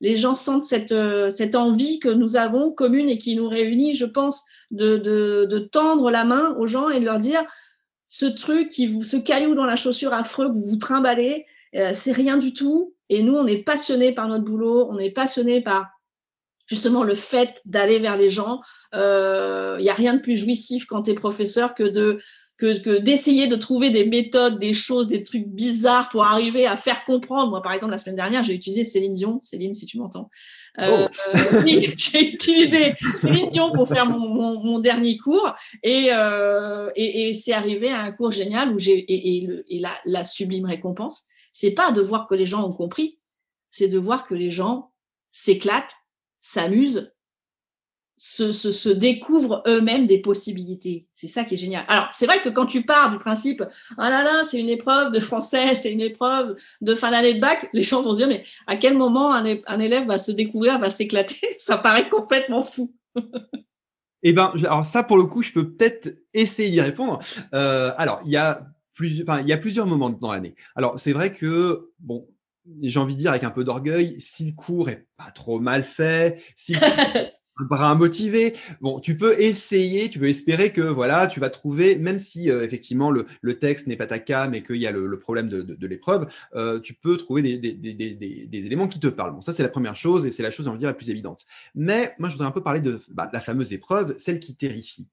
les 0.00 0.16
gens 0.16 0.34
sentent 0.34 0.64
cette, 0.64 0.92
euh, 0.92 1.30
cette 1.30 1.54
envie 1.54 1.98
que 1.98 2.08
nous 2.08 2.36
avons 2.36 2.70
commune 2.70 3.08
et 3.08 3.18
qui 3.18 3.34
nous 3.34 3.48
réunit, 3.48 3.94
je 3.94 4.04
pense, 4.04 4.44
de, 4.70 5.68
tendre 5.72 6.10
la 6.10 6.24
main 6.24 6.54
aux 6.58 6.66
gens 6.66 6.90
et 6.90 7.00
de 7.00 7.04
leur 7.04 7.18
dire 7.18 7.42
ce 8.08 8.26
truc, 8.26 8.68
qui 8.70 8.86
vous, 8.86 9.04
ce 9.04 9.16
caillou 9.16 9.54
dans 9.54 9.64
la 9.64 9.76
chaussure 9.76 10.14
affreux 10.14 10.48
que 10.48 10.54
vous 10.54 10.62
vous 10.62 10.76
trimballez, 10.76 11.44
euh, 11.74 11.92
c'est 11.92 12.12
rien 12.12 12.38
du 12.38 12.54
tout. 12.54 12.94
Et 13.10 13.22
nous, 13.22 13.34
on 13.34 13.46
est 13.46 13.58
passionnés 13.58 14.12
par 14.12 14.28
notre 14.28 14.44
boulot, 14.44 14.88
on 14.90 14.98
est 14.98 15.10
passionnés 15.10 15.60
par 15.60 15.88
justement 16.66 17.02
le 17.02 17.14
fait 17.14 17.60
d'aller 17.64 17.98
vers 17.98 18.16
les 18.16 18.30
gens. 18.30 18.60
Il 18.92 18.98
euh, 18.98 19.78
n'y 19.78 19.90
a 19.90 19.94
rien 19.94 20.14
de 20.14 20.20
plus 20.20 20.36
jouissif 20.36 20.86
quand 20.86 21.02
tu 21.02 21.10
es 21.10 21.14
professeur 21.14 21.74
que 21.74 21.84
de 21.84 22.18
que, 22.58 22.98
d'essayer 22.98 23.46
de 23.46 23.56
trouver 23.56 23.90
des 23.90 24.04
méthodes, 24.04 24.58
des 24.58 24.74
choses, 24.74 25.06
des 25.06 25.22
trucs 25.22 25.46
bizarres 25.46 26.08
pour 26.08 26.24
arriver 26.24 26.66
à 26.66 26.76
faire 26.76 27.04
comprendre. 27.04 27.50
Moi, 27.50 27.62
par 27.62 27.72
exemple, 27.72 27.92
la 27.92 27.98
semaine 27.98 28.16
dernière, 28.16 28.42
j'ai 28.42 28.52
utilisé 28.52 28.84
Céline 28.84 29.14
Dion. 29.14 29.38
Céline, 29.42 29.74
si 29.74 29.86
tu 29.86 29.98
m'entends. 29.98 30.28
Euh, 30.80 31.08
oh. 31.08 31.36
euh 31.36 31.62
oui, 31.64 31.92
j'ai 31.96 32.34
utilisé 32.34 32.94
Céline 33.20 33.50
Dion 33.50 33.72
pour 33.72 33.88
faire 33.88 34.06
mon, 34.06 34.28
mon, 34.28 34.62
mon 34.62 34.78
dernier 34.78 35.16
cours 35.16 35.54
et, 35.82 36.08
euh, 36.10 36.90
et, 36.94 37.28
et 37.28 37.34
c'est 37.34 37.52
arrivé 37.52 37.90
à 37.90 38.00
un 38.00 38.12
cours 38.12 38.30
génial 38.32 38.72
où 38.72 38.78
j'ai 38.78 38.98
et, 38.98 39.44
et, 39.44 39.64
et 39.68 39.78
la, 39.78 39.92
la 40.04 40.24
sublime 40.24 40.66
récompense, 40.66 41.24
c'est 41.52 41.72
pas 41.72 41.90
de 41.90 42.00
voir 42.00 42.28
que 42.28 42.34
les 42.34 42.46
gens 42.46 42.66
ont 42.66 42.72
compris, 42.72 43.18
c'est 43.70 43.88
de 43.88 43.98
voir 43.98 44.26
que 44.26 44.34
les 44.34 44.50
gens 44.50 44.92
s'éclatent, 45.30 45.96
s'amusent, 46.40 47.12
se, 48.18 48.88
découvrent 48.88 49.62
eux-mêmes 49.66 50.06
des 50.06 50.18
possibilités. 50.18 51.06
C'est 51.14 51.28
ça 51.28 51.44
qui 51.44 51.54
est 51.54 51.58
génial. 51.58 51.84
Alors, 51.88 52.08
c'est 52.12 52.26
vrai 52.26 52.40
que 52.42 52.48
quand 52.48 52.66
tu 52.66 52.84
pars 52.84 53.10
du 53.10 53.18
principe, 53.18 53.62
ah 53.96 54.10
là 54.10 54.24
là, 54.24 54.42
c'est 54.44 54.60
une 54.60 54.68
épreuve 54.68 55.12
de 55.12 55.20
français, 55.20 55.76
c'est 55.76 55.92
une 55.92 56.00
épreuve 56.00 56.56
de 56.80 56.94
fin 56.94 57.12
d'année 57.12 57.34
de 57.34 57.40
bac, 57.40 57.68
les 57.72 57.82
gens 57.82 58.02
vont 58.02 58.12
se 58.12 58.18
dire, 58.18 58.28
mais 58.28 58.42
à 58.66 58.76
quel 58.76 58.96
moment 58.96 59.32
un, 59.32 59.44
élève 59.44 60.06
va 60.06 60.18
se 60.18 60.32
découvrir, 60.32 60.78
va 60.78 60.90
s'éclater? 60.90 61.38
Ça 61.60 61.78
paraît 61.78 62.08
complètement 62.08 62.64
fou. 62.64 62.92
eh 64.22 64.32
bien, 64.32 64.50
alors 64.64 64.84
ça, 64.84 65.04
pour 65.04 65.16
le 65.16 65.24
coup, 65.24 65.42
je 65.42 65.52
peux 65.52 65.72
peut-être 65.72 66.18
essayer 66.34 66.70
d'y 66.70 66.80
répondre. 66.80 67.20
Euh, 67.54 67.92
alors, 67.96 68.20
il 68.24 68.32
y 68.32 68.36
a 68.36 68.66
plusieurs, 68.94 69.40
il 69.40 69.48
y 69.48 69.52
a 69.52 69.58
plusieurs 69.58 69.86
moments 69.86 70.10
dans 70.10 70.32
l'année. 70.32 70.56
Alors, 70.74 70.98
c'est 70.98 71.12
vrai 71.12 71.32
que, 71.32 71.92
bon, 72.00 72.28
j'ai 72.82 72.98
envie 72.98 73.14
de 73.14 73.20
dire 73.20 73.30
avec 73.30 73.44
un 73.44 73.50
peu 73.50 73.64
d'orgueil, 73.64 74.20
si 74.20 74.46
le 74.46 74.52
cours 74.52 74.88
est 74.88 75.06
pas 75.16 75.30
trop 75.30 75.60
mal 75.60 75.84
fait, 75.84 76.42
si 76.56 76.74
le 76.74 76.80
un 76.82 77.30
brin 77.64 77.94
motivé. 77.94 78.54
Bon, 78.80 79.00
tu 79.00 79.16
peux 79.16 79.40
essayer, 79.40 80.08
tu 80.08 80.18
peux 80.18 80.28
espérer 80.28 80.72
que 80.72 80.80
voilà, 80.80 81.26
tu 81.26 81.40
vas 81.40 81.50
trouver, 81.50 81.96
même 81.96 82.18
si 82.18 82.50
euh, 82.50 82.64
effectivement 82.64 83.10
le, 83.10 83.26
le 83.40 83.58
texte 83.58 83.86
n'est 83.86 83.96
pas 83.96 84.06
ta 84.06 84.18
cam 84.18 84.54
et 84.54 84.62
qu'il 84.62 84.76
y 84.76 84.86
a 84.86 84.92
le, 84.92 85.06
le 85.06 85.18
problème 85.18 85.48
de, 85.48 85.62
de, 85.62 85.74
de 85.74 85.86
l'épreuve, 85.86 86.28
euh, 86.54 86.80
tu 86.80 86.94
peux 86.94 87.16
trouver 87.16 87.42
des, 87.42 87.58
des, 87.58 87.72
des, 87.72 88.14
des, 88.14 88.66
éléments 88.66 88.88
qui 88.88 89.00
te 89.00 89.08
parlent. 89.08 89.32
Bon, 89.32 89.40
ça 89.40 89.52
c'est 89.52 89.62
la 89.62 89.68
première 89.68 89.96
chose 89.96 90.26
et 90.26 90.30
c'est 90.30 90.42
la 90.42 90.50
chose, 90.50 90.68
on 90.68 90.72
va 90.72 90.78
dire, 90.78 90.88
la 90.88 90.94
plus 90.94 91.10
évidente. 91.10 91.44
Mais 91.74 92.14
moi, 92.18 92.28
je 92.28 92.34
voudrais 92.34 92.48
un 92.48 92.52
peu 92.52 92.62
parler 92.62 92.80
de 92.80 93.00
bah, 93.10 93.30
la 93.32 93.40
fameuse 93.40 93.72
épreuve, 93.72 94.14
celle 94.18 94.40
qui 94.40 94.54
terrifie. 94.54 95.06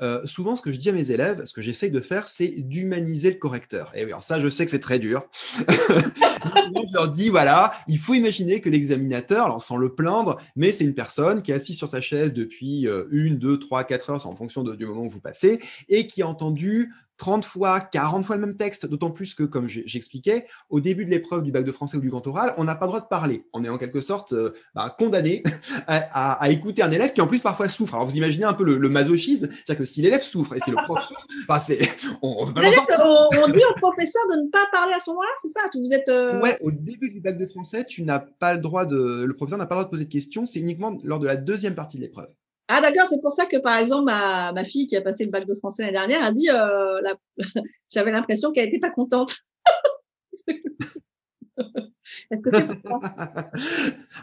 Euh, 0.00 0.24
souvent, 0.26 0.56
ce 0.56 0.62
que 0.62 0.72
je 0.72 0.78
dis 0.78 0.88
à 0.88 0.92
mes 0.92 1.10
élèves, 1.10 1.44
ce 1.44 1.52
que 1.52 1.60
j'essaye 1.60 1.90
de 1.90 2.00
faire, 2.00 2.28
c'est 2.28 2.48
d'humaniser 2.56 3.30
le 3.30 3.38
correcteur. 3.38 3.92
Et 3.94 4.02
alors 4.02 4.22
ça, 4.22 4.40
je 4.40 4.48
sais 4.48 4.64
que 4.64 4.70
c'est 4.70 4.80
très 4.80 4.98
dur. 4.98 5.24
je 6.88 6.92
leur 6.92 7.08
dis, 7.08 7.28
voilà, 7.28 7.72
il 7.88 7.98
faut 7.98 8.14
imaginer 8.14 8.60
que 8.60 8.68
l'examinateur, 8.68 9.46
alors 9.46 9.62
sans 9.62 9.76
le 9.76 9.94
plaindre, 9.94 10.38
mais 10.56 10.72
c'est 10.72 10.84
une 10.84 10.94
personne 10.94 11.42
qui 11.42 11.50
est 11.50 11.54
assise 11.54 11.76
sur 11.76 11.88
sa 11.88 12.00
chaise 12.00 12.32
depuis 12.32 12.86
euh, 12.86 13.04
une, 13.10 13.38
deux, 13.38 13.58
trois, 13.58 13.84
quatre 13.84 14.10
heures, 14.10 14.26
en 14.26 14.36
fonction 14.36 14.62
du 14.62 14.86
moment 14.86 15.02
où 15.02 15.10
vous 15.10 15.20
passez, 15.20 15.60
et 15.88 16.06
qui 16.06 16.22
a 16.22 16.28
entendu 16.28 16.92
30 17.22 17.44
fois, 17.44 17.78
40 17.78 18.26
fois 18.26 18.34
le 18.34 18.44
même 18.44 18.56
texte, 18.56 18.84
d'autant 18.86 19.12
plus 19.12 19.36
que, 19.36 19.44
comme 19.44 19.68
j'expliquais, 19.68 20.48
au 20.70 20.80
début 20.80 21.04
de 21.04 21.10
l'épreuve 21.10 21.44
du 21.44 21.52
bac 21.52 21.64
de 21.64 21.70
français 21.70 21.96
ou 21.96 22.00
du 22.00 22.10
grand 22.10 22.26
oral, 22.26 22.52
on 22.56 22.64
n'a 22.64 22.74
pas 22.74 22.86
le 22.86 22.88
droit 22.88 23.00
de 23.00 23.06
parler. 23.06 23.46
On 23.52 23.62
est 23.62 23.68
en 23.68 23.78
quelque 23.78 24.00
sorte 24.00 24.32
euh, 24.32 24.50
bah, 24.74 24.92
condamné 24.98 25.44
à, 25.86 26.50
écouter 26.50 26.82
un 26.82 26.90
élève 26.90 27.12
qui 27.12 27.20
en 27.20 27.28
plus 27.28 27.38
parfois 27.38 27.68
souffre. 27.68 27.94
Alors 27.94 28.08
vous 28.08 28.16
imaginez 28.16 28.42
un 28.42 28.54
peu 28.54 28.64
le, 28.64 28.88
masochisme, 28.88 29.48
c'est-à-dire 29.52 29.78
que 29.78 29.84
si 29.84 30.02
l'élève 30.02 30.22
souffre 30.22 30.56
et 30.56 30.60
si 30.64 30.72
le 30.72 30.76
prof 30.82 31.00
souffre, 31.06 31.24
enfin 31.48 31.60
c'est... 31.60 31.78
On, 32.22 32.44
on, 32.44 32.46
dit 32.46 33.62
au 33.70 33.74
professeur 33.76 34.22
de 34.32 34.44
ne 34.44 34.50
pas 34.50 34.66
parler 34.72 34.94
à 34.94 34.98
ce 34.98 35.10
moment-là, 35.10 35.30
c'est 35.40 35.50
ça? 35.50 35.60
Vous 35.72 35.94
êtes... 35.94 36.08
Euh, 36.08 36.40
ouais, 36.40 36.58
au 36.60 36.72
début 36.72 37.08
du 37.08 37.20
bac 37.20 37.38
de 37.38 37.46
français, 37.46 37.84
tu 37.84 38.02
n'as 38.02 38.18
pas 38.18 38.54
le 38.54 38.60
droit 38.60 38.84
de... 38.84 39.22
Le 39.22 39.34
professeur 39.36 39.60
n'a 39.60 39.66
pas 39.66 39.76
le 39.76 39.82
droit 39.82 39.84
de 39.84 39.90
poser 39.90 40.06
de 40.06 40.12
questions, 40.12 40.44
c'est 40.44 40.58
uniquement 40.58 40.98
lors 41.04 41.20
de 41.20 41.26
la 41.26 41.36
deuxième 41.36 41.76
partie 41.76 41.98
de 41.98 42.02
l'épreuve. 42.02 42.30
Ah 42.74 42.80
d'accord, 42.80 43.06
c'est 43.06 43.20
pour 43.20 43.32
ça 43.32 43.44
que 43.44 43.58
par 43.58 43.76
exemple 43.76 44.04
ma, 44.04 44.64
fille 44.64 44.86
qui 44.86 44.96
a 44.96 45.02
passé 45.02 45.26
le 45.26 45.30
bac 45.30 45.46
de 45.46 45.54
français 45.54 45.82
l'année 45.82 46.14
dernière 46.14 46.24
a 46.24 46.30
dit 46.30 46.48
euh, 46.48 47.02
j'avais 47.92 48.10
l'impression 48.10 48.50
qu'elle 48.50 48.64
n'était 48.64 48.78
pas 48.78 48.88
contente. 48.88 49.36
Est-ce 52.30 52.42
que 52.42 52.50
c'est 52.50 52.66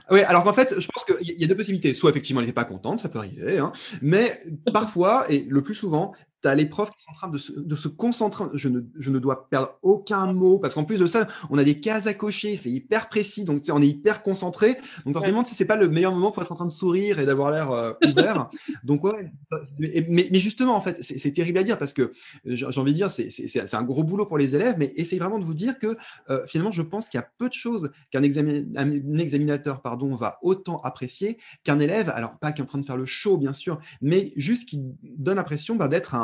Oui, 0.10 0.22
alors 0.28 0.44
qu'en 0.44 0.54
fait, 0.54 0.80
je 0.80 0.88
pense 0.88 1.06
qu'il 1.06 1.40
y 1.40 1.44
a 1.44 1.48
deux 1.48 1.56
possibilités. 1.56 1.94
Soit 1.94 2.10
effectivement, 2.10 2.42
elle 2.42 2.48
n'était 2.48 2.56
pas 2.56 2.66
contente, 2.66 2.98
ça 2.98 3.10
peut 3.10 3.20
arriver, 3.20 3.60
hein, 3.60 3.72
mais 4.02 4.42
parfois, 4.74 5.32
et 5.32 5.46
le 5.48 5.62
plus 5.62 5.76
souvent, 5.76 6.14
tu 6.42 6.48
as 6.48 6.56
les 6.56 6.66
profs 6.66 6.92
qui 6.92 7.04
sont 7.04 7.12
en 7.12 7.14
train 7.14 7.30
de 7.30 7.38
se, 7.76 7.88
concentrer. 7.88 8.46
Je 8.54 8.70
ne, 8.70 8.82
je 8.98 9.12
ne, 9.12 9.20
dois 9.20 9.50
perdre 9.50 9.78
aucun 9.82 10.32
mot 10.32 10.60
parce 10.60 10.74
qu'en 10.74 10.84
plus 10.84 11.00
de 11.00 11.06
ça, 11.06 11.28
on 11.50 11.58
a 11.58 11.64
des 11.64 11.80
cases 11.80 12.08
à 12.08 12.14
cocher, 12.14 12.56
c'est 12.56 12.70
hyper 12.70 13.10
précis, 13.10 13.44
donc 13.44 13.64
on 13.70 13.82
est 13.82 13.88
hyper 13.88 14.24
concentré. 14.24 14.78
Donc 15.06 15.14
forcément, 15.14 15.44
ce 15.44 15.54
c'est 15.54 15.66
pas 15.66 15.76
le 15.76 15.90
meilleur 15.90 16.14
moment 16.14 16.32
pour 16.32 16.44
être 16.44 16.52
en 16.52 16.56
train 16.56 16.66
de 16.66 16.72
sourire 16.72 17.20
et 17.20 17.26
d'avoir 17.26 17.52
l'air 17.52 17.72
euh, 17.72 17.94
ouvert. 18.06 18.50
donc 18.84 19.04
ouais, 19.04 19.32
mais, 19.80 20.28
mais, 20.32 20.40
justement, 20.40 20.76
en 20.76 20.82
fait, 20.82 20.98
c'est 21.02 21.32
terrible 21.32 21.58
à 21.58 21.64
dire 21.64 21.78
parce 21.78 21.94
que 21.94 22.12
j'ai 22.46 22.66
envie 22.66 22.94
de 22.94 22.98
dire, 22.98 23.10
c'est 23.12 23.74
un 23.74 23.84
gros 23.84 24.04
boulot 24.04 24.26
pour 24.26 24.38
les 24.38 24.56
élèves, 24.56 24.76
mais 24.78 24.94
essayez 24.96 25.20
vraiment 25.20 25.40
de 25.40 25.46
vous 25.46 25.54
dire 25.54 25.80
que 25.80 25.98
euh, 26.30 26.46
finalement, 26.48 26.72
je 26.72 26.82
pense 26.82 27.10
qu'il 27.10 27.20
y 27.20 27.24
a 27.24 27.30
peu 27.38 27.50
de 27.50 27.54
choses 27.54 27.92
qu'un 28.12 28.24
examinateur 28.24 29.82
pardon, 29.82 30.16
va 30.16 30.40
autant 30.42 30.80
apprécier 30.82 31.38
qu'un 31.64 31.80
élève, 31.80 32.10
alors 32.10 32.38
pas 32.38 32.52
qui 32.52 32.62
est 32.62 32.64
en 32.64 32.68
train 32.68 32.80
de 32.80 32.86
faire 32.86 32.98
le 32.98 33.06
show, 33.06 33.38
bien 33.38 33.54
sûr, 33.54 33.80
mais 34.02 34.34
juste 34.36 34.70
qui 34.70 34.80
donne 35.04 35.36
l'impression 35.36 35.76
bah, 35.76 35.88
d'être 35.88 36.16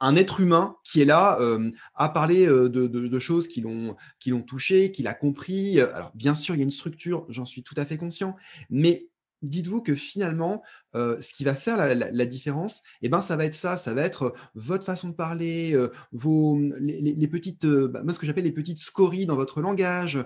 un 0.00 0.16
être 0.16 0.40
humain 0.40 0.76
qui 0.84 1.00
est 1.00 1.04
là 1.04 1.40
euh, 1.40 1.70
à 1.94 2.08
parler 2.08 2.46
euh, 2.46 2.68
de, 2.68 3.18
choses 3.18 3.48
qui 3.48 3.60
l'ont 3.60 4.42
touché, 4.46 4.90
qu'il 4.90 5.06
a 5.06 5.14
compris. 5.14 5.80
Alors 5.80 6.12
bien 6.14 6.34
sûr, 6.34 6.54
il 6.54 6.58
y 6.58 6.60
a 6.60 6.64
une 6.64 6.70
structure, 6.70 7.26
j'en 7.28 7.46
suis 7.46 7.62
tout 7.62 7.74
à 7.76 7.84
fait 7.84 7.96
conscient, 7.96 8.36
mais 8.70 9.08
dites-vous 9.42 9.82
que 9.82 9.94
finalement, 9.94 10.62
euh, 10.96 11.20
ce 11.20 11.32
qui 11.32 11.44
va 11.44 11.54
faire 11.54 11.76
la, 11.94 12.26
différence, 12.26 12.82
eh 13.02 13.08
ben, 13.08 13.22
ça 13.22 13.36
va 13.36 13.44
être 13.44 13.54
ça, 13.54 13.76
ça 13.76 13.94
va 13.94 14.02
être 14.02 14.34
votre 14.56 14.84
façon 14.84 15.08
de 15.08 15.14
parler, 15.14 15.76
vos, 16.10 16.58
les, 16.80 17.28
petites, 17.28 17.66
bah, 17.66 18.02
moi, 18.02 18.12
ce 18.12 18.18
que 18.18 18.26
j'appelle 18.26 18.44
les 18.44 18.52
petites 18.52 18.80
scories 18.80 19.26
dans 19.26 19.36
votre 19.36 19.60
langage, 19.60 20.24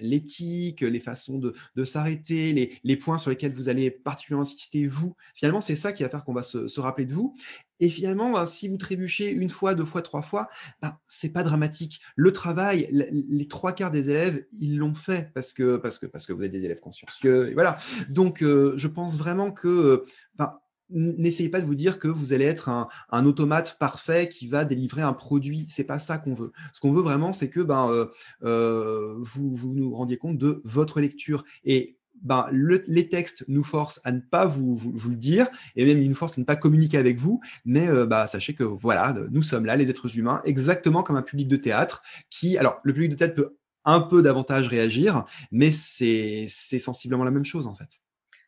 l'éthique, 0.00 0.80
les 0.80 1.00
façons 1.00 1.38
de, 1.38 1.84
s'arrêter, 1.84 2.80
les, 2.82 2.96
points 2.96 3.18
sur 3.18 3.30
lesquels 3.30 3.54
vous 3.54 3.68
allez 3.68 3.90
particulièrement 3.90 4.42
insister, 4.42 4.86
vous. 4.86 5.14
Finalement, 5.34 5.60
c'est 5.60 5.76
ça 5.76 5.92
qui 5.92 6.02
va 6.02 6.08
faire 6.08 6.24
qu'on 6.24 6.34
va 6.34 6.42
se 6.42 6.80
rappeler 6.80 7.06
de 7.06 7.14
vous. 7.14 7.36
Et 7.84 7.90
finalement, 7.90 8.30
ben, 8.30 8.46
si 8.46 8.66
vous 8.66 8.78
trébuchez 8.78 9.30
une 9.30 9.50
fois, 9.50 9.74
deux 9.74 9.84
fois, 9.84 10.00
trois 10.00 10.22
fois, 10.22 10.48
ben, 10.80 10.96
c'est 11.04 11.34
pas 11.34 11.42
dramatique. 11.42 12.00
Le 12.16 12.32
travail, 12.32 12.88
les 13.12 13.46
trois 13.46 13.72
quarts 13.74 13.90
des 13.90 14.08
élèves, 14.08 14.46
ils 14.52 14.78
l'ont 14.78 14.94
fait 14.94 15.30
parce 15.34 15.52
que, 15.52 15.76
parce, 15.76 15.98
que, 15.98 16.06
parce 16.06 16.26
que 16.26 16.32
vous 16.32 16.44
êtes 16.44 16.52
des 16.52 16.64
élèves 16.64 16.80
consciencieux. 16.80 17.52
voilà. 17.52 17.76
Donc, 18.08 18.42
euh, 18.42 18.72
je 18.78 18.88
pense 18.88 19.18
vraiment 19.18 19.52
que 19.52 19.68
euh, 19.68 20.04
ben, 20.36 20.58
n'essayez 20.88 21.50
pas 21.50 21.60
de 21.60 21.66
vous 21.66 21.74
dire 21.74 21.98
que 21.98 22.08
vous 22.08 22.32
allez 22.32 22.46
être 22.46 22.70
un, 22.70 23.26
automate 23.26 23.76
parfait 23.78 24.30
qui 24.30 24.46
va 24.46 24.64
délivrer 24.64 25.02
un 25.02 25.12
produit. 25.12 25.66
C'est 25.68 25.86
pas 25.86 25.98
ça 25.98 26.16
qu'on 26.16 26.32
veut. 26.32 26.52
Ce 26.72 26.80
qu'on 26.80 26.94
veut 26.94 27.02
vraiment, 27.02 27.34
c'est 27.34 27.50
que 27.50 27.60
ben, 27.60 28.08
euh, 28.44 29.14
vous, 29.18 29.54
vous 29.54 29.74
nous 29.74 29.94
rendiez 29.94 30.16
compte 30.16 30.38
de 30.38 30.62
votre 30.64 31.02
lecture. 31.02 31.44
Et 31.66 31.98
ben, 32.22 32.46
les 32.52 33.08
textes 33.08 33.44
nous 33.48 33.64
forcent 33.64 34.00
à 34.04 34.12
ne 34.12 34.20
pas 34.20 34.46
vous, 34.46 34.76
vous, 34.76 35.10
le 35.10 35.16
dire, 35.16 35.46
et 35.76 35.84
même 35.84 35.98
ils 35.98 36.08
nous 36.08 36.14
forcent 36.14 36.38
à 36.38 36.40
ne 36.40 36.46
pas 36.46 36.56
communiquer 36.56 36.98
avec 36.98 37.18
vous, 37.18 37.40
mais 37.64 37.88
euh, 37.88 38.06
bah, 38.06 38.26
sachez 38.26 38.54
que 38.54 38.64
voilà, 38.64 39.14
nous 39.30 39.42
sommes 39.42 39.66
là, 39.66 39.76
les 39.76 39.90
êtres 39.90 40.16
humains, 40.16 40.40
exactement 40.44 41.02
comme 41.02 41.16
un 41.16 41.22
public 41.22 41.48
de 41.48 41.56
théâtre, 41.56 42.02
qui, 42.30 42.56
alors 42.56 42.80
le 42.82 42.92
public 42.92 43.10
de 43.10 43.16
théâtre 43.16 43.34
peut 43.34 43.56
un 43.84 44.00
peu 44.00 44.22
davantage 44.22 44.68
réagir, 44.68 45.24
mais 45.50 45.70
c'est 45.72 46.48
sensiblement 46.48 47.24
la 47.24 47.30
même 47.30 47.44
chose 47.44 47.66
en 47.66 47.74
fait. 47.74 48.00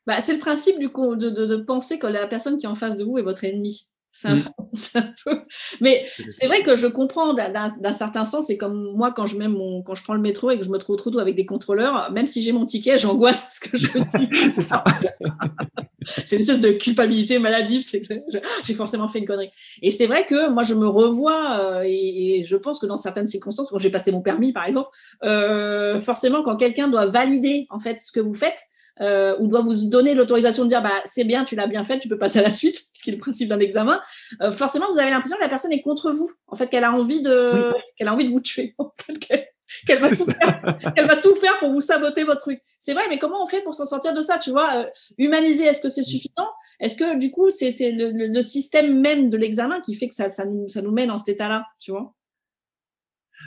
Bah, 0.06 0.20
c'est 0.20 0.34
le 0.34 0.38
principe 0.38 0.78
du 0.78 0.88
coup, 0.88 1.16
de, 1.16 1.30
de, 1.30 1.56
penser 1.56 1.98
que 1.98 2.06
la 2.06 2.26
personne 2.26 2.58
qui 2.58 2.66
est 2.66 2.68
en 2.68 2.76
face 2.76 2.96
de 2.96 3.04
vous 3.04 3.18
est 3.18 3.22
votre 3.22 3.44
ennemi. 3.44 3.88
Mmh. 4.24 4.38
Mais 5.80 6.06
c'est 6.30 6.46
vrai 6.46 6.62
que 6.62 6.76
je 6.76 6.86
comprends 6.86 7.34
d'un 7.34 7.92
certain 7.92 8.24
sens. 8.24 8.46
C'est 8.46 8.56
comme 8.56 8.92
moi 8.94 9.12
quand 9.12 9.26
je, 9.26 9.36
mets 9.36 9.48
mon, 9.48 9.82
quand 9.82 9.94
je 9.94 10.02
prends 10.02 10.14
le 10.14 10.20
métro 10.20 10.50
et 10.50 10.58
que 10.58 10.64
je 10.64 10.70
me 10.70 10.78
trouve 10.78 10.96
trop 10.96 11.16
avec 11.18 11.36
des 11.36 11.46
contrôleurs, 11.46 12.10
même 12.12 12.26
si 12.26 12.42
j'ai 12.42 12.52
mon 12.52 12.66
ticket, 12.66 12.98
j'angoisse 12.98 13.60
ce 13.60 13.68
que 13.68 13.76
je 13.76 13.86
dis. 14.18 14.52
c'est 14.54 14.62
ça. 14.62 14.84
c'est 16.06 16.36
une 16.36 16.40
espèce 16.40 16.60
de 16.60 16.70
culpabilité 16.70 17.38
maladive. 17.38 17.84
J'ai 18.64 18.74
forcément 18.74 19.08
fait 19.08 19.18
une 19.18 19.26
connerie. 19.26 19.50
Et 19.82 19.90
c'est 19.90 20.06
vrai 20.06 20.26
que 20.26 20.48
moi, 20.50 20.62
je 20.62 20.74
me 20.74 20.86
revois 20.86 21.60
euh, 21.60 21.82
et, 21.84 22.42
je 22.44 22.56
pense 22.56 22.78
que 22.78 22.86
dans 22.86 22.96
certaines 22.96 23.26
circonstances, 23.26 23.68
quand 23.70 23.78
j'ai 23.78 23.90
passé 23.90 24.12
mon 24.12 24.20
permis, 24.20 24.52
par 24.52 24.64
exemple, 24.66 24.90
euh, 25.24 25.98
forcément, 26.00 26.42
quand 26.42 26.56
quelqu'un 26.56 26.88
doit 26.88 27.06
valider 27.06 27.66
en 27.70 27.80
fait 27.80 28.00
ce 28.00 28.12
que 28.12 28.20
vous 28.20 28.34
faites, 28.34 28.58
euh, 29.00 29.36
ou 29.38 29.48
doit 29.48 29.60
vous 29.60 29.84
donner 29.84 30.14
l'autorisation 30.14 30.64
de 30.64 30.68
dire 30.68 30.82
bah 30.82 30.92
c'est 31.04 31.24
bien, 31.24 31.44
tu 31.44 31.54
l'as 31.54 31.66
bien 31.66 31.84
fait, 31.84 31.98
tu 31.98 32.08
peux 32.08 32.18
passer 32.18 32.38
à 32.38 32.42
la 32.42 32.50
suite, 32.50 32.76
ce 32.92 33.02
qui 33.02 33.10
est 33.10 33.12
le 33.12 33.18
principe 33.18 33.48
d'un 33.48 33.58
examen. 33.58 34.00
Euh, 34.40 34.52
forcément, 34.52 34.86
vous 34.92 34.98
avez 34.98 35.10
l'impression 35.10 35.36
que 35.36 35.42
la 35.42 35.48
personne 35.48 35.72
est 35.72 35.82
contre 35.82 36.10
vous, 36.10 36.30
en 36.46 36.56
fait, 36.56 36.68
qu'elle 36.68 36.84
a 36.84 36.92
envie 36.92 37.20
de, 37.20 37.72
qu'elle 37.96 38.08
a 38.08 38.12
envie 38.12 38.26
de 38.26 38.30
vous 38.30 38.40
tuer, 38.40 38.74
qu'elle 39.86 39.98
va, 39.98 40.08
va, 40.08 41.16
tout 41.16 41.36
faire 41.36 41.58
pour 41.58 41.70
vous 41.70 41.80
saboter 41.80 42.24
votre 42.24 42.40
truc. 42.40 42.60
C'est 42.78 42.94
vrai, 42.94 43.04
mais 43.08 43.18
comment 43.18 43.42
on 43.42 43.46
fait 43.46 43.62
pour 43.62 43.74
s'en 43.74 43.86
sortir 43.86 44.14
de 44.14 44.20
ça 44.20 44.38
Tu 44.38 44.50
vois, 44.50 44.76
euh, 44.76 44.84
humaniser, 45.18 45.64
est-ce 45.64 45.80
que 45.80 45.88
c'est 45.88 46.02
suffisant? 46.02 46.48
Est-ce 46.78 46.94
que 46.94 47.18
du 47.18 47.30
coup, 47.30 47.50
c'est 47.50 47.70
le, 47.92 48.10
le, 48.10 48.42
système 48.42 49.00
même 49.00 49.30
de 49.30 49.36
l'examen 49.36 49.80
qui 49.80 49.94
fait 49.94 50.08
que 50.08 50.14
ça, 50.14 50.28
ça, 50.28 50.44
nous, 50.44 50.68
ça 50.68 50.82
nous 50.82 50.92
met 50.92 51.06
dans 51.06 51.16
cet 51.18 51.30
état-là 51.30 51.64
Tu 51.80 51.90
vois? 51.90 52.12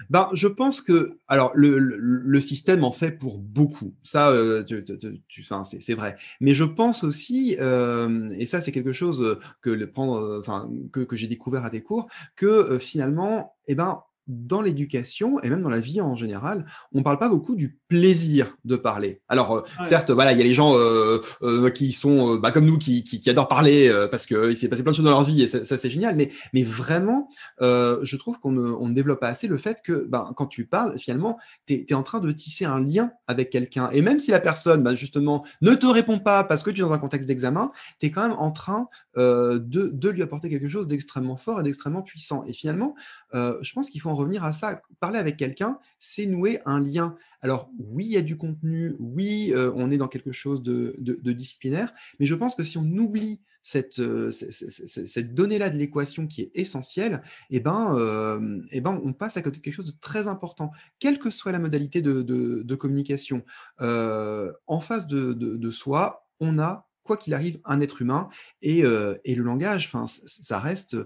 Ben, 0.10 0.30
je 0.34 0.48
pense 0.48 0.82
que, 0.82 1.20
alors, 1.28 1.52
le, 1.56 1.78
le, 1.78 2.42
système 2.42 2.84
en 2.84 2.92
fait 2.92 3.12
pour 3.12 3.40
beaucoup. 3.40 3.94
Ça, 4.04 4.30
euh, 4.30 4.64
tu, 4.64 4.84
tu, 5.28 5.46
c'est 5.64 5.94
vrai. 5.94 6.18
Mais 6.40 6.54
je 6.54 6.64
pense 6.64 7.04
aussi, 7.04 7.58
euh, 7.60 8.30
et 8.38 8.46
ça, 8.46 8.62
c'est 8.62 8.72
quelque 8.72 8.94
chose 8.94 9.40
que 9.62 9.70
le 9.70 9.92
prendre, 9.92 10.38
enfin, 10.40 10.70
que, 10.92 11.02
que 11.02 11.16
j'ai 11.16 11.28
découvert 11.28 11.66
à 11.66 11.70
des 11.70 11.82
cours, 11.82 12.08
que 12.36 12.46
euh, 12.46 12.80
finalement, 12.80 13.56
eh 13.68 13.76
ben, 13.76 14.02
dans 14.30 14.62
l'éducation 14.62 15.42
et 15.42 15.50
même 15.50 15.64
dans 15.64 15.70
la 15.70 15.80
vie 15.80 16.00
en 16.02 16.16
général, 16.16 16.66
on 16.94 17.00
ne 17.00 17.04
parle 17.04 17.18
pas 17.18 17.30
beaucoup 17.30 17.56
du 17.56 17.80
plaisir 17.88 18.56
de 18.64 18.76
parler. 18.76 19.22
Alors, 19.28 19.52
euh, 19.52 19.62
certes, 19.84 20.12
voilà, 20.12 20.32
il 20.32 20.38
y 20.38 20.42
a 20.42 20.44
les 20.44 20.54
gens 20.54 20.76
euh, 20.78 21.20
euh, 21.42 21.72
qui 21.72 21.92
sont 21.92 22.36
bah, 22.36 22.52
comme 22.52 22.66
nous, 22.66 22.78
qui, 22.78 23.04
adorent 23.28 23.48
parler 23.48 23.92
parce 24.12 24.26
qu'il 24.26 24.56
s'est 24.56 24.70
passé 24.70 24.84
plein 24.84 24.92
de 24.92 24.96
choses 24.96 25.06
dans 25.06 25.12
leur 25.12 25.24
vie 25.24 25.42
et 25.42 25.48
ça, 25.48 25.66
c'est 25.66 25.90
génial. 25.90 26.16
Mais, 26.16 26.30
mais 26.54 26.64
vraiment, 26.64 27.30
je 27.60 28.16
trouve 28.16 28.40
qu'on 28.40 28.52
ne, 28.52 28.94
développe 28.94 29.20
pas 29.20 29.30
assez 29.30 29.48
le 29.48 29.58
fait 29.58 29.82
que 29.84 30.06
ben, 30.08 30.32
quand 30.36 30.46
tu 30.46 30.66
parles, 30.66 30.98
finalement, 30.98 31.38
tu 31.66 31.86
es, 31.88 31.94
en 31.94 32.04
train 32.04 32.20
de 32.20 32.32
tisser 32.32 32.66
un 32.66 32.80
lien 32.80 33.12
avec 33.28 33.50
quelqu'un. 33.50 33.90
Et 33.92 34.02
même 34.02 34.20
si 34.20 34.32
la 34.32 34.40
personne, 34.40 34.84
ben, 34.84 34.94
justement, 34.94 35.44
ne 35.62 35.74
te 35.74 35.88
répond 35.88 36.20
pas 36.20 36.44
parce 36.44 36.62
que 36.62 36.70
tu 36.70 36.82
es 36.82 36.84
dans 36.84 36.94
un 36.94 37.00
contexte 37.00 37.28
d'examen, 37.28 37.72
tu 38.00 38.08
es 38.08 38.12
quand 38.12 38.28
même 38.28 38.38
en 38.38 38.52
train 38.52 38.88
de, 39.16 39.60
de, 39.60 40.10
lui 40.10 40.22
apporter 40.22 40.50
quelque 40.50 40.70
chose 40.70 40.88
d'extrêmement 40.88 41.36
fort 41.36 41.60
et 41.60 41.64
d'extrêmement 41.64 42.04
puissant. 42.04 42.46
Et 42.48 42.54
finalement, 42.54 42.96
je 43.34 43.74
pense 43.74 43.90
qu'il 43.90 44.02
faut 44.02 44.10
en 44.10 44.19
revenir 44.20 44.44
à 44.44 44.54
ça. 44.54 44.82
Parler 45.00 45.20
avec 45.20 45.38
quelqu'un, 45.38 45.80
c'est 46.00 46.26
nouer 46.26 46.60
un 46.66 46.80
lien. 46.80 47.16
Alors 47.42 47.70
oui, 47.78 48.06
il 48.06 48.12
y 48.12 48.18
a 48.18 48.22
du 48.22 48.38
contenu, 48.38 48.96
oui, 49.00 49.54
on 49.56 49.92
est 49.92 49.98
dans 49.98 50.08
quelque 50.08 50.32
chose 50.32 50.62
de, 50.62 50.96
disciplinaire, 51.32 51.94
mais 52.20 52.26
je 52.26 52.36
pense 52.36 52.56
que 52.56 52.64
si 52.64 52.78
on 52.78 52.84
oublie 52.84 53.42
cette, 53.62 54.02
cette, 54.32 55.34
donnée-là 55.34 55.70
de 55.70 55.78
l'équation 55.78 56.28
qui 56.28 56.42
est 56.42 56.52
essentielle, 56.54 57.22
eh 57.50 57.60
ben, 57.60 58.62
eh 58.72 58.82
ben, 58.82 59.02
on 59.04 59.14
passe 59.14 59.38
à 59.38 59.42
côté 59.42 59.60
de 59.60 59.64
quelque 59.64 59.74
chose 59.74 59.94
de 59.94 60.00
très 60.00 60.28
important, 60.28 60.72
quelle 61.00 61.20
que 61.20 61.30
soit 61.30 61.52
la 61.52 61.60
modalité 61.60 62.02
de, 62.02 62.76
communication. 62.76 63.44
en 63.80 64.82
face 64.82 65.08
de, 65.08 65.72
soi, 65.72 66.28
on 66.40 66.60
a 66.60 66.88
quoi 67.04 67.18
qu'il 67.18 67.34
arrive, 67.34 67.60
un 67.66 67.80
être 67.82 68.02
humain. 68.02 68.28
Et, 68.62 68.80
et 68.80 69.36
le 69.36 69.44
langage, 69.44 69.92
ça 70.08 70.60
reste 70.60 70.98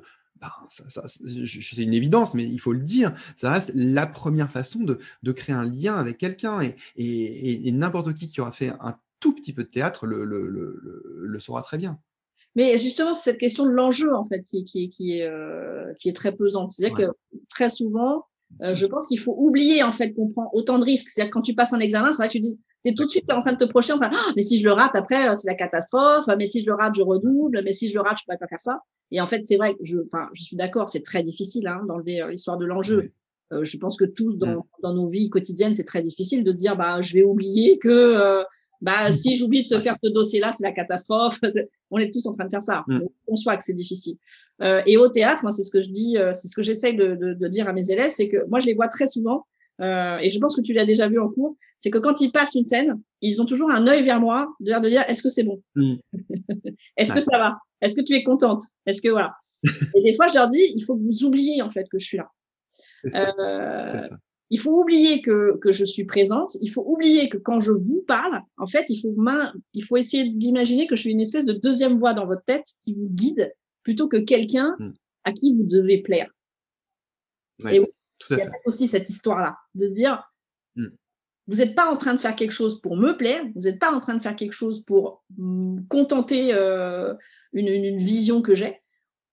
ben, 0.43 1.07
c'est 1.07 1.83
une 1.83 1.93
évidence, 1.93 2.33
mais 2.33 2.45
il 2.45 2.59
faut 2.59 2.73
le 2.73 2.79
dire, 2.79 3.13
ça 3.35 3.51
reste 3.51 3.71
la 3.73 4.07
première 4.07 4.51
façon 4.51 4.79
de, 4.83 5.31
créer 5.31 5.55
un 5.55 5.63
lien 5.63 5.95
avec 5.95 6.17
quelqu'un. 6.17 6.61
Et, 6.97 7.71
n'importe 7.71 8.13
qui 8.13 8.27
qui 8.27 8.41
aura 8.41 8.51
fait 8.51 8.73
un 8.81 8.97
tout 9.19 9.33
petit 9.33 9.53
peu 9.53 9.63
de 9.63 9.69
théâtre 9.69 10.05
le, 10.05 11.39
saura 11.39 11.61
très 11.61 11.77
bien. 11.77 11.99
Mais 12.55 12.77
justement, 12.77 13.13
c'est 13.13 13.31
cette 13.31 13.39
question 13.39 13.65
de 13.65 13.71
l'enjeu, 13.71 14.13
en 14.15 14.25
fait, 14.25 14.43
qui, 14.43 14.63
qui, 14.63 15.17
est, 15.17 15.23
euh, 15.23 15.93
qui 15.93 16.09
est 16.09 16.13
très 16.13 16.35
pesante. 16.35 16.71
C'est-à-dire 16.71 16.97
que 16.97 17.39
très 17.49 17.69
souvent, 17.69 18.25
euh, 18.61 18.73
je 18.73 18.85
pense 18.85 19.07
qu'il 19.07 19.19
faut 19.19 19.35
oublier, 19.37 19.83
en 19.83 19.91
fait, 19.91 20.13
qu'on 20.13 20.29
prend 20.29 20.49
autant 20.53 20.79
de 20.79 20.85
risques. 20.85 21.09
C'est-à-dire 21.09 21.29
que 21.31 21.33
quand 21.33 21.41
tu 21.41 21.55
passes 21.55 21.73
un 21.73 21.79
examen, 21.79 22.11
c'est 22.11 22.17
vrai 22.17 22.27
que 22.27 22.33
tu 22.33 22.39
dis, 22.39 22.59
tu 22.83 22.91
es 22.91 22.93
tout 22.93 23.05
de 23.05 23.09
suite 23.09 23.31
en 23.31 23.39
train 23.39 23.53
de 23.53 23.57
te 23.57 23.65
projeter 23.65 23.93
en 23.93 23.97
train, 23.97 24.11
ah, 24.13 24.31
mais 24.35 24.41
si 24.41 24.59
je 24.59 24.65
le 24.65 24.73
rate, 24.73 24.95
après, 24.95 25.27
euh, 25.27 25.33
c'est 25.33 25.49
la 25.49 25.55
catastrophe. 25.55 26.25
Mais 26.37 26.45
si 26.45 26.61
je 26.61 26.67
le 26.67 26.75
rate, 26.75 26.93
je 26.95 27.01
redouble. 27.01 27.61
Mais 27.63 27.71
si 27.71 27.87
je 27.87 27.95
le 27.95 28.01
rate, 28.01 28.17
je 28.19 28.25
pourrais 28.25 28.37
pas 28.37 28.47
faire 28.47 28.61
ça. 28.61 28.81
Et 29.11 29.21
en 29.21 29.27
fait, 29.27 29.41
c'est 29.43 29.57
vrai 29.57 29.73
que 29.75 29.79
je, 29.83 29.97
enfin, 30.05 30.29
je 30.33 30.43
suis 30.43 30.55
d'accord, 30.55 30.89
c'est 30.89 31.03
très 31.03 31.23
difficile 31.23 31.67
hein, 31.67 31.81
d'enlever 31.87 32.21
euh, 32.21 32.29
l'histoire 32.29 32.57
de 32.57 32.65
l'enjeu. 32.65 33.11
Euh, 33.51 33.63
je 33.63 33.77
pense 33.77 33.97
que 33.97 34.05
tous 34.05 34.37
dans, 34.37 34.65
dans 34.81 34.93
nos 34.93 35.07
vies 35.07 35.29
quotidiennes, 35.29 35.73
c'est 35.73 35.83
très 35.83 36.01
difficile 36.01 36.43
de 36.43 36.51
se 36.51 36.59
dire, 36.59 36.75
bah, 36.75 37.01
je 37.01 37.13
vais 37.13 37.23
oublier 37.23 37.77
que, 37.77 37.89
euh, 37.89 38.43
bah, 38.83 39.11
si 39.11 39.37
j'oublie 39.37 39.63
de 39.63 39.67
se 39.67 39.81
faire 39.81 39.97
ce 40.03 40.09
dossier-là, 40.09 40.51
c'est 40.51 40.63
la 40.63 40.71
catastrophe. 40.71 41.39
On 41.91 41.97
est 41.97 42.11
tous 42.11 42.25
en 42.27 42.33
train 42.33 42.45
de 42.45 42.49
faire 42.49 42.61
ça. 42.61 42.83
Mm. 42.87 42.99
On 43.27 43.35
soit 43.35 43.57
que 43.57 43.63
c'est 43.63 43.73
difficile. 43.73 44.17
Euh, 44.61 44.81
et 44.85 44.97
au 44.97 45.09
théâtre, 45.09 45.41
moi, 45.43 45.51
c'est 45.51 45.63
ce 45.63 45.71
que 45.71 45.81
je 45.81 45.89
dis, 45.89 46.17
c'est 46.33 46.47
ce 46.47 46.55
que 46.55 46.61
j'essaye 46.61 46.95
de, 46.95 47.15
de, 47.15 47.33
de, 47.33 47.47
dire 47.47 47.67
à 47.67 47.73
mes 47.73 47.89
élèves, 47.89 48.11
c'est 48.11 48.29
que 48.29 48.45
moi, 48.49 48.59
je 48.59 48.67
les 48.67 48.75
vois 48.75 48.87
très 48.87 49.07
souvent. 49.07 49.45
Euh, 49.81 50.17
et 50.19 50.29
je 50.29 50.39
pense 50.39 50.55
que 50.55 50.61
tu 50.61 50.73
l'as 50.73 50.85
déjà 50.85 51.07
vu 51.07 51.19
en 51.19 51.29
cours, 51.29 51.55
c'est 51.79 51.89
que 51.89 51.97
quand 51.97 52.21
ils 52.21 52.31
passent 52.31 52.53
une 52.53 52.65
scène, 52.65 53.01
ils 53.21 53.41
ont 53.41 53.45
toujours 53.45 53.71
un 53.71 53.87
œil 53.87 54.03
vers 54.03 54.19
moi, 54.19 54.47
de 54.59 54.71
de 54.71 54.89
dire 54.89 55.03
est-ce 55.07 55.23
que 55.23 55.29
c'est 55.29 55.43
bon? 55.43 55.63
Mm. 55.75 55.95
Est-ce 56.97 57.13
que 57.13 57.19
ça 57.19 57.37
va? 57.37 57.57
Est-ce 57.81 57.95
que 57.95 58.01
tu 58.01 58.13
es 58.13 58.23
contente? 58.23 58.61
Est-ce 58.85 59.01
que 59.01 59.09
voilà 59.09 59.33
Et 59.95 60.03
des 60.03 60.13
fois, 60.13 60.27
je 60.27 60.35
leur 60.35 60.47
dis 60.47 60.61
il 60.75 60.83
faut 60.83 60.95
que 60.95 61.01
vous 61.01 61.23
oubliez 61.23 61.61
en 61.61 61.69
fait 61.69 61.85
que 61.89 61.97
je 61.97 62.05
suis 62.05 62.17
là. 62.17 62.29
Euh, 63.05 63.99
il 64.53 64.59
faut 64.59 64.79
oublier 64.79 65.23
que, 65.23 65.57
que 65.57 65.71
je 65.71 65.83
suis 65.83 66.05
présente. 66.05 66.57
Il 66.61 66.69
faut 66.69 66.83
oublier 66.85 67.27
que 67.27 67.37
quand 67.37 67.59
je 67.59 67.71
vous 67.71 68.03
parle, 68.07 68.39
en 68.57 68.67
fait, 68.67 68.85
il 68.87 69.01
faut, 69.01 69.15
il 69.73 69.83
faut 69.83 69.97
essayer 69.97 70.29
d'imaginer 70.29 70.85
que 70.85 70.95
je 70.95 71.01
suis 71.01 71.11
une 71.11 71.21
espèce 71.21 71.45
de 71.45 71.53
deuxième 71.53 71.97
voix 71.97 72.13
dans 72.13 72.27
votre 72.27 72.43
tête 72.43 72.67
qui 72.83 72.93
vous 72.93 73.09
guide 73.09 73.51
plutôt 73.81 74.07
que 74.07 74.17
quelqu'un 74.17 74.75
mm. 74.77 74.93
à 75.23 75.31
qui 75.31 75.55
vous 75.55 75.63
devez 75.63 76.03
plaire. 76.03 76.29
Et 77.67 77.77
il 78.29 78.37
y 78.37 78.41
a 78.41 78.51
aussi 78.67 78.87
cette 78.87 79.09
histoire-là, 79.09 79.57
de 79.73 79.87
se 79.87 79.95
dire, 79.95 80.21
mm. 80.75 80.89
vous 81.47 81.57
n'êtes 81.57 81.73
pas 81.73 81.91
en 81.91 81.97
train 81.97 82.13
de 82.13 82.19
faire 82.19 82.35
quelque 82.35 82.51
chose 82.51 82.79
pour 82.79 82.95
me 82.95 83.17
plaire, 83.17 83.43
vous 83.55 83.61
n'êtes 83.61 83.79
pas 83.79 83.91
en 83.91 84.01
train 84.01 84.13
de 84.13 84.21
faire 84.21 84.35
quelque 84.35 84.53
chose 84.53 84.83
pour 84.85 85.23
contenter 85.89 86.53
euh, 86.53 87.15
une, 87.53 87.97
vision 87.97 88.43
que 88.43 88.53
j'ai. 88.53 88.83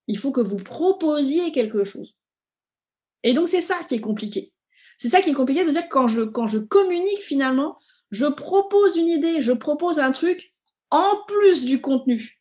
Il 0.06 0.16
faut 0.16 0.33
que 0.33 0.40
vous 0.40 0.56
proposiez 0.56 1.52
quelque 1.52 1.85
chose. 1.85 2.16
Et 3.22 3.35
donc, 3.35 3.48
c'est 3.48 3.61
ça 3.61 3.85
qui 3.87 3.96
est 3.96 4.00
compliqué. 4.00 4.54
C'est 5.00 5.08
ça 5.08 5.22
qui 5.22 5.30
est 5.30 5.34
compliqué, 5.34 5.64
de 5.64 5.70
dire 5.70 5.84
que 5.84 5.88
quand 5.88 6.08
je, 6.08 6.20
quand 6.20 6.46
je 6.46 6.58
communique 6.58 7.22
finalement, 7.22 7.78
je 8.10 8.26
propose 8.26 8.96
une 8.96 9.08
idée, 9.08 9.40
je 9.40 9.52
propose 9.52 9.98
un 9.98 10.10
truc 10.10 10.52
en 10.90 11.22
plus 11.26 11.64
du 11.64 11.80
contenu. 11.80 12.38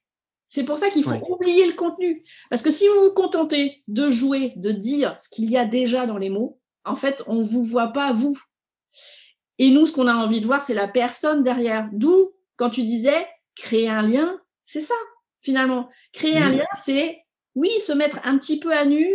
C'est 0.49 0.65
pour 0.65 0.77
ça 0.77 0.89
qu'il 0.89 1.05
faut 1.05 1.15
oublier 1.29 1.67
le 1.67 1.73
contenu. 1.73 2.21
Parce 2.49 2.61
que 2.61 2.69
si 2.69 2.85
vous 2.89 3.05
vous 3.05 3.13
contentez 3.13 3.81
de 3.87 4.09
jouer, 4.09 4.51
de 4.57 4.71
dire 4.71 5.15
ce 5.21 5.29
qu'il 5.29 5.49
y 5.49 5.55
a 5.55 5.63
déjà 5.63 6.05
dans 6.05 6.17
les 6.17 6.29
mots, 6.29 6.59
en 6.83 6.97
fait, 6.97 7.23
on 7.27 7.35
ne 7.35 7.43
vous 7.45 7.63
voit 7.63 7.93
pas 7.93 8.11
vous. 8.11 8.37
Et 9.57 9.69
nous, 9.69 9.85
ce 9.85 9.93
qu'on 9.93 10.07
a 10.07 10.15
envie 10.15 10.41
de 10.41 10.45
voir, 10.45 10.61
c'est 10.61 10.73
la 10.73 10.89
personne 10.89 11.43
derrière. 11.43 11.87
D'où, 11.93 12.33
quand 12.57 12.71
tu 12.71 12.83
disais 12.83 13.25
créer 13.55 13.87
un 13.87 14.01
lien, 14.01 14.37
c'est 14.65 14.81
ça, 14.81 14.95
finalement. 15.39 15.87
Créer 16.11 16.37
un 16.39 16.49
lien, 16.49 16.67
c'est, 16.73 17.23
oui, 17.55 17.69
se 17.79 17.93
mettre 17.93 18.19
un 18.27 18.37
petit 18.37 18.59
peu 18.59 18.75
à 18.75 18.83
nu 18.83 19.07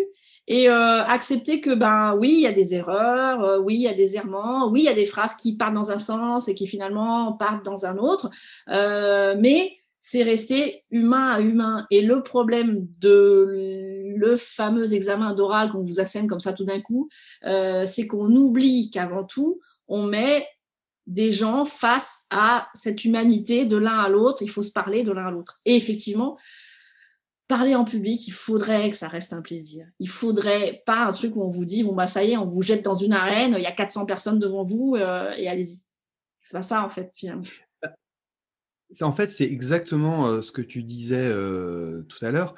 et 0.47 0.69
euh, 0.69 1.03
accepter 1.03 1.61
que, 1.61 1.75
ben 1.75 2.15
oui, 2.19 2.33
il 2.35 2.41
y 2.41 2.47
a 2.47 2.53
des 2.53 2.75
erreurs, 2.75 3.43
euh, 3.43 3.59
oui, 3.59 3.77
il 3.77 3.83
y 3.83 3.89
a 3.89 3.95
des 3.95 4.17
errements, 4.17 4.69
oui, 4.69 4.81
il 4.81 4.85
y 4.85 4.89
a 4.89 4.95
des 4.95 5.07
phrases 5.07 5.35
qui 5.35 5.57
partent 5.57 5.75
dans 5.75 5.91
un 5.91 5.99
sens 5.99 6.49
et 6.49 6.55
qui 6.55 6.67
finalement 6.67 7.33
partent 7.33 7.65
dans 7.65 7.87
un 7.87 7.97
autre. 7.97 8.31
Euh, 8.69 9.35
mais 9.39 9.79
c'est 10.01 10.23
rester 10.23 10.85
humain 10.91 11.31
à 11.31 11.41
humain. 11.41 11.87
Et 11.91 12.03
le 12.03 12.23
problème 12.23 12.87
de 13.01 14.13
le 14.17 14.37
fameux 14.37 14.93
examen 14.93 15.33
d'oral 15.33 15.71
qu'on 15.71 15.83
vous 15.83 15.99
assène 15.99 16.27
comme 16.27 16.41
ça 16.41 16.53
tout 16.53 16.65
d'un 16.65 16.81
coup, 16.81 17.09
euh, 17.47 17.87
c'est 17.87 18.07
qu'on 18.07 18.31
oublie 18.35 18.91
qu'avant 18.91 19.25
tout, 19.25 19.61
on 19.89 20.03
met 20.03 20.47
des 21.07 21.33
gens 21.33 21.65
face 21.65 22.27
à 22.31 22.69
cette 22.75 23.05
humanité 23.05 23.65
de 23.65 23.77
l'un 23.77 23.99
à 23.99 24.09
l'autre. 24.11 24.43
Il 24.43 24.51
faut 24.51 24.63
se 24.63 24.73
parler 24.73 25.05
de 25.05 25.13
l'un 25.13 25.27
à 25.27 25.31
l'autre. 25.31 25.61
Et 25.65 25.75
effectivement, 25.75 26.37
parler 27.49 27.75
en 27.75 27.85
public, 27.85 28.27
il 28.27 28.33
faudrait 28.33 28.91
que 28.91 28.97
ça 28.97 29.09
reste 29.09 29.33
un 29.33 29.43
plaisir. 29.43 29.87
Il 29.99 30.09
faudrait 30.09 30.83
pas 30.87 31.07
un 31.07 31.13
truc 31.13 31.37
où 31.37 31.43
on 31.43 31.49
vous 31.49 31.65
dit, 31.65 31.85
bon, 31.85 31.95
bah, 31.95 32.07
ça 32.07 32.25
y 32.25 32.33
est, 32.33 32.37
on 32.37 32.47
vous 32.47 32.63
jette 32.63 32.83
dans 32.83 32.95
une 32.95 33.13
arène, 33.13 33.55
il 33.59 33.63
y 33.63 33.67
a 33.67 33.73
400 33.73 34.07
personnes 34.07 34.39
devant 34.39 34.65
vous 34.65 34.95
euh, 34.97 35.33
et 35.37 35.49
allez-y. 35.49 35.83
C'est 36.43 36.57
pas 36.57 36.63
ça, 36.63 36.85
en 36.85 36.91
fait, 36.91 37.11
finalement. 37.15 37.45
En 39.01 39.13
fait, 39.13 39.31
c'est 39.31 39.45
exactement 39.51 40.41
ce 40.41 40.53
que 40.53 40.63
tu 40.63 40.83
disais 40.83 41.29
tout 42.09 42.25
à 42.25 42.31
l'heure. 42.31 42.55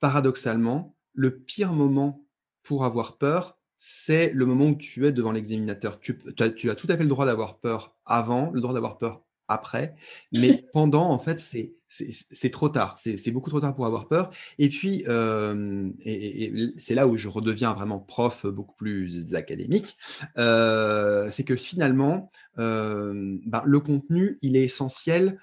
Paradoxalement, 0.00 0.94
le 1.14 1.38
pire 1.38 1.72
moment 1.72 2.26
pour 2.62 2.84
avoir 2.84 3.16
peur, 3.16 3.56
c'est 3.78 4.30
le 4.32 4.46
moment 4.46 4.66
où 4.66 4.74
tu 4.74 5.06
es 5.06 5.12
devant 5.12 5.32
l'examinateur. 5.32 6.00
Tu, 6.00 6.18
tu, 6.56 6.70
as 6.70 6.74
tout 6.74 6.86
à 6.88 6.96
fait 6.96 7.02
le 7.02 7.08
droit 7.08 7.26
d'avoir 7.26 7.58
peur 7.58 7.96
avant, 8.04 8.50
le 8.50 8.60
droit 8.60 8.74
d'avoir 8.74 8.98
peur 8.98 9.24
après, 9.48 9.94
mais 10.32 10.64
pendant, 10.72 11.10
en 11.10 11.18
fait, 11.18 11.40
c'est 11.40 11.75
c'est 11.88 12.50
trop 12.50 12.68
tard, 12.68 12.96
c'est 12.98 13.30
beaucoup 13.30 13.50
trop 13.50 13.60
tard 13.60 13.74
pour 13.74 13.86
avoir 13.86 14.08
peur. 14.08 14.30
Et 14.58 14.68
puis, 14.68 15.04
et, 16.04 16.72
c'est 16.78 16.94
là 16.94 17.06
où 17.06 17.16
je 17.16 17.28
redeviens 17.28 17.72
vraiment 17.74 18.00
prof 18.00 18.46
beaucoup 18.46 18.74
plus 18.76 19.34
académique, 19.34 19.96
c'est 20.36 21.44
que 21.44 21.56
finalement, 21.56 22.30
ben, 22.56 23.62
le 23.64 23.80
contenu, 23.80 24.38
il 24.42 24.56
est 24.56 24.64
essentiel 24.64 25.38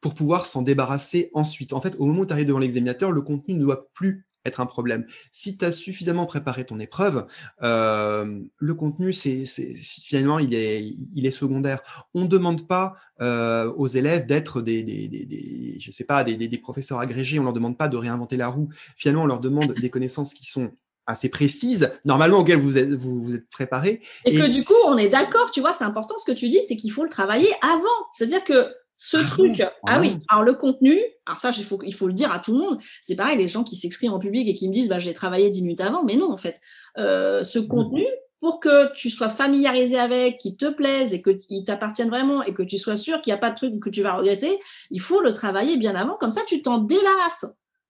pour 0.00 0.14
pouvoir 0.14 0.46
s'en 0.46 0.62
débarrasser 0.62 1.30
ensuite. 1.34 1.72
En 1.72 1.80
fait, 1.80 1.96
au 1.98 2.06
moment 2.06 2.20
où 2.20 2.26
tu 2.26 2.32
arrives 2.32 2.46
devant 2.46 2.58
l'examinateur, 2.58 3.12
le 3.12 3.22
contenu 3.22 3.54
ne 3.54 3.62
doit 3.62 3.88
plus 3.92 4.25
être 4.46 4.60
un 4.60 4.66
problème. 4.66 5.06
Si 5.32 5.56
tu 5.56 5.64
as 5.64 5.72
suffisamment 5.72 6.26
préparé 6.26 6.64
ton 6.64 6.78
épreuve, 6.78 7.26
euh, 7.62 8.40
le 8.56 8.74
contenu, 8.74 9.12
c'est 9.12 9.44
finalement, 9.46 10.38
il 10.38 10.54
est, 10.54 10.84
il 11.14 11.26
est 11.26 11.30
secondaire. 11.30 11.82
On 12.14 12.22
ne 12.22 12.28
demande 12.28 12.66
pas 12.66 12.96
euh, 13.20 13.72
aux 13.76 13.86
élèves 13.86 14.26
d'être 14.26 14.60
des, 14.60 14.82
des, 14.82 15.08
des, 15.08 15.76
je 15.80 15.90
sais 15.90 16.04
pas, 16.04 16.24
des, 16.24 16.58
professeurs 16.58 16.98
agrégés, 16.98 17.38
on 17.38 17.42
ne 17.42 17.46
leur 17.46 17.54
demande 17.54 17.78
pas 17.78 17.88
de 17.88 17.96
réinventer 17.96 18.36
la 18.36 18.48
roue. 18.48 18.68
Finalement, 18.96 19.22
on 19.22 19.26
leur 19.26 19.40
demande 19.40 19.72
des 19.72 19.90
connaissances 19.90 20.34
qui 20.34 20.46
sont 20.46 20.72
assez 21.06 21.28
précises, 21.28 21.92
normalement 22.04 22.38
auxquelles 22.38 22.60
vous 22.60 22.78
êtes, 22.78 22.92
vous, 22.92 23.22
vous 23.22 23.34
êtes 23.36 23.48
préparé. 23.48 24.00
Et, 24.24 24.34
et 24.34 24.38
que 24.38 24.46
du 24.46 24.64
coup, 24.64 24.74
on 24.88 24.98
est 24.98 25.08
d'accord, 25.08 25.50
tu 25.52 25.60
vois, 25.60 25.72
c'est 25.72 25.84
important 25.84 26.16
ce 26.18 26.24
que 26.30 26.36
tu 26.36 26.48
dis, 26.48 26.60
c'est 26.66 26.76
qu'il 26.76 26.90
faut 26.90 27.04
le 27.04 27.08
travailler 27.08 27.50
avant. 27.62 28.06
C'est-à-dire 28.12 28.42
que 28.42 28.66
ce 28.96 29.18
ah 29.18 29.24
truc, 29.24 29.62
ah 29.86 30.00
oui, 30.00 30.16
alors 30.28 30.42
le 30.42 30.54
contenu, 30.54 30.98
alors 31.26 31.38
ça, 31.38 31.50
il 31.56 31.64
faut, 31.64 31.78
il 31.82 31.94
faut 31.94 32.06
le 32.06 32.14
dire 32.14 32.32
à 32.32 32.38
tout 32.38 32.52
le 32.52 32.58
monde. 32.58 32.78
C'est 33.02 33.16
pareil, 33.16 33.36
les 33.36 33.48
gens 33.48 33.62
qui 33.62 33.76
s'expriment 33.76 34.14
en 34.14 34.18
public 34.18 34.48
et 34.48 34.54
qui 34.54 34.68
me 34.68 34.72
disent, 34.72 34.88
bah, 34.88 34.98
j'ai 34.98 35.12
travaillé 35.12 35.50
dix 35.50 35.62
minutes 35.62 35.82
avant, 35.82 36.02
mais 36.02 36.16
non, 36.16 36.32
en 36.32 36.38
fait. 36.38 36.60
Euh, 36.96 37.42
ce 37.42 37.58
mmh. 37.58 37.68
contenu, 37.68 38.06
pour 38.40 38.58
que 38.58 38.92
tu 38.94 39.10
sois 39.10 39.28
familiarisé 39.28 39.98
avec, 39.98 40.38
qu'il 40.38 40.56
te 40.56 40.66
plaise 40.66 41.12
et 41.12 41.22
qu'il 41.22 41.64
t'appartienne 41.64 42.08
vraiment 42.08 42.42
et 42.42 42.54
que 42.54 42.62
tu 42.62 42.78
sois 42.78 42.96
sûr 42.96 43.20
qu'il 43.20 43.32
n'y 43.32 43.36
a 43.36 43.40
pas 43.40 43.50
de 43.50 43.56
truc 43.56 43.80
que 43.80 43.90
tu 43.90 44.02
vas 44.02 44.14
regretter, 44.14 44.58
il 44.90 45.00
faut 45.00 45.20
le 45.20 45.32
travailler 45.32 45.76
bien 45.76 45.94
avant. 45.94 46.16
Comme 46.18 46.30
ça, 46.30 46.42
tu 46.46 46.62
t'en 46.62 46.78
débarrasses. 46.78 47.46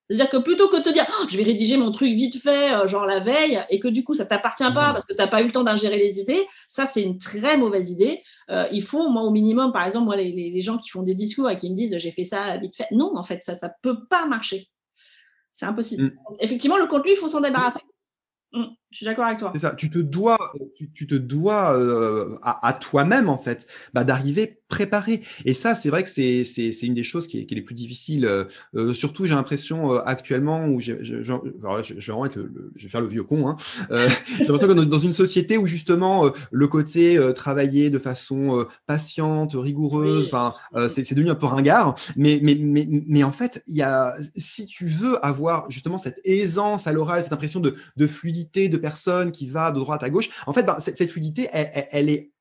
C'est-à-dire 0.09 0.31
que 0.31 0.37
plutôt 0.37 0.69
que 0.69 0.77
de 0.77 0.83
te 0.83 0.91
dire, 0.91 1.05
oh, 1.21 1.25
je 1.29 1.37
vais 1.37 1.43
rédiger 1.43 1.77
mon 1.77 1.91
truc 1.91 2.13
vite 2.13 2.41
fait, 2.41 2.73
euh, 2.73 2.87
genre 2.87 3.07
la 3.07 3.19
veille, 3.19 3.65
et 3.71 3.81
que 3.81 3.89
du 3.89 4.05
coup, 4.05 4.15
ça 4.15 4.25
t'appartient 4.25 4.63
pas 4.63 4.91
mmh. 4.91 4.93
parce 4.93 5.05
que 5.05 5.13
tu 5.13 5.19
n'as 5.19 5.27
pas 5.27 5.43
eu 5.43 5.47
le 5.47 5.53
temps 5.53 5.65
d'ingérer 5.65 5.99
les 5.99 6.21
idées, 6.21 6.47
ça, 6.69 6.87
c'est 6.87 7.03
une 7.03 7.19
très 7.19 7.57
mauvaise 7.57 7.91
idée. 7.91 8.23
Euh, 8.51 8.69
il 8.71 8.83
faut, 8.83 9.09
moi, 9.09 9.23
au 9.23 9.31
minimum, 9.31 9.73
par 9.73 9.85
exemple, 9.85 10.07
moi, 10.07 10.17
les, 10.17 10.61
gens 10.61 10.77
qui 10.77 10.91
font 10.91 11.03
des 11.03 11.15
discours 11.15 11.51
et 11.51 11.57
qui 11.57 11.71
me 11.71 11.75
disent, 11.75 11.99
j'ai 11.99 12.11
fait 12.13 12.25
ça 12.25 12.57
vite 12.59 12.77
fait. 12.77 12.87
Non, 12.93 13.17
en 13.17 13.23
fait, 13.23 13.43
ça 13.43 13.55
ne 13.55 13.73
peut 13.83 14.07
pas 14.09 14.27
marcher. 14.27 14.69
C'est 15.55 15.67
impossible. 15.67 16.05
Mmh. 16.05 16.37
Effectivement, 16.41 16.77
le 16.77 16.87
contenu, 16.87 17.13
il 17.13 17.17
faut 17.17 17.29
s'en 17.29 17.41
débarrasser. 17.41 17.81
Mmh, 18.53 18.65
je 18.91 18.99
suis 18.99 19.07
d'accord 19.07 19.25
avec 19.27 19.39
toi. 19.39 19.51
C'est 19.55 19.63
ça. 19.63 19.75
Tu 19.77 19.91
te 19.91 19.99
dois, 19.99 20.39
tu, 20.95 21.07
te 21.07 21.15
dois 21.17 21.77
euh, 21.77 22.39
à, 22.43 22.73
toi-même 22.73 23.29
en 23.29 23.37
fait, 23.37 23.67
bah, 23.93 24.05
d'arriver 24.05 24.61
préparé. 24.69 25.23
Et 25.45 25.55
ça, 25.55 25.75
c'est 25.75 25.91
vrai 25.91 26.03
que 26.03 26.09
c'est 26.09 26.71
une 26.83 26.95
des 26.95 27.03
choses 27.03 27.27
qui 27.27 27.41
est, 27.41 27.47
qui 27.47 27.55
est 27.55 27.57
les 27.57 27.63
plus 27.63 27.75
difficiles. 27.75 28.25
Euh, 28.25 28.45
euh, 28.75 28.93
surtout, 28.93 29.25
j'ai 29.25 29.35
l'impression 29.35 29.93
actuellement 29.93 30.67
où 30.67 30.81
je, 30.81 30.95
je, 31.03 31.23
je, 31.23 31.33
vais 31.33 32.89
faire 32.89 33.01
le 33.01 33.09
vieux 33.09 33.25
con. 33.25 33.49
Hein, 33.49 33.57
j'ai 34.39 34.45
l'impression 34.45 34.69
que 34.69 34.73
dans, 34.73 34.99
une 34.99 35.13
société 35.13 35.59
où 35.59 35.67
justement 35.67 36.33
le 36.51 36.69
côté 36.69 37.21
travailler 37.35 37.91
de 37.91 37.99
façon 37.99 38.67
patiente, 38.87 39.53
rigoureuse, 39.55 40.27
enfin, 40.27 40.55
c'est 40.89 41.13
devenu 41.15 41.31
un 41.31 41.35
peu 41.35 41.47
ringard. 41.47 41.97
Mais 42.17 42.41
mais 42.43 42.57
mais 42.59 42.87
mais 42.89 43.25
en 43.25 43.33
fait, 43.33 43.63
il 43.67 43.77
y 43.77 43.83
a 43.83 44.15
si 44.37 44.67
tu 44.67 44.87
veux 44.87 45.25
avoir 45.25 45.71
justement 45.71 45.99
cette 45.99 46.21
aisance 46.25 46.87
à 46.87 46.93
l'oral, 46.93 47.23
cette 47.23 47.33
impression 47.33 47.61
de, 47.61 47.75
de 47.97 48.07
fluidité, 48.07 48.69
de 48.69 48.76
personne 48.77 49.33
qui 49.33 49.47
va 49.47 49.71
de 49.71 49.81
droite 49.81 50.03
à 50.03 50.11
gauche. 50.11 50.31
En 50.47 50.53
fait, 50.53 50.65
ben, 50.65 50.79
cette, 50.79 51.11
fluidité, 51.11 51.49
elle, 51.53 52.09
est 52.11 52.33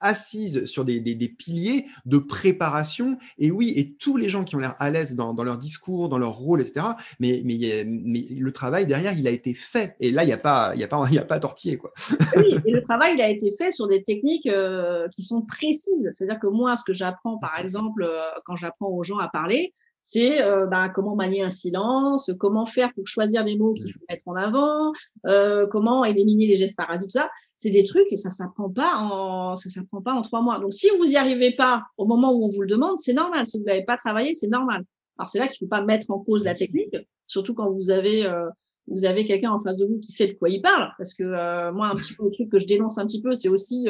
assise 0.00 0.64
sur 0.64 0.84
des, 0.84 1.00
piliers 1.38 1.86
de 2.06 2.18
préparation. 2.18 3.18
Et 3.38 3.50
oui, 3.50 3.74
et 3.76 3.94
tous 3.94 4.16
les 4.16 4.28
gens 4.28 4.44
qui 4.44 4.56
ont 4.56 4.58
l'air 4.58 4.74
à 4.78 4.90
l'aise 4.90 5.14
dans, 5.14 5.32
leur 5.44 5.58
discours, 5.58 6.08
dans 6.08 6.18
leur 6.18 6.32
rôle, 6.32 6.60
etc. 6.60 6.86
Mais, 7.20 7.42
mais, 7.44 7.84
mais, 7.86 8.26
le 8.30 8.52
travail 8.52 8.86
derrière, 8.86 9.16
il 9.16 9.28
a 9.28 9.30
été 9.30 9.54
fait. 9.54 9.96
Et 10.00 10.10
là, 10.10 10.24
il 10.24 10.26
n'y 10.26 10.32
a, 10.32 10.38
pas, 10.38 10.72
il 10.74 10.80
y 10.80 10.84
a, 10.84 10.88
pas, 10.88 11.06
il 11.10 11.18
a 11.18 11.24
pas 11.24 11.38
tortiller. 11.38 11.76
Quoi. 11.76 11.92
Oui, 12.36 12.56
et 12.64 12.72
le 12.72 12.82
travail, 12.82 13.14
il 13.14 13.20
a 13.20 13.28
été 13.28 13.50
fait 13.56 13.72
sur 13.72 13.86
des 13.86 14.02
techniques 14.02 14.46
euh, 14.46 15.06
qui 15.08 15.22
sont 15.22 15.44
précises. 15.44 16.10
C'est-à-dire 16.14 16.40
que 16.40 16.46
moi, 16.46 16.76
ce 16.76 16.84
que 16.84 16.92
j'apprends, 16.92 17.38
par 17.38 17.58
exemple, 17.60 18.02
euh, 18.02 18.20
quand 18.44 18.56
j'apprends 18.56 18.88
aux 18.88 19.04
gens 19.04 19.18
à 19.18 19.28
parler, 19.28 19.74
c'est 20.02 20.42
euh, 20.42 20.66
bah, 20.66 20.88
comment 20.88 21.14
manier 21.14 21.42
un 21.42 21.50
silence, 21.50 22.30
comment 22.38 22.66
faire 22.66 22.92
pour 22.94 23.06
choisir 23.06 23.44
les 23.44 23.56
mots 23.56 23.74
qu'il 23.74 23.86
mmh. 23.86 23.92
faut 23.92 24.04
mettre 24.08 24.28
en 24.28 24.34
avant, 24.34 24.92
euh, 25.26 25.66
comment 25.66 26.04
éliminer 26.04 26.46
les 26.46 26.56
gestes 26.56 26.76
parasites, 26.76 27.10
tout 27.12 27.18
ça. 27.18 27.30
C'est 27.56 27.70
des 27.70 27.84
trucs 27.84 28.10
et 28.10 28.16
ça 28.16 28.30
s'apprend 28.30 28.70
pas 28.70 28.96
en 28.96 29.56
ça 29.56 29.68
s'apprend 29.68 30.00
pas 30.00 30.14
en 30.14 30.22
trois 30.22 30.42
mois. 30.42 30.58
Donc 30.58 30.72
si 30.72 30.88
vous 30.98 31.10
y 31.10 31.16
arrivez 31.16 31.54
pas 31.54 31.84
au 31.96 32.06
moment 32.06 32.32
où 32.32 32.44
on 32.44 32.48
vous 32.48 32.62
le 32.62 32.68
demande, 32.68 32.98
c'est 32.98 33.12
normal. 33.12 33.46
Si 33.46 33.58
vous 33.58 33.64
n'avez 33.64 33.84
pas 33.84 33.96
travaillé, 33.96 34.34
c'est 34.34 34.48
normal. 34.48 34.84
Alors 35.18 35.28
c'est 35.28 35.38
là 35.38 35.48
qu'il 35.48 35.58
faut 35.58 35.70
pas 35.70 35.82
mettre 35.82 36.10
en 36.10 36.18
cause 36.18 36.44
la 36.44 36.54
technique, 36.54 36.96
surtout 37.26 37.54
quand 37.54 37.70
vous 37.70 37.90
avez 37.90 38.24
euh, 38.24 38.48
vous 38.86 39.04
avez 39.04 39.24
quelqu'un 39.24 39.52
en 39.52 39.60
face 39.60 39.76
de 39.76 39.86
vous 39.86 39.98
qui 40.00 40.12
sait 40.12 40.26
de 40.26 40.32
quoi 40.32 40.48
il 40.48 40.62
parle. 40.62 40.90
Parce 40.98 41.14
que 41.14 41.22
euh, 41.22 41.72
moi, 41.72 41.88
un 41.88 41.94
petit 41.94 42.14
peu 42.14 42.24
le 42.24 42.32
truc 42.32 42.48
que 42.50 42.58
je 42.58 42.66
dénonce 42.66 42.98
un 42.98 43.06
petit 43.06 43.22
peu, 43.22 43.34
c'est 43.34 43.48
aussi 43.48 43.86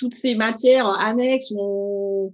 toutes 0.00 0.14
ces 0.14 0.34
matières 0.34 0.88
annexes 0.88 1.50
qu'on 1.50 2.32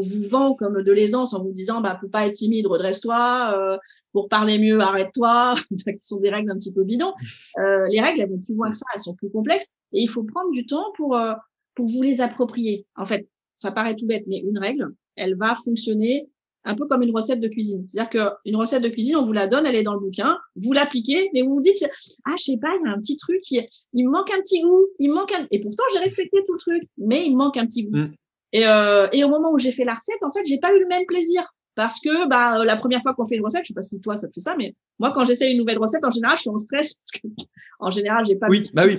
vous 0.00 0.28
vend 0.28 0.54
comme 0.54 0.80
de 0.80 0.92
l'aisance 0.92 1.34
en 1.34 1.42
vous 1.42 1.50
disant 1.50 1.80
bah 1.80 1.98
pour 2.00 2.08
pas 2.08 2.28
être 2.28 2.34
timide 2.34 2.68
redresse-toi 2.68 3.52
euh, 3.58 3.78
pour 4.12 4.28
parler 4.28 4.60
mieux 4.60 4.80
arrête-toi 4.80 5.56
qui 5.70 5.98
sont 5.98 6.20
des 6.20 6.30
règles 6.30 6.52
un 6.52 6.54
petit 6.54 6.72
peu 6.72 6.84
bidons. 6.84 7.12
Euh, 7.58 7.84
les 7.88 8.00
règles 8.00 8.20
elles 8.20 8.30
vont 8.30 8.38
plus 8.38 8.54
loin 8.54 8.70
que 8.70 8.76
ça 8.76 8.86
elles 8.94 9.00
sont 9.00 9.16
plus 9.16 9.28
complexes 9.28 9.66
et 9.92 10.02
il 10.02 10.08
faut 10.08 10.22
prendre 10.22 10.52
du 10.52 10.66
temps 10.66 10.92
pour 10.96 11.16
euh, 11.16 11.32
pour 11.74 11.88
vous 11.88 12.00
les 12.00 12.20
approprier. 12.20 12.86
En 12.94 13.04
fait 13.04 13.28
ça 13.54 13.72
paraît 13.72 13.96
tout 13.96 14.06
bête 14.06 14.24
mais 14.28 14.38
une 14.38 14.58
règle 14.58 14.94
elle 15.16 15.36
va 15.36 15.56
fonctionner 15.56 16.28
un 16.64 16.74
peu 16.74 16.86
comme 16.86 17.02
une 17.02 17.14
recette 17.14 17.40
de 17.40 17.48
cuisine. 17.48 17.84
C'est-à-dire 17.86 18.10
qu'une 18.10 18.56
recette 18.56 18.82
de 18.82 18.88
cuisine, 18.88 19.16
on 19.16 19.22
vous 19.22 19.32
la 19.32 19.46
donne, 19.46 19.66
elle 19.66 19.74
est 19.74 19.82
dans 19.82 19.94
le 19.94 20.00
bouquin, 20.00 20.38
vous 20.56 20.72
l'appliquez, 20.72 21.30
mais 21.34 21.42
vous 21.42 21.54
vous 21.54 21.60
dites, 21.60 21.84
ah, 22.24 22.34
je 22.38 22.44
sais 22.44 22.58
pas, 22.60 22.70
il 22.80 22.86
y 22.86 22.88
a 22.88 22.92
un 22.92 22.98
petit 22.98 23.16
truc, 23.16 23.40
il, 23.50 23.66
me 23.94 24.10
manque 24.10 24.32
un 24.32 24.40
petit 24.40 24.62
goût, 24.62 24.86
il 24.98 25.12
manque 25.12 25.32
un... 25.32 25.46
Et 25.50 25.60
pourtant, 25.60 25.84
j'ai 25.92 25.98
respecté 25.98 26.38
tout 26.46 26.54
le 26.54 26.58
truc, 26.58 26.82
mais 26.98 27.24
il 27.24 27.32
me 27.32 27.36
manque 27.36 27.56
un 27.56 27.66
petit 27.66 27.84
goût. 27.84 27.96
Mm. 27.96 28.14
Et, 28.52 28.66
euh, 28.66 29.08
et 29.12 29.24
au 29.24 29.28
moment 29.28 29.52
où 29.52 29.58
j'ai 29.58 29.72
fait 29.72 29.84
la 29.84 29.94
recette, 29.94 30.22
en 30.22 30.32
fait, 30.32 30.44
j'ai 30.46 30.58
pas 30.58 30.72
eu 30.74 30.80
le 30.80 30.86
même 30.86 31.04
plaisir. 31.06 31.44
Parce 31.74 31.98
que 31.98 32.28
bah, 32.28 32.64
la 32.64 32.76
première 32.76 33.02
fois 33.02 33.14
qu'on 33.14 33.26
fait 33.26 33.34
une 33.36 33.44
recette, 33.44 33.62
je 33.64 33.68
sais 33.68 33.74
pas 33.74 33.82
si 33.82 34.00
toi 34.00 34.14
ça 34.14 34.28
te 34.28 34.32
fait 34.32 34.40
ça, 34.40 34.54
mais 34.56 34.76
moi 35.00 35.10
quand 35.12 35.24
j'essaie 35.24 35.50
une 35.50 35.58
nouvelle 35.58 35.78
recette, 35.78 36.04
en 36.04 36.10
général, 36.10 36.36
je 36.36 36.42
suis 36.42 36.50
en 36.50 36.58
stress. 36.58 36.94
Parce 36.94 37.20
que, 37.20 37.28
en 37.80 37.90
général, 37.90 38.24
j'ai 38.24 38.36
pas 38.36 38.46
oui, 38.48 38.62
bah 38.72 38.84
oui, 38.86 38.96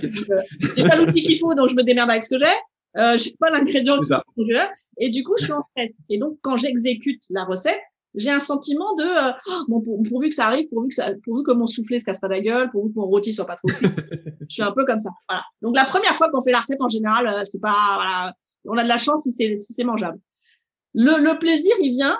j'ai 0.75 0.83
pas 0.83 0.97
l'outil 0.97 1.23
qu'il 1.23 1.39
faut, 1.39 1.53
donc 1.53 1.69
je 1.69 1.75
me 1.75 1.83
démerde 1.83 2.09
avec 2.09 2.23
ce 2.23 2.29
que 2.29 2.39
j'ai. 2.39 2.53
Euh, 2.97 3.17
j'ai 3.17 3.35
pas 3.39 3.49
l'ingrédient 3.49 3.99
et 4.97 5.09
du 5.09 5.23
coup 5.23 5.33
je 5.37 5.43
suis 5.43 5.53
en 5.53 5.63
stress 5.71 5.91
et 6.07 6.17
donc 6.17 6.37
quand 6.41 6.55
j'exécute 6.55 7.23
la 7.29 7.43
recette 7.43 7.81
j'ai 8.15 8.31
un 8.31 8.39
sentiment 8.39 8.95
de 8.95 9.03
euh, 9.03 9.33
oh, 9.47 9.65
bon, 9.67 10.01
pourvu 10.03 10.29
que 10.29 10.35
ça 10.35 10.47
arrive, 10.47 10.69
pourvu 10.69 10.89
que 10.89 10.95
ça, 10.95 11.09
pourvu 11.23 11.43
que 11.43 11.51
mon 11.51 11.67
soufflé 11.67 11.99
se 11.99 12.05
casse 12.05 12.19
pas 12.19 12.27
la 12.27 12.39
gueule, 12.39 12.69
pourvu 12.71 12.89
que 12.89 12.99
mon 12.99 13.05
rôti 13.05 13.33
soit 13.33 13.45
pas 13.45 13.55
trop 13.55 13.67
cuit. 13.67 13.87
je 14.49 14.53
suis 14.53 14.63
un 14.63 14.71
peu 14.71 14.85
comme 14.85 14.99
ça. 14.99 15.09
Voilà. 15.27 15.43
Donc 15.61 15.75
la 15.75 15.85
première 15.85 16.15
fois 16.15 16.29
qu'on 16.29 16.41
fait 16.41 16.51
la 16.51 16.61
recette 16.61 16.81
en 16.81 16.87
général, 16.87 17.27
euh, 17.27 17.43
c'est 17.43 17.59
pas 17.59 17.95
voilà, 17.95 18.33
on 18.65 18.77
a 18.77 18.83
de 18.83 18.87
la 18.87 18.97
chance 18.97 19.23
si 19.23 19.31
c'est 19.31 19.57
si 19.57 19.73
c'est 19.73 19.83
mangeable. 19.83 20.19
Le, 20.93 21.21
le 21.21 21.37
plaisir, 21.37 21.73
il 21.81 21.91
vient 21.91 22.17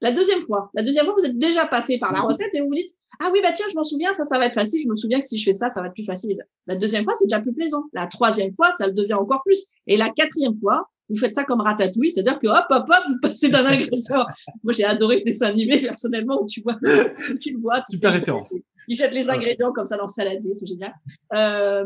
la 0.00 0.12
deuxième 0.12 0.40
fois. 0.42 0.70
La 0.74 0.82
deuxième 0.82 1.04
fois, 1.04 1.14
vous 1.18 1.24
êtes 1.24 1.38
déjà 1.38 1.66
passé 1.66 1.98
par 1.98 2.12
la 2.12 2.20
recette 2.20 2.54
et 2.54 2.60
vous 2.60 2.68
vous 2.68 2.74
dites 2.74 2.94
ah 3.20 3.30
oui 3.32 3.40
bah 3.42 3.52
tiens, 3.52 3.66
je 3.70 3.74
m'en 3.74 3.84
souviens, 3.84 4.12
ça 4.12 4.24
ça 4.24 4.38
va 4.38 4.46
être 4.46 4.54
facile. 4.54 4.82
Je 4.82 4.88
me 4.88 4.96
souviens 4.96 5.18
que 5.18 5.26
si 5.26 5.38
je 5.38 5.44
fais 5.44 5.52
ça, 5.52 5.68
ça 5.68 5.80
va 5.80 5.88
être 5.88 5.94
plus 5.94 6.04
facile. 6.04 6.44
La 6.66 6.76
deuxième 6.76 7.04
fois, 7.04 7.14
c'est 7.18 7.26
déjà 7.26 7.40
plus 7.40 7.52
plaisant. 7.52 7.84
La 7.92 8.06
troisième 8.06 8.54
fois, 8.54 8.70
ça 8.72 8.86
le 8.86 8.92
devient 8.92 9.14
encore 9.14 9.42
plus. 9.44 9.64
Et 9.86 9.96
la 9.96 10.10
quatrième 10.10 10.58
fois, 10.60 10.88
vous 11.08 11.16
faites 11.16 11.34
ça 11.34 11.44
comme 11.44 11.60
ratatouille, 11.60 12.10
c'est-à-dire 12.10 12.38
que 12.38 12.46
hop, 12.46 12.66
hop, 12.70 12.84
hop, 12.88 13.02
vous 13.08 13.20
passez 13.20 13.48
d'un 13.48 13.64
ingrédient. 13.66 14.26
Moi, 14.62 14.72
j'ai 14.72 14.84
adoré 14.84 15.18
ce 15.18 15.24
dessin 15.24 15.46
animé, 15.46 15.80
personnellement, 15.80 16.42
où 16.42 16.46
tu 16.46 16.60
vois, 16.60 16.76
tu 17.40 17.52
le 17.52 17.58
vois. 17.58 17.82
Super 17.90 18.12
référence. 18.12 18.54
Il 18.90 18.96
jette 18.96 19.12
les 19.12 19.28
ingrédients 19.28 19.72
comme 19.72 19.84
ça 19.84 19.96
dans 19.96 20.04
le 20.04 20.08
saladier, 20.08 20.54
c'est 20.54 20.66
génial. 20.66 20.94
Euh, 21.34 21.84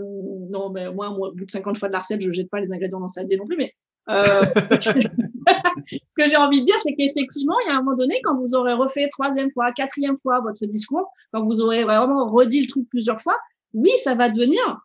non, 0.51 0.71
mais 0.71 0.93
moi, 0.93 1.11
moi, 1.11 1.29
au 1.29 1.35
bout 1.35 1.45
de 1.45 1.51
50 1.51 1.79
fois 1.79 1.89
de 1.89 1.93
la 1.93 1.99
recette, 1.99 2.21
je 2.21 2.33
jette 2.33 2.49
pas 2.49 2.61
les 2.61 2.73
ingrédients 2.73 3.01
dans 3.01 3.07
le 3.07 3.13
saladier 3.13 3.37
non 3.37 3.47
plus, 3.47 3.57
mais 3.57 3.75
euh, 4.09 4.43
ce 4.81 6.17
que 6.17 6.27
j'ai 6.29 6.37
envie 6.37 6.61
de 6.61 6.67
dire, 6.67 6.77
c'est 6.83 6.95
qu'effectivement, 6.95 7.55
il 7.65 7.69
y 7.69 7.71
a 7.71 7.77
un 7.77 7.83
moment 7.83 7.97
donné, 7.97 8.21
quand 8.23 8.37
vous 8.37 8.55
aurez 8.55 8.73
refait 8.73 9.09
troisième 9.09 9.51
fois, 9.53 9.73
quatrième 9.73 10.19
fois 10.23 10.41
votre 10.41 10.67
discours, 10.67 11.11
quand 11.33 11.43
vous 11.43 11.61
aurez 11.61 11.85
vraiment 11.85 12.31
redit 12.31 12.63
le 12.63 12.67
truc 12.67 12.89
plusieurs 12.89 13.21
fois, 13.21 13.39
oui, 13.73 13.91
ça 14.03 14.15
va 14.15 14.29
devenir 14.29 14.81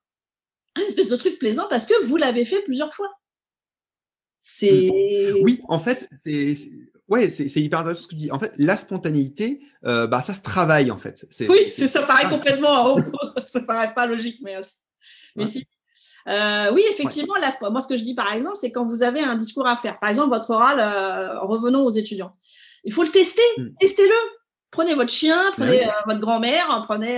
une 0.78 0.84
espèce 0.84 1.10
de 1.10 1.16
truc 1.16 1.40
plaisant 1.40 1.68
parce 1.70 1.86
que 1.86 2.06
vous 2.06 2.18
l'avez 2.18 2.46
fait 2.46 2.62
plusieurs 2.62 2.94
fois. 2.94 3.10
C'est 4.42 5.34
oui, 5.42 5.60
en 5.68 5.80
fait, 5.80 6.08
c'est 6.16 6.54
ouais, 7.10 7.30
c'est 7.30 7.62
hyper 7.62 7.80
intéressant 7.80 8.04
ce 8.04 8.08
que 8.08 8.14
tu 8.14 8.18
dis. 8.18 8.32
En 8.32 8.40
fait, 8.40 8.54
la 8.58 8.78
spontanéité, 8.78 9.62
euh, 9.84 10.08
bah 10.08 10.22
ça 10.22 10.34
se 10.34 10.42
travaille 10.42 10.90
en 10.90 10.98
fait. 10.98 11.28
Oui, 11.50 11.70
ça 11.72 12.04
paraît 12.04 12.30
complètement, 12.30 12.96
ça 13.46 13.62
paraît 13.62 13.94
pas 13.94 14.06
logique, 14.06 14.40
mais 14.42 14.56
mais 15.36 15.48
si. 15.48 15.68
Euh, 16.28 16.72
oui, 16.74 16.84
effectivement, 16.92 17.36
moi 17.70 17.80
ce 17.80 17.88
que 17.88 17.98
je 17.98 18.04
dis 18.04 18.16
par 18.16 18.32
exemple, 18.34 18.58
c'est 18.58 18.72
quand 18.72 18.86
vous 18.86 19.04
avez 19.04 19.22
un 19.22 19.36
discours 19.36 19.68
à 19.68 19.78
faire. 19.78 20.00
Par 20.00 20.10
exemple, 20.10 20.30
votre 20.30 20.50
oral, 20.50 20.80
euh, 20.80 21.40
revenons 21.42 21.86
aux 21.86 21.90
étudiants. 21.90 22.36
Il 22.84 22.94
faut 22.94 23.04
le 23.04 23.10
tester, 23.10 23.42
hmm. 23.58 23.70
testez-le. 23.80 24.16
Prenez 24.70 24.96
votre 24.96 25.12
chien, 25.12 25.40
prenez 25.54 25.88
euh, 25.88 25.92
votre 26.06 26.20
grand-mère, 26.20 26.84
prenez 26.88 27.16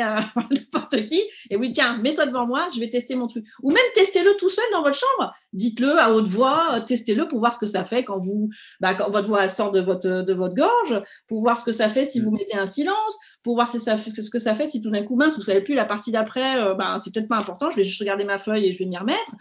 n'importe 0.51 1.03
qui, 1.07 1.21
et 1.49 1.55
oui, 1.55 1.71
tiens, 1.71 1.97
mets-toi 1.97 2.27
devant 2.27 2.45
moi, 2.45 2.67
je 2.73 2.79
vais 2.79 2.89
tester 2.89 3.15
mon 3.15 3.25
truc. 3.25 3.43
Ou 3.63 3.71
même 3.71 3.83
testez-le 3.95 4.37
tout 4.37 4.49
seul 4.49 4.65
dans 4.71 4.83
votre 4.83 4.97
chambre. 4.97 5.33
Dites-le 5.51 5.97
à 5.97 6.11
haute 6.11 6.27
voix, 6.27 6.79
testez-le 6.85 7.27
pour 7.27 7.39
voir 7.39 7.51
ce 7.51 7.57
que 7.57 7.65
ça 7.65 7.83
fait 7.83 8.03
quand 8.03 8.19
vous, 8.19 8.51
bah, 8.79 8.93
quand 8.93 9.09
votre 9.09 9.27
voix 9.27 9.47
sort 9.47 9.71
de 9.71 9.81
votre 9.81 10.07
de 10.07 10.33
votre 10.33 10.53
gorge, 10.53 11.01
pour 11.27 11.41
voir 11.41 11.57
ce 11.57 11.63
que 11.63 11.71
ça 11.71 11.89
fait 11.89 12.05
si 12.05 12.19
vous 12.19 12.29
mm. 12.29 12.35
mettez 12.35 12.57
un 12.57 12.67
silence, 12.67 13.17
pour 13.43 13.55
voir 13.55 13.67
si 13.67 13.79
ça 13.79 13.97
fait, 13.97 14.11
ce 14.11 14.29
que 14.29 14.39
ça 14.39 14.55
fait 14.55 14.65
si 14.65 14.81
tout 14.81 14.89
d'un 14.89 15.03
coup 15.03 15.15
mince, 15.15 15.37
vous 15.37 15.43
savez 15.43 15.61
plus 15.61 15.75
la 15.75 15.85
partie 15.85 16.11
d'après, 16.11 16.75
bah, 16.75 16.97
c'est 16.99 17.13
peut-être 17.13 17.27
pas 17.27 17.37
important, 17.37 17.69
je 17.69 17.77
vais 17.77 17.83
juste 17.83 17.99
regarder 17.99 18.25
ma 18.25 18.37
feuille 18.37 18.67
et 18.67 18.71
je 18.71 18.79
vais 18.79 18.85
m'y 18.85 18.97
remettre. 18.97 19.35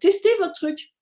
testez 0.00 0.30
votre 0.40 0.52
truc. 0.52 0.94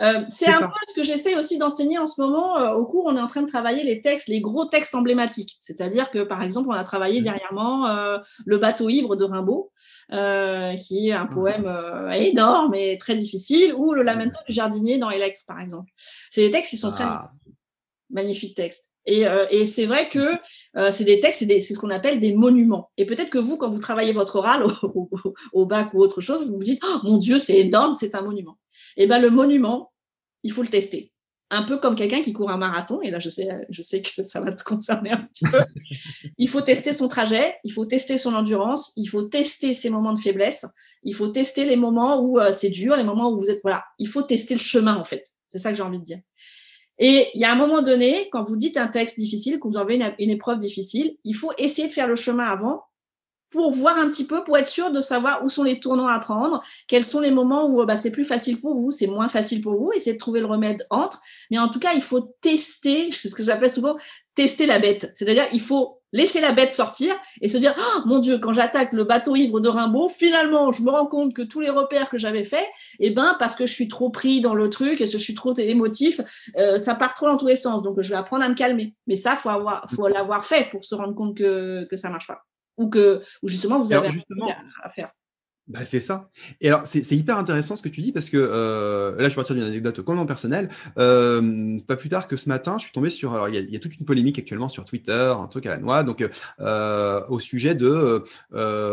Euh, 0.00 0.24
c'est 0.28 0.48
un 0.48 0.60
peu 0.60 0.74
ce 0.88 0.94
que 0.94 1.02
j'essaie 1.02 1.36
aussi 1.36 1.58
d'enseigner 1.58 1.98
en 1.98 2.06
ce 2.06 2.20
moment. 2.20 2.58
Euh, 2.58 2.74
au 2.74 2.84
cours, 2.84 3.04
on 3.06 3.16
est 3.16 3.20
en 3.20 3.26
train 3.26 3.42
de 3.42 3.46
travailler 3.46 3.84
les 3.84 4.00
textes, 4.00 4.28
les 4.28 4.40
gros 4.40 4.64
textes 4.64 4.94
emblématiques. 4.94 5.56
C'est-à-dire 5.60 6.10
que, 6.10 6.20
par 6.20 6.42
exemple, 6.42 6.68
on 6.70 6.74
a 6.74 6.84
travaillé 6.84 7.20
mmh. 7.20 7.24
dernièrement 7.24 7.88
euh, 7.88 8.18
Le 8.44 8.58
bateau 8.58 8.88
ivre 8.88 9.16
de 9.16 9.24
Rimbaud, 9.24 9.72
qui 10.10 11.08
est 11.08 11.12
un 11.12 11.24
mmh. 11.24 11.28
poème 11.30 12.10
énorme 12.14 12.74
et 12.74 12.96
très 12.98 13.14
difficile, 13.14 13.74
ou 13.74 13.92
Le 13.92 14.02
lamento 14.02 14.38
du 14.46 14.52
jardinier 14.52 14.98
dans 14.98 15.10
Electre, 15.10 15.42
par 15.46 15.60
exemple. 15.60 15.90
C'est 16.30 16.42
des 16.42 16.50
textes 16.50 16.70
qui 16.70 16.78
sont 16.78 16.90
très 16.90 17.04
ah. 17.04 17.30
magnifiques 18.10 18.56
textes. 18.56 18.91
Et, 19.06 19.24
et 19.50 19.66
c'est 19.66 19.86
vrai 19.86 20.08
que 20.08 20.30
c'est 20.90 21.04
des 21.04 21.18
textes, 21.18 21.44
c'est 21.46 21.60
ce 21.60 21.78
qu'on 21.78 21.90
appelle 21.90 22.20
des 22.20 22.34
monuments. 22.34 22.90
Et 22.96 23.04
peut-être 23.04 23.30
que 23.30 23.38
vous, 23.38 23.56
quand 23.56 23.68
vous 23.68 23.80
travaillez 23.80 24.12
votre 24.12 24.36
oral 24.36 24.64
au, 24.82 25.10
au, 25.52 25.66
bac 25.66 25.92
ou 25.94 25.98
autre 25.98 26.20
chose, 26.20 26.46
vous 26.46 26.54
vous 26.54 26.62
dites, 26.62 26.82
oh, 26.84 26.98
mon 27.02 27.18
Dieu, 27.18 27.38
c'est 27.38 27.58
énorme, 27.58 27.94
c'est 27.94 28.14
un 28.14 28.22
monument. 28.22 28.58
Et 28.96 29.04
eh 29.04 29.06
ben 29.06 29.18
le 29.20 29.30
monument, 29.30 29.92
il 30.42 30.52
faut 30.52 30.62
le 30.62 30.68
tester. 30.68 31.12
Un 31.50 31.64
peu 31.64 31.78
comme 31.78 31.94
quelqu'un 31.94 32.22
qui 32.22 32.32
court 32.32 32.50
un 32.50 32.56
marathon, 32.56 33.02
et 33.02 33.10
là 33.10 33.18
je 33.18 33.28
sais, 33.28 33.48
je 33.68 33.82
sais 33.82 34.00
que 34.00 34.22
ça 34.22 34.40
va 34.40 34.52
te 34.52 34.64
concerner 34.64 35.12
un 35.12 35.18
petit 35.18 35.44
peu. 35.44 35.58
il 36.38 36.48
faut 36.48 36.62
tester 36.62 36.94
son 36.94 37.08
trajet, 37.08 37.56
il 37.64 37.72
faut 37.72 37.84
tester 37.84 38.16
son 38.16 38.34
endurance, 38.34 38.92
il 38.96 39.06
faut 39.06 39.22
tester 39.22 39.74
ses 39.74 39.90
moments 39.90 40.14
de 40.14 40.20
faiblesse, 40.20 40.64
il 41.02 41.14
faut 41.14 41.28
tester 41.28 41.66
les 41.66 41.76
moments 41.76 42.22
où 42.22 42.38
euh, 42.38 42.52
c'est 42.52 42.70
dur, 42.70 42.96
les 42.96 43.04
moments 43.04 43.30
où 43.30 43.38
vous 43.38 43.50
êtes. 43.50 43.60
Voilà, 43.62 43.84
il 43.98 44.08
faut 44.08 44.22
tester 44.22 44.54
le 44.54 44.60
chemin 44.60 44.96
en 44.96 45.04
fait. 45.04 45.24
C'est 45.48 45.58
ça 45.58 45.70
que 45.70 45.76
j'ai 45.76 45.82
envie 45.82 45.98
de 45.98 46.04
dire. 46.04 46.18
Et 46.98 47.28
il 47.34 47.40
y 47.40 47.44
a 47.44 47.52
un 47.52 47.56
moment 47.56 47.82
donné, 47.82 48.28
quand 48.30 48.42
vous 48.42 48.56
dites 48.56 48.76
un 48.76 48.88
texte 48.88 49.18
difficile, 49.18 49.58
que 49.58 49.68
vous 49.68 49.78
avez 49.78 49.96
une, 50.18 50.30
épreuve 50.30 50.58
difficile, 50.58 51.16
il 51.24 51.34
faut 51.34 51.52
essayer 51.58 51.88
de 51.88 51.92
faire 51.92 52.08
le 52.08 52.16
chemin 52.16 52.44
avant 52.44 52.84
pour 53.50 53.70
voir 53.72 53.98
un 53.98 54.08
petit 54.08 54.26
peu, 54.26 54.44
pour 54.44 54.56
être 54.56 54.66
sûr 54.66 54.90
de 54.90 55.00
savoir 55.00 55.44
où 55.44 55.50
sont 55.50 55.62
les 55.62 55.78
tournants 55.78 56.08
à 56.08 56.18
prendre, 56.18 56.62
quels 56.88 57.04
sont 57.04 57.20
les 57.20 57.30
moments 57.30 57.68
où 57.68 57.84
bah, 57.84 57.96
c'est 57.96 58.10
plus 58.10 58.24
facile 58.24 58.58
pour 58.58 58.76
vous, 58.76 58.90
c'est 58.90 59.06
moins 59.06 59.28
facile 59.28 59.60
pour 59.60 59.74
vous, 59.74 59.92
essayer 59.92 60.14
de 60.14 60.18
trouver 60.18 60.40
le 60.40 60.46
remède 60.46 60.86
entre. 60.88 61.20
Mais 61.50 61.58
en 61.58 61.68
tout 61.68 61.78
cas, 61.78 61.92
il 61.94 62.02
faut 62.02 62.34
tester, 62.40 63.10
ce 63.12 63.34
que 63.34 63.42
j'appelle 63.42 63.70
souvent 63.70 63.96
tester 64.34 64.66
la 64.66 64.78
bête. 64.78 65.10
C'est-à-dire, 65.14 65.46
il 65.52 65.60
faut 65.60 66.00
laisser 66.12 66.40
la 66.40 66.52
bête 66.52 66.72
sortir 66.72 67.14
et 67.40 67.48
se 67.48 67.56
dire, 67.56 67.74
oh, 67.78 68.00
mon 68.06 68.18
Dieu, 68.18 68.38
quand 68.38 68.52
j'attaque 68.52 68.92
le 68.92 69.04
bateau 69.04 69.34
ivre 69.34 69.60
de 69.60 69.68
Rimbaud, 69.68 70.08
finalement, 70.08 70.72
je 70.72 70.82
me 70.82 70.90
rends 70.90 71.06
compte 71.06 71.34
que 71.34 71.42
tous 71.42 71.60
les 71.60 71.70
repères 71.70 72.10
que 72.10 72.18
j'avais 72.18 72.44
faits, 72.44 72.66
eh 72.98 73.10
ben, 73.10 73.36
parce 73.38 73.56
que 73.56 73.66
je 73.66 73.72
suis 73.72 73.88
trop 73.88 74.10
pris 74.10 74.40
dans 74.40 74.54
le 74.54 74.68
truc 74.68 75.00
et 75.00 75.04
que 75.04 75.10
je 75.10 75.18
suis 75.18 75.34
trop 75.34 75.54
émotif, 75.54 76.20
euh, 76.56 76.76
ça 76.76 76.94
part 76.94 77.14
trop 77.14 77.26
dans 77.26 77.36
tous 77.36 77.46
les 77.46 77.56
sens. 77.56 77.82
Donc, 77.82 78.00
je 78.00 78.08
vais 78.10 78.16
apprendre 78.16 78.44
à 78.44 78.48
me 78.48 78.54
calmer. 78.54 78.94
Mais 79.06 79.16
ça, 79.16 79.36
faut 79.36 79.50
avoir, 79.50 79.86
faut 79.94 80.08
l'avoir 80.08 80.44
fait 80.44 80.68
pour 80.70 80.84
se 80.84 80.94
rendre 80.94 81.14
compte 81.14 81.36
que, 81.36 81.86
que 81.90 81.96
ça 81.96 82.10
marche 82.10 82.26
pas 82.26 82.42
ou 82.78 82.88
que 82.88 83.22
ou 83.42 83.48
justement 83.48 83.78
vous 83.80 83.92
avez 83.92 84.10
justement, 84.10 84.50
à 84.82 84.90
faire. 84.90 85.10
Bah, 85.72 85.86
c'est 85.86 86.00
ça. 86.00 86.28
Et 86.60 86.68
alors, 86.68 86.82
c'est 86.84 87.12
hyper 87.12 87.38
intéressant 87.38 87.76
ce 87.76 87.82
que 87.82 87.88
tu 87.88 88.02
dis 88.02 88.12
parce 88.12 88.28
que 88.28 88.36
euh, 88.36 89.12
là, 89.12 89.24
je 89.24 89.28
vais 89.28 89.36
partir 89.36 89.54
d'une 89.54 89.64
anecdote 89.64 89.96
complètement 90.02 90.26
personnelle. 90.26 90.68
Euh, 90.98 91.78
pas 91.86 91.96
plus 91.96 92.10
tard 92.10 92.28
que 92.28 92.36
ce 92.36 92.50
matin, 92.50 92.76
je 92.76 92.84
suis 92.84 92.92
tombé 92.92 93.08
sur. 93.08 93.32
Alors, 93.32 93.48
il 93.48 93.70
y, 93.70 93.76
a, 93.76 93.78
toute 93.78 93.98
une 93.98 94.04
polémique 94.04 94.38
actuellement 94.38 94.68
sur 94.68 94.84
Twitter, 94.84 95.32
un 95.34 95.46
truc 95.46 95.64
à 95.64 95.70
la 95.70 95.78
noix, 95.78 96.04
donc 96.04 96.28
euh, 96.60 97.22
au 97.28 97.40
sujet 97.40 97.74
de 97.74 98.22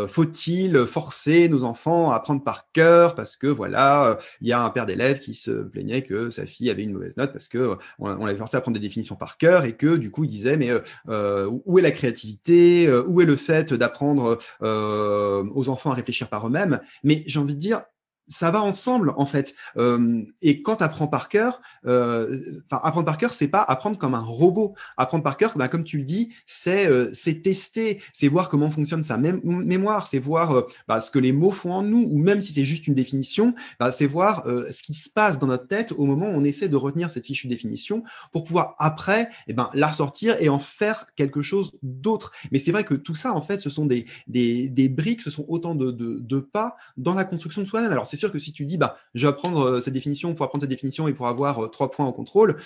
faut-il 0.08 0.86
forcer 0.86 1.50
nos 1.50 1.64
enfants 1.64 2.10
à 2.10 2.16
apprendre 2.16 2.42
par 2.42 2.72
cœur 2.72 3.14
parce 3.14 3.36
que 3.36 3.46
voilà, 3.46 4.18
il 4.40 4.48
y 4.48 4.52
a 4.52 4.62
un 4.62 4.70
père 4.70 4.86
d'élève 4.86 5.18
qui 5.18 5.34
se 5.34 5.50
plaignait 5.50 6.02
que 6.02 6.30
sa 6.30 6.46
fille 6.46 6.70
avait 6.70 6.82
une 6.82 6.92
mauvaise 6.92 7.16
note 7.18 7.32
parce 7.32 7.48
que 7.48 7.76
on, 7.98 8.24
l'avait 8.24 8.38
forcé 8.38 8.56
à 8.56 8.58
apprendre 8.58 8.78
des 8.78 8.86
définitions 8.86 9.16
par 9.16 9.36
cœur 9.36 9.64
et 9.64 9.74
que 9.74 9.96
du 9.96 10.10
coup, 10.10 10.24
il 10.24 10.30
disait 10.30 10.56
mais 10.56 10.72
où 11.06 11.78
est 11.78 11.82
la 11.82 11.90
créativité 11.90 12.90
Où 13.06 13.20
est 13.20 13.26
le 13.26 13.36
fait 13.36 13.74
d'apprendre 13.74 14.38
aux 14.60 15.68
enfants 15.68 15.90
à 15.90 15.94
réfléchir 15.94 16.30
par 16.30 16.46
eux-mêmes? 16.46 16.69
Mais 17.02 17.24
j'ai 17.26 17.38
envie 17.38 17.54
de 17.54 17.60
dire, 17.60 17.82
ça 18.30 18.50
va 18.50 18.62
ensemble 18.62 19.12
en 19.16 19.26
fait. 19.26 19.54
Euh, 19.76 20.22
et 20.40 20.62
quand 20.62 20.76
tu 20.76 20.84
apprends 20.84 21.08
par 21.08 21.28
cœur, 21.28 21.60
euh, 21.84 22.62
apprendre 22.70 23.04
par 23.04 23.18
cœur, 23.18 23.34
c'est 23.34 23.48
pas 23.48 23.62
apprendre 23.62 23.98
comme 23.98 24.14
un 24.14 24.22
robot. 24.22 24.74
Apprendre 24.96 25.24
par 25.24 25.36
cœur, 25.36 25.52
bah, 25.56 25.68
comme 25.68 25.84
tu 25.84 25.98
le 25.98 26.04
dis, 26.04 26.32
c'est 26.46 26.86
euh, 26.86 27.10
c'est 27.12 27.42
tester, 27.42 28.00
c'est 28.14 28.28
voir 28.28 28.48
comment 28.48 28.70
fonctionne 28.70 29.02
sa 29.02 29.18
mémoire, 29.18 30.06
c'est 30.08 30.20
voir 30.20 30.64
bah, 30.86 31.00
ce 31.00 31.10
que 31.10 31.18
les 31.18 31.32
mots 31.32 31.50
font 31.50 31.72
en 31.72 31.82
nous, 31.82 32.08
ou 32.10 32.18
même 32.18 32.40
si 32.40 32.52
c'est 32.52 32.64
juste 32.64 32.86
une 32.86 32.94
définition, 32.94 33.54
bah, 33.78 33.90
c'est 33.92 34.06
voir 34.06 34.44
ce 34.46 34.82
qui 34.82 34.94
se 34.94 35.10
passe 35.10 35.38
dans 35.40 35.48
notre 35.48 35.66
tête 35.66 35.92
au 35.92 36.06
moment 36.06 36.26
où 36.26 36.34
on 36.34 36.44
essaie 36.44 36.68
de 36.68 36.76
retenir 36.76 37.10
cette 37.10 37.26
fichue 37.26 37.48
définition 37.48 38.04
pour 38.32 38.44
pouvoir 38.44 38.76
après, 38.78 39.28
eh 39.48 39.52
ben, 39.52 39.70
la 39.74 39.88
ressortir 39.88 40.36
et 40.40 40.48
en 40.48 40.60
faire 40.60 41.06
quelque 41.16 41.42
chose 41.42 41.72
d'autre. 41.82 42.30
Mais 42.52 42.60
c'est 42.60 42.70
vrai 42.70 42.84
que 42.84 42.94
tout 42.94 43.16
ça, 43.16 43.34
en 43.34 43.42
fait, 43.42 43.58
ce 43.58 43.70
sont 43.70 43.86
des 43.86 44.06
des, 44.28 44.68
des 44.68 44.88
briques, 44.88 45.22
ce 45.22 45.30
sont 45.30 45.44
autant 45.48 45.74
de, 45.74 45.90
de, 45.90 46.18
de 46.20 46.38
pas 46.38 46.76
dans 46.96 47.14
la 47.14 47.24
construction 47.24 47.62
de 47.62 47.66
soi-même. 47.66 47.90
Alors 47.90 48.06
c'est 48.06 48.19
sûr 48.20 48.32
que 48.32 48.38
si 48.38 48.52
tu 48.52 48.64
dis, 48.64 48.78
bah, 48.78 48.96
je 49.14 49.26
vais 49.26 49.30
apprendre 49.30 49.62
euh, 49.62 49.80
cette 49.80 49.94
définition 49.94 50.34
pour 50.34 50.44
apprendre 50.44 50.62
cette 50.62 50.70
définition 50.70 51.08
et 51.08 51.14
pour 51.14 51.28
avoir 51.28 51.64
euh, 51.64 51.68
trois 51.68 51.90
points 51.90 52.06
en 52.06 52.12
contrôle, 52.12 52.56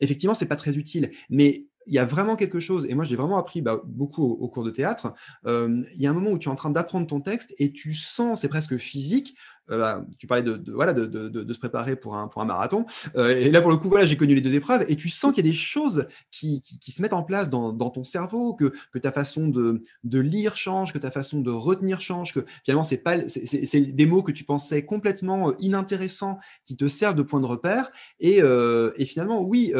effectivement, 0.00 0.34
c'est 0.34 0.48
pas 0.48 0.56
très 0.56 0.76
utile. 0.76 1.10
Mais 1.28 1.66
il 1.86 1.94
y 1.94 1.98
a 1.98 2.04
vraiment 2.04 2.36
quelque 2.36 2.60
chose, 2.60 2.86
et 2.86 2.94
moi 2.94 3.04
j'ai 3.04 3.16
vraiment 3.16 3.38
appris 3.38 3.62
bah, 3.62 3.80
beaucoup 3.84 4.22
au, 4.22 4.48
cours 4.48 4.64
de 4.64 4.70
théâtre, 4.70 5.14
euh, 5.46 5.82
il 5.94 6.00
y 6.00 6.06
a 6.06 6.10
un 6.10 6.14
moment 6.14 6.30
où 6.30 6.38
tu 6.38 6.48
es 6.48 6.52
en 6.52 6.56
train 6.56 6.70
d'apprendre 6.70 7.06
ton 7.06 7.20
texte 7.20 7.54
et 7.58 7.72
tu 7.72 7.94
sens, 7.94 8.42
c'est 8.42 8.48
presque 8.48 8.76
physique, 8.76 9.34
euh, 9.70 9.78
bah, 9.78 10.04
tu 10.18 10.26
parlais 10.26 10.42
de, 10.42 10.60
voilà, 10.72 10.92
de, 10.92 11.06
de, 11.06 11.28
de, 11.28 11.52
se 11.52 11.58
préparer 11.58 11.96
pour 11.96 12.16
un, 12.16 12.28
pour 12.28 12.42
un 12.42 12.44
marathon. 12.44 12.84
Euh, 13.16 13.36
et 13.36 13.50
là, 13.50 13.60
pour 13.60 13.70
le 13.70 13.76
coup, 13.76 13.88
voilà, 13.88 14.06
j'ai 14.06 14.16
connu 14.16 14.34
les 14.34 14.40
deux 14.40 14.54
épreuves. 14.54 14.84
Et 14.88 14.96
tu 14.96 15.08
sens 15.08 15.32
qu'il 15.32 15.44
y 15.44 15.48
a 15.48 15.50
des 15.50 15.56
choses 15.56 16.06
qui, 16.30 16.60
qui, 16.60 16.78
qui, 16.78 16.92
se 16.92 17.02
mettent 17.02 17.12
en 17.12 17.22
place 17.22 17.50
dans, 17.50 17.72
dans 17.72 17.90
ton 17.90 18.04
cerveau, 18.04 18.54
que, 18.54 18.72
que 18.92 18.98
ta 18.98 19.12
façon 19.12 19.48
de, 19.48 19.84
de 20.04 20.18
lire 20.18 20.56
change, 20.56 20.92
que 20.92 20.98
ta 20.98 21.10
façon 21.10 21.40
de 21.40 21.50
retenir 21.50 22.00
change, 22.00 22.34
que 22.34 22.44
finalement, 22.64 22.84
c'est 22.84 23.02
pas, 23.02 23.16
c'est 23.28 23.80
des 23.80 24.06
mots 24.06 24.22
que 24.22 24.32
tu 24.32 24.44
pensais 24.44 24.84
complètement 24.84 25.50
euh, 25.50 25.52
inintéressants 25.60 26.38
qui 26.64 26.76
te 26.76 26.88
servent 26.88 27.16
de 27.16 27.22
point 27.22 27.40
de 27.40 27.46
repère. 27.46 27.90
Et, 28.18 28.42
euh, 28.42 28.90
et 28.96 29.04
finalement, 29.04 29.42
oui, 29.42 29.72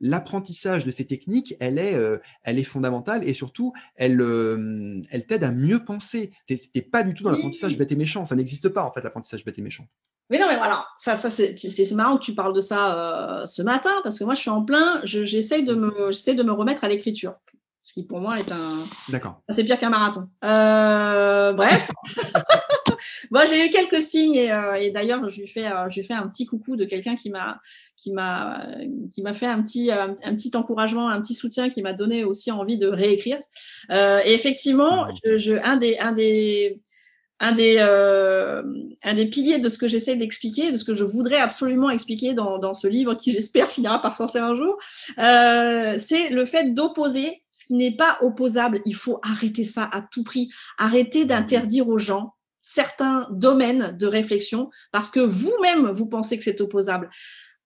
l'apprentissage 0.00 0.84
de 0.84 0.90
ces 0.90 1.06
techniques, 1.06 1.54
elle 1.60 1.78
est, 1.78 1.96
elle 2.42 2.58
est 2.58 2.64
fondamentale 2.64 3.26
et 3.28 3.34
surtout, 3.34 3.72
elle, 3.96 4.20
elle 5.10 5.26
t'aide 5.26 5.44
à 5.44 5.50
mieux 5.50 5.84
penser. 5.84 6.32
Tu 6.46 6.56
n'es 6.74 6.82
pas 6.82 7.02
du 7.02 7.14
tout 7.14 7.24
dans 7.24 7.30
l'apprentissage 7.30 7.76
bête 7.76 7.92
et 7.92 7.96
méchant. 7.96 8.24
Ça 8.24 8.36
n'existe 8.36 8.68
pas, 8.68 8.84
en 8.84 8.92
fait, 8.92 9.02
l'apprentissage 9.02 9.25
apprentissage 9.26 9.44
bête 9.44 9.58
et 9.58 9.62
méchant. 9.62 9.86
Mais 10.30 10.38
non, 10.38 10.46
mais 10.48 10.56
voilà, 10.56 10.86
ça, 10.98 11.14
ça 11.14 11.30
c'est 11.30 11.92
marrant 11.92 12.18
que 12.18 12.24
tu 12.24 12.34
parles 12.34 12.52
de 12.52 12.60
ça 12.60 13.40
euh, 13.40 13.46
ce 13.46 13.62
matin, 13.62 13.92
parce 14.02 14.18
que 14.18 14.24
moi, 14.24 14.34
je 14.34 14.40
suis 14.40 14.50
en 14.50 14.62
plein, 14.62 15.00
j'essaye 15.04 15.64
de, 15.64 15.74
me, 15.74 16.10
de 16.10 16.42
me 16.42 16.52
remettre 16.52 16.82
à 16.82 16.88
l'écriture, 16.88 17.34
ce 17.80 17.92
qui 17.92 18.04
pour 18.04 18.18
moi 18.18 18.36
est 18.36 18.50
un... 18.50 18.74
D'accord. 19.08 19.42
C'est 19.50 19.62
pire 19.62 19.78
qu'un 19.78 19.90
marathon. 19.90 20.28
Euh, 20.44 21.52
bref. 21.52 21.90
Moi, 23.30 23.44
j'ai 23.44 23.66
eu 23.66 23.70
quelques 23.70 24.02
signes 24.02 24.34
et, 24.34 24.50
euh, 24.50 24.74
et 24.74 24.90
d'ailleurs, 24.90 25.28
je 25.28 25.40
lui 25.40 25.46
fais, 25.46 25.70
fait 25.90 26.14
un 26.14 26.28
petit 26.28 26.46
coucou 26.46 26.76
de 26.76 26.84
quelqu'un 26.84 27.14
qui 27.14 27.30
m'a, 27.30 27.60
qui 27.96 28.12
m'a, 28.12 28.66
qui 29.12 29.22
m'a 29.22 29.32
fait 29.32 29.46
un 29.46 29.62
petit, 29.62 29.90
un, 29.90 30.14
petit 30.14 30.56
encouragement, 30.56 31.08
un 31.08 31.20
petit 31.20 31.34
soutien, 31.34 31.68
qui 31.68 31.82
m'a 31.82 31.92
donné 31.92 32.24
aussi 32.24 32.50
envie 32.50 32.78
de 32.78 32.88
réécrire. 32.88 33.38
et 33.90 34.32
effectivement, 34.32 35.06
je, 35.24 35.38
je, 35.38 35.52
un 35.62 35.76
des, 35.76 35.98
un 35.98 36.12
des, 36.12 36.80
un 37.38 37.52
des, 37.52 37.76
euh, 37.78 38.62
un 39.02 39.14
des 39.14 39.26
piliers 39.26 39.58
de 39.58 39.68
ce 39.68 39.78
que 39.78 39.88
j'essaie 39.88 40.16
d'expliquer, 40.16 40.72
de 40.72 40.78
ce 40.78 40.84
que 40.84 40.94
je 40.94 41.04
voudrais 41.04 41.36
absolument 41.36 41.90
expliquer 41.90 42.32
dans, 42.32 42.58
dans 42.58 42.74
ce 42.74 42.86
livre 42.86 43.14
qui, 43.14 43.30
j'espère, 43.32 43.68
finira 43.68 44.00
par 44.00 44.16
sortir 44.16 44.44
un 44.44 44.54
jour, 44.54 44.78
euh, 45.18 45.98
c'est 45.98 46.30
le 46.30 46.44
fait 46.44 46.72
d'opposer 46.72 47.42
ce 47.52 47.64
qui 47.66 47.74
n'est 47.74 47.96
pas 47.96 48.18
opposable. 48.22 48.80
Il 48.84 48.94
faut 48.94 49.20
arrêter 49.22 49.64
ça 49.64 49.88
à 49.92 50.02
tout 50.02 50.24
prix. 50.24 50.48
Arrêter 50.78 51.24
d'interdire 51.24 51.88
aux 51.88 51.98
gens 51.98 52.34
certains 52.60 53.28
domaines 53.30 53.96
de 53.96 54.06
réflexion 54.06 54.70
parce 54.92 55.08
que 55.08 55.20
vous-même, 55.20 55.90
vous 55.90 56.06
pensez 56.06 56.36
que 56.36 56.44
c'est 56.44 56.60
opposable. 56.60 57.08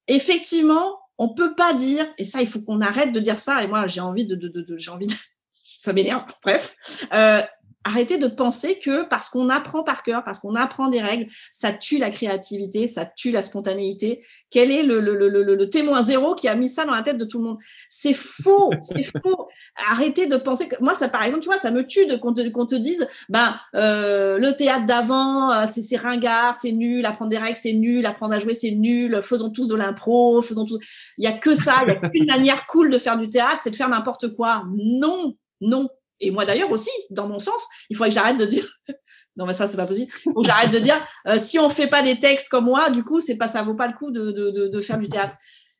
Effectivement, 0.08 0.98
on 1.16 1.28
peut 1.28 1.54
pas 1.54 1.74
dire, 1.74 2.06
et 2.18 2.24
ça, 2.24 2.40
il 2.40 2.48
faut 2.48 2.60
qu'on 2.60 2.80
arrête 2.80 3.12
de 3.12 3.20
dire 3.20 3.38
ça, 3.38 3.62
et 3.62 3.66
moi, 3.66 3.86
j'ai 3.86 4.00
envie 4.00 4.26
de, 4.26 4.34
de, 4.34 4.48
de, 4.48 4.76
j'ai 4.76 4.90
envie 4.90 5.06
de, 5.06 5.14
ça 5.78 5.92
m'énerve, 5.92 6.24
bref, 6.42 6.76
euh, 7.12 7.42
arrêtez 7.84 8.18
de 8.18 8.26
penser 8.26 8.78
que 8.78 9.08
parce 9.08 9.28
qu'on 9.28 9.48
apprend 9.48 9.82
par 9.82 10.02
cœur, 10.02 10.22
parce 10.22 10.38
qu'on 10.38 10.54
apprend 10.54 10.88
des 10.88 11.00
règles, 11.00 11.26
ça 11.50 11.72
tue 11.72 11.98
la 11.98 12.10
créativité, 12.10 12.86
ça 12.86 13.06
tue 13.06 13.30
la 13.30 13.42
spontanéité. 13.42 14.22
Quel 14.50 14.70
est 14.70 14.82
le, 14.82 15.00
le, 15.00 15.14
le, 15.14 15.28
le 15.42 15.70
témoin 15.70 16.02
zéro 16.02 16.34
qui 16.34 16.48
a 16.48 16.54
mis 16.54 16.68
ça 16.68 16.84
dans 16.84 16.94
la 16.94 17.02
tête 17.02 17.16
de 17.16 17.24
tout 17.24 17.38
le 17.38 17.44
monde? 17.44 17.58
C'est 17.88 18.12
faux, 18.12 18.70
c'est 18.82 19.02
faux. 19.22 19.48
Arrêtez 19.76 20.26
de 20.26 20.36
penser 20.36 20.68
que 20.68 20.76
moi, 20.80 20.94
ça, 20.94 21.08
par 21.08 21.22
exemple, 21.22 21.42
tu 21.42 21.48
vois, 21.48 21.58
ça 21.58 21.70
me 21.70 21.86
tue 21.86 22.06
de 22.06 22.16
qu'on 22.16 22.34
te, 22.34 22.40
te, 22.42 22.74
dise, 22.74 23.08
ben, 23.28 23.54
euh, 23.74 24.38
le 24.38 24.52
théâtre 24.52 24.84
d'avant, 24.84 25.50
euh, 25.52 25.64
c'est 25.66 25.96
ringard, 25.96 26.56
c'est 26.56 26.72
nul, 26.72 27.06
apprendre 27.06 27.30
des 27.30 27.38
règles, 27.38 27.56
c'est 27.56 27.72
nul, 27.72 28.04
apprendre 28.04 28.34
à 28.34 28.38
jouer, 28.38 28.54
c'est 28.54 28.72
nul, 28.72 29.20
faisons 29.22 29.50
tous 29.50 29.68
de 29.68 29.74
l'impro, 29.74 30.42
faisons 30.42 30.66
tous. 30.66 30.78
Il 31.16 31.24
y 31.24 31.28
a 31.28 31.32
que 31.32 31.54
ça, 31.54 31.76
il 31.86 31.88
y 31.88 31.96
a 31.96 32.08
qu'une 32.08 32.26
manière 32.30 32.66
cool 32.66 32.90
de 32.90 32.98
faire 32.98 33.16
du 33.16 33.28
théâtre, 33.28 33.60
c'est 33.62 33.70
de 33.70 33.76
faire 33.76 33.88
n'importe 33.88 34.34
quoi. 34.34 34.64
Non, 34.76 35.34
non, 35.60 35.88
et 36.20 36.30
moi 36.30 36.44
d'ailleurs 36.44 36.70
aussi, 36.70 36.90
dans 37.10 37.28
mon 37.28 37.38
sens, 37.38 37.66
il 37.88 37.96
faudrait 37.96 38.10
que 38.10 38.14
j'arrête 38.14 38.38
de 38.38 38.44
dire. 38.44 38.70
non, 39.36 39.46
mais 39.46 39.52
ça, 39.52 39.66
c'est 39.66 39.76
pas 39.76 39.86
possible. 39.86 40.12
Donc 40.26 40.46
j'arrête 40.46 40.70
de 40.70 40.78
dire, 40.78 41.00
euh, 41.26 41.38
si 41.38 41.58
on 41.58 41.70
fait 41.70 41.86
pas 41.86 42.02
des 42.02 42.18
textes 42.18 42.48
comme 42.48 42.64
moi, 42.64 42.90
du 42.90 43.04
coup, 43.04 43.20
c'est 43.20 43.36
pas, 43.36 43.48
ça 43.48 43.62
vaut 43.62 43.74
pas 43.74 43.86
le 43.86 43.94
coup 43.94 44.10
de, 44.10 44.30
de, 44.30 44.68
de, 44.68 44.80
faire 44.80 44.98
du 44.98 45.08
théâtre. 45.08 45.34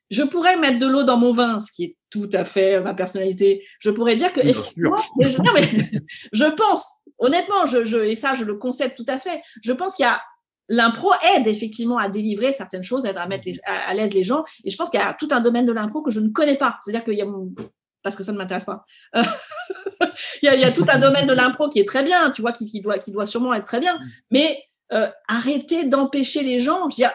Je 0.09 0.23
pourrais 0.23 0.57
mettre 0.57 0.79
de 0.79 0.87
l'eau 0.87 1.03
dans 1.03 1.17
mon 1.17 1.31
vin, 1.31 1.59
ce 1.59 1.71
qui 1.71 1.83
est 1.83 1.97
tout 2.09 2.29
à 2.33 2.43
fait 2.43 2.81
ma 2.81 2.93
personnalité. 2.93 3.65
Je 3.79 3.91
pourrais 3.91 4.15
dire 4.15 4.33
que, 4.33 4.41
effectivement, 4.41 4.95
je, 5.21 5.37
non, 5.37 5.53
mais, 5.53 5.69
je 6.33 6.45
pense, 6.45 6.89
honnêtement, 7.17 7.65
je, 7.65 7.85
je, 7.85 7.97
et 7.97 8.15
ça, 8.15 8.33
je 8.33 8.43
le 8.43 8.55
concède 8.55 8.93
tout 8.95 9.05
à 9.07 9.19
fait. 9.19 9.41
Je 9.63 9.71
pense 9.71 9.95
qu'il 9.95 10.03
y 10.03 10.09
a 10.09 10.21
l'impro 10.71 11.11
aide 11.35 11.47
effectivement 11.47 11.97
à 11.97 12.07
délivrer 12.07 12.53
certaines 12.53 12.83
choses, 12.83 13.05
aide 13.05 13.17
à 13.17 13.27
mettre 13.27 13.47
à, 13.65 13.93
l'aise 13.93 14.13
les 14.13 14.23
gens. 14.23 14.43
Et 14.63 14.69
je 14.69 14.77
pense 14.77 14.89
qu'il 14.89 14.99
y 14.99 15.03
a 15.03 15.13
tout 15.13 15.27
un 15.31 15.41
domaine 15.41 15.65
de 15.65 15.73
l'impro 15.73 16.01
que 16.01 16.11
je 16.11 16.19
ne 16.19 16.29
connais 16.29 16.55
pas. 16.55 16.79
C'est-à-dire 16.81 17.03
qu'il 17.03 17.15
y 17.15 17.21
a 17.21 17.25
parce 18.03 18.15
que 18.15 18.23
ça 18.23 18.31
ne 18.31 18.37
m'intéresse 18.37 18.65
pas. 18.65 18.83
il, 19.13 19.23
y 20.43 20.47
a, 20.47 20.55
il, 20.55 20.61
y 20.61 20.63
a, 20.63 20.71
tout 20.71 20.85
un 20.87 20.99
domaine 20.99 21.27
de 21.27 21.33
l'impro 21.33 21.69
qui 21.69 21.79
est 21.79 21.87
très 21.87 22.03
bien, 22.03 22.31
tu 22.31 22.41
vois, 22.41 22.51
qui, 22.51 22.65
qui, 22.65 22.81
doit, 22.81 22.99
qui 22.99 23.11
doit 23.11 23.25
sûrement 23.25 23.53
être 23.53 23.65
très 23.65 23.79
bien. 23.79 23.95
Mm. 23.95 24.01
Mais 24.31 24.63
euh, 24.93 25.09
arrêtez 25.27 25.85
d'empêcher 25.85 26.43
les 26.43 26.59
gens. 26.59 26.89
Je 26.89 26.95
dire, 26.95 27.11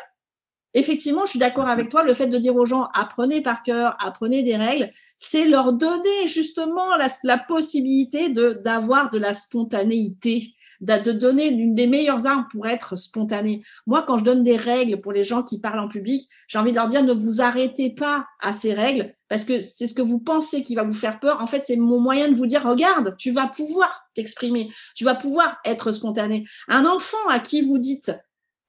effectivement, 0.75 1.25
je 1.25 1.31
suis 1.31 1.39
d'accord 1.39 1.69
avec 1.69 1.89
toi, 1.89 2.03
le 2.03 2.15
fait 2.15 2.27
de 2.27 2.39
dire 2.39 2.57
aux 2.57 2.67
gens 2.67 2.89
apprenez 2.95 3.43
par 3.43 3.63
cœur, 3.63 3.97
apprenez 4.05 4.43
des 4.43 4.57
règles, 4.57 4.91
c'est 5.17 5.47
leur 5.47 5.73
donner 5.73 6.27
justement 6.27 6.97
la, 6.97 7.09
la 7.25 7.39
possibilité 7.39 8.29
d'avoir 8.29 9.11
de, 9.11 9.19
de 9.19 9.23
la 9.23 9.35
spontanéité 9.35 10.55
de 10.81 11.13
donner 11.13 11.49
une 11.49 11.75
des 11.75 11.87
meilleures 11.87 12.27
armes 12.27 12.47
pour 12.51 12.67
être 12.67 12.97
spontané. 12.97 13.63
Moi, 13.87 14.05
quand 14.07 14.19
je 14.19 14.25
donne 14.25 14.43
des 14.43 14.57
règles 14.57 15.01
pour 15.01 15.13
les 15.13 15.23
gens 15.23 15.43
qui 15.43 15.59
parlent 15.59 15.81
en 15.81 15.89
public, 15.89 16.29
j'ai 16.49 16.59
envie 16.59 16.71
de 16.71 16.77
leur 16.77 16.89
dire 16.89 17.03
ne 17.03 17.13
vous 17.13 17.41
arrêtez 17.41 17.91
pas 17.91 18.27
à 18.41 18.53
ces 18.53 18.75
règles 18.75 19.15
parce 19.29 19.45
que 19.45 19.61
c'est 19.61 19.87
ce 19.87 19.95
que 19.95 20.03
vous 20.03 20.19
pensez 20.19 20.63
qui 20.63 20.75
va 20.75 20.83
vous 20.83 20.93
faire 20.93 21.21
peur. 21.21 21.43
En 21.43 21.47
fait, 21.47 21.61
c'est 21.61 21.77
mon 21.77 22.01
moyen 22.01 22.29
de 22.29 22.35
vous 22.35 22.47
dire 22.47 22.65
regarde, 22.65 23.15
tu 23.19 23.31
vas 23.31 23.47
pouvoir 23.47 24.09
t'exprimer, 24.15 24.71
tu 24.95 25.05
vas 25.05 25.15
pouvoir 25.15 25.59
être 25.65 25.93
spontané. 25.93 26.45
Un 26.69 26.87
enfant 26.87 27.29
à 27.29 27.41
qui 27.41 27.63
vous 27.63 27.79
dites 27.79 28.13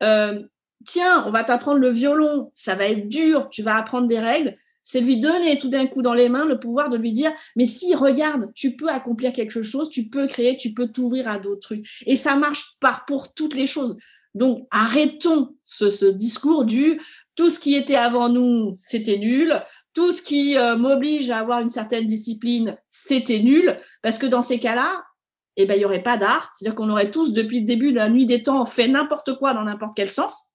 euh, 0.04 0.42
tiens, 0.86 1.24
on 1.28 1.32
va 1.32 1.44
t'apprendre 1.44 1.80
le 1.80 1.92
violon, 1.92 2.52
ça 2.54 2.76
va 2.76 2.88
être 2.88 3.08
dur, 3.08 3.50
tu 3.50 3.64
vas 3.64 3.76
apprendre 3.76 4.08
des 4.08 4.20
règles 4.20 4.56
c'est 4.88 5.02
lui 5.02 5.20
donner 5.20 5.60
tout 5.60 5.68
d'un 5.68 5.86
coup 5.86 6.02
dans 6.02 6.14
les 6.14 6.30
mains 6.30 6.46
le 6.46 6.62
pouvoir 6.62 6.88
de 6.88 6.96
lui 6.96 7.12
dire, 7.12 7.34
mais 7.58 7.66
si, 7.66 7.94
regarde, 7.94 8.54
tu 8.56 8.78
peux 8.78 8.88
accomplir 8.88 9.34
quelque 9.34 9.62
chose, 9.62 9.90
tu 9.90 10.08
peux 10.08 10.28
créer, 10.28 10.56
tu 10.56 10.74
peux 10.74 10.88
t'ouvrir 10.88 11.28
à 11.28 11.40
d'autres 11.40 11.60
trucs. 11.60 11.86
Et 12.06 12.16
ça 12.16 12.38
marche 12.38 12.78
pas 12.80 13.04
pour 13.06 13.34
toutes 13.34 13.54
les 13.54 13.68
choses. 13.68 13.98
Donc, 14.34 14.66
arrêtons 14.72 15.58
ce, 15.66 16.06
discours 16.10 16.64
du 16.64 17.02
tout 17.36 17.50
ce 17.50 17.60
qui 17.60 17.76
était 17.76 17.98
avant 17.98 18.30
nous, 18.30 18.72
c'était 18.76 19.18
nul. 19.18 19.62
Tout 19.98 20.12
ce 20.12 20.22
qui 20.22 20.56
euh, 20.56 20.78
m'oblige 20.78 21.32
à 21.32 21.40
avoir 21.40 21.60
une 21.60 21.70
certaine 21.70 22.06
discipline, 22.06 22.78
c'était 22.92 23.40
nul. 23.40 23.80
Parce 24.04 24.20
que 24.20 24.28
dans 24.28 24.44
ces 24.44 24.60
cas-là, 24.60 25.04
eh 25.56 25.66
ben, 25.66 25.74
il 25.74 25.80
n'y 25.80 25.86
aurait 25.86 26.04
pas 26.04 26.18
d'art. 26.18 26.54
C'est-à-dire 26.54 26.76
qu'on 26.76 26.92
aurait 26.92 27.10
tous, 27.10 27.34
depuis 27.34 27.62
le 27.62 27.66
début 27.66 27.90
de 27.90 27.96
la 27.96 28.08
nuit 28.08 28.28
des 28.28 28.44
temps, 28.44 28.64
fait 28.68 28.88
n'importe 28.88 29.40
quoi 29.40 29.56
dans 29.56 29.64
n'importe 29.64 29.94
quel 29.96 30.12
sens. 30.12 30.52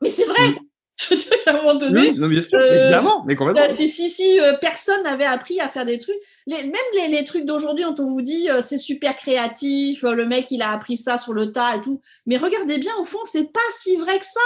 Mais 0.00 0.10
c'est 0.10 0.24
vrai. 0.24 0.56
Je 0.96 1.10
veux 1.10 1.20
dire 1.20 1.44
qu'à 1.44 1.52
un 1.52 1.56
moment 1.58 1.76
donné. 1.76 2.10
Oui, 2.10 2.28
bien 2.28 2.42
sûr, 2.42 2.58
euh, 2.58 2.82
évidemment, 2.82 3.24
mais 3.26 3.36
complètement. 3.36 3.62
Bah, 3.62 3.74
si, 3.74 3.86
si, 3.86 4.10
si 4.10 4.40
euh, 4.40 4.54
personne 4.60 5.04
n'avait 5.04 5.24
appris 5.24 5.60
à 5.60 5.68
faire 5.68 5.86
des 5.86 5.98
trucs, 5.98 6.18
les, 6.48 6.64
même 6.64 6.74
les, 6.96 7.06
les 7.06 7.22
trucs 7.22 7.44
d'aujourd'hui, 7.44 7.84
dont 7.84 7.94
on 8.00 8.06
vous 8.06 8.22
dit 8.22 8.50
euh, 8.50 8.60
c'est 8.60 8.76
super 8.76 9.16
créatif, 9.16 10.02
le 10.02 10.26
mec 10.26 10.50
il 10.50 10.62
a 10.62 10.72
appris 10.72 10.96
ça 10.96 11.16
sur 11.16 11.32
le 11.32 11.52
tas 11.52 11.76
et 11.76 11.80
tout. 11.80 12.00
Mais 12.26 12.38
regardez 12.38 12.78
bien, 12.78 12.92
au 13.00 13.04
fond, 13.04 13.20
c'est 13.24 13.52
pas 13.52 13.60
si 13.72 13.96
vrai 13.96 14.18
que 14.18 14.26
ça. 14.26 14.40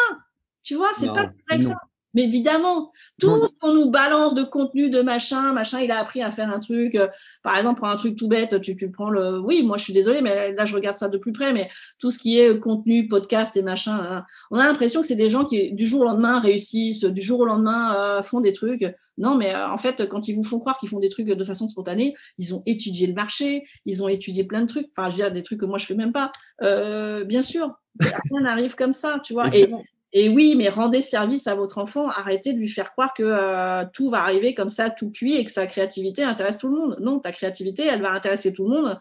Tu 0.63 0.75
vois, 0.75 0.91
c'est 0.99 1.09
pas 1.09 1.27
si 1.27 1.37
vrai 1.49 1.59
que 1.59 1.65
ça. 1.65 1.77
Mais 2.17 2.23
évidemment, 2.23 2.93
tout 3.21 3.29
ce 3.29 3.51
qu'on 3.61 3.75
nous 3.75 3.91
balance 3.91 4.33
de 4.35 4.43
contenu, 4.43 4.89
de 4.89 5.03
machin, 5.03 5.53
machin, 5.53 5.81
il 5.81 5.91
a 5.91 6.01
appris 6.01 6.23
à 6.23 6.31
faire 6.31 6.49
un 6.49 6.59
truc. 6.61 6.95
Euh, 6.95 7.09
par 7.43 7.59
exemple, 7.59 7.81
pour 7.81 7.89
un 7.89 7.97
truc 7.97 8.17
tout 8.17 8.27
bête, 8.27 8.59
tu, 8.63 8.75
tu 8.75 8.91
prends 8.91 9.11
le. 9.11 9.39
Oui, 9.39 9.63
moi 9.63 9.77
je 9.77 9.83
suis 9.83 9.93
désolée, 9.93 10.23
mais 10.23 10.55
là 10.55 10.65
je 10.65 10.75
regarde 10.75 10.97
ça 10.97 11.09
de 11.09 11.19
plus 11.19 11.33
près. 11.33 11.53
Mais 11.53 11.69
tout 11.99 12.11
ce 12.11 12.19
qui 12.19 12.41
est 12.41 12.59
contenu, 12.59 13.07
podcast 13.07 13.55
et 13.59 13.63
machin, 13.63 13.99
hein, 14.01 14.25
on 14.51 14.59
a 14.59 14.65
l'impression 14.65 15.03
que 15.03 15.07
c'est 15.07 15.15
des 15.15 15.29
gens 15.29 15.45
qui 15.45 15.73
du 15.73 15.87
jour 15.87 16.01
au 16.01 16.05
lendemain 16.05 16.41
réussissent, 16.41 17.05
du 17.05 17.21
jour 17.21 17.41
au 17.41 17.45
lendemain 17.45 17.95
euh, 17.95 18.23
font 18.23 18.41
des 18.41 18.53
trucs. 18.53 18.87
Non, 19.19 19.37
mais 19.37 19.55
euh, 19.55 19.69
en 19.69 19.77
fait, 19.77 20.09
quand 20.09 20.27
ils 20.27 20.35
vous 20.35 20.45
font 20.45 20.59
croire 20.59 20.79
qu'ils 20.79 20.89
font 20.89 21.01
des 21.01 21.11
trucs 21.11 21.27
de 21.27 21.45
façon 21.45 21.69
spontanée, 21.69 22.15
ils 22.39 22.55
ont 22.55 22.63
étudié 22.65 23.07
le 23.07 23.15
marché, 23.15 23.63
ils 23.85 24.03
ont 24.03 24.09
étudié 24.09 24.43
plein 24.45 24.63
de 24.63 24.69
trucs. 24.69 24.89
Enfin, 24.97 25.11
je 25.11 25.17
veux 25.17 25.23
dire, 25.23 25.33
des 25.33 25.43
trucs 25.43 25.61
que 25.61 25.67
moi 25.67 25.77
je 25.77 25.85
fais 25.85 25.95
même 25.95 26.13
pas. 26.13 26.33
bien 26.63 27.43
sûr, 27.43 27.79
rien 28.01 28.41
n'arrive 28.41 28.75
comme 28.75 28.95
ça, 28.95 29.21
tu 29.23 29.35
vois. 29.35 29.55
Et, 29.55 29.69
et 30.13 30.29
oui, 30.29 30.55
mais 30.57 30.69
rendez 30.69 31.03
service 31.03 31.47
à 31.47 31.55
votre 31.55 31.79
enfant, 31.79 32.09
arrêtez 32.09 32.53
de 32.53 32.59
lui 32.59 32.69
faire 32.69 32.93
croire 32.93 33.13
que 33.13 33.23
euh, 33.23 33.85
tout 33.93 34.09
va 34.09 34.23
arriver 34.23 34.55
comme 34.55 34.69
ça, 34.69 34.89
tout 34.89 35.11
cuit, 35.11 35.35
et 35.35 35.45
que 35.45 35.51
sa 35.51 35.67
créativité 35.67 36.23
intéresse 36.23 36.59
tout 36.59 36.69
le 36.69 36.77
monde. 36.77 36.97
Non, 37.01 37.19
ta 37.19 37.33
créativité, 37.33 37.85
elle 37.87 38.03
va 38.03 38.13
intéresser 38.13 38.53
tout 38.53 38.65
le 38.65 38.71
monde 38.71 38.99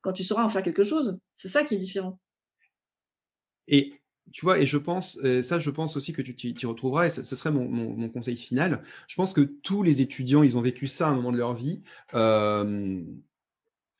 quand 0.00 0.12
tu 0.12 0.24
sauras 0.24 0.44
en 0.44 0.48
faire 0.48 0.62
quelque 0.62 0.84
chose. 0.84 1.18
C'est 1.34 1.48
ça 1.48 1.64
qui 1.64 1.74
est 1.74 1.78
différent. 1.78 2.18
Et 3.68 4.00
tu 4.32 4.44
vois, 4.44 4.58
et 4.58 4.66
je 4.66 4.78
pense, 4.78 5.18
euh, 5.24 5.42
ça, 5.42 5.58
je 5.58 5.70
pense 5.70 5.96
aussi 5.96 6.12
que 6.12 6.22
tu 6.22 6.34
t'y 6.34 6.66
retrouveras, 6.66 7.06
et 7.06 7.10
ce 7.10 7.36
serait 7.36 7.52
mon, 7.52 8.08
conseil 8.08 8.36
final. 8.36 8.82
Je 9.06 9.16
pense 9.16 9.32
que 9.32 9.40
tous 9.40 9.82
les 9.82 10.02
étudiants, 10.02 10.42
ils 10.42 10.56
ont 10.56 10.62
vécu 10.62 10.86
ça 10.86 11.08
à 11.08 11.10
un 11.10 11.14
moment 11.14 11.32
de 11.32 11.38
leur 11.38 11.54
vie. 11.54 11.82
Euh, 12.14 13.02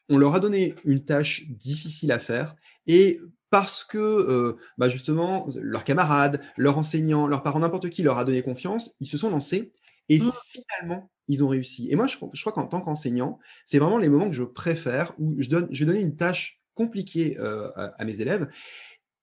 on 0.09 0.17
leur 0.17 0.35
a 0.35 0.41
donné 0.41 0.75
une 0.85 1.05
tâche 1.05 1.45
difficile 1.49 2.11
à 2.13 2.19
faire, 2.19 2.57
et 2.87 3.21
parce 3.51 3.85
que 3.85 3.99
euh, 3.99 4.57
bah 4.77 4.89
justement, 4.89 5.49
leurs 5.61 5.85
camarades, 5.85 6.41
leurs 6.57 6.79
enseignants, 6.79 7.27
leurs 7.27 7.43
parents, 7.43 7.61
n'importe 7.61 7.91
qui 7.91 8.03
leur 8.03 8.19
a 8.19 8.25
donné 8.25 8.43
confiance, 8.43 8.95
ils 9.01 9.07
se 9.07 9.19
sont 9.19 9.31
lancés 9.31 9.73
et 10.09 10.21
mmh. 10.21 10.33
finalement, 10.45 11.11
ils 11.29 11.45
ont 11.45 11.49
réussi. 11.49 11.89
Et 11.91 11.97
moi, 11.97 12.07
je, 12.07 12.17
crois 12.17 12.53
qu'en 12.53 12.67
tant 12.67 12.81
qu'enseignant, 12.81 13.39
c'est 13.65 13.79
vraiment 13.79 13.99
les 13.99 14.09
moments 14.09 14.29
que 14.29 14.35
je 14.35 14.45
préfère 14.45 15.15
où 15.19 15.35
je, 15.39 15.49
donne, 15.49 15.69
je 15.71 15.85
vais 15.85 15.93
donner 15.93 16.01
une 16.01 16.17
tâche 16.17 16.61
compliquée 16.75 17.37
euh, 17.39 17.71
à, 17.75 18.05
mes 18.05 18.21
élèves 18.21 18.49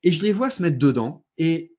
et 0.04 0.12
je 0.12 0.22
les 0.22 0.34
vois 0.34 0.50
se 0.50 0.62
mettre 0.62 0.78
dedans. 0.78 1.24
Et 1.38 1.72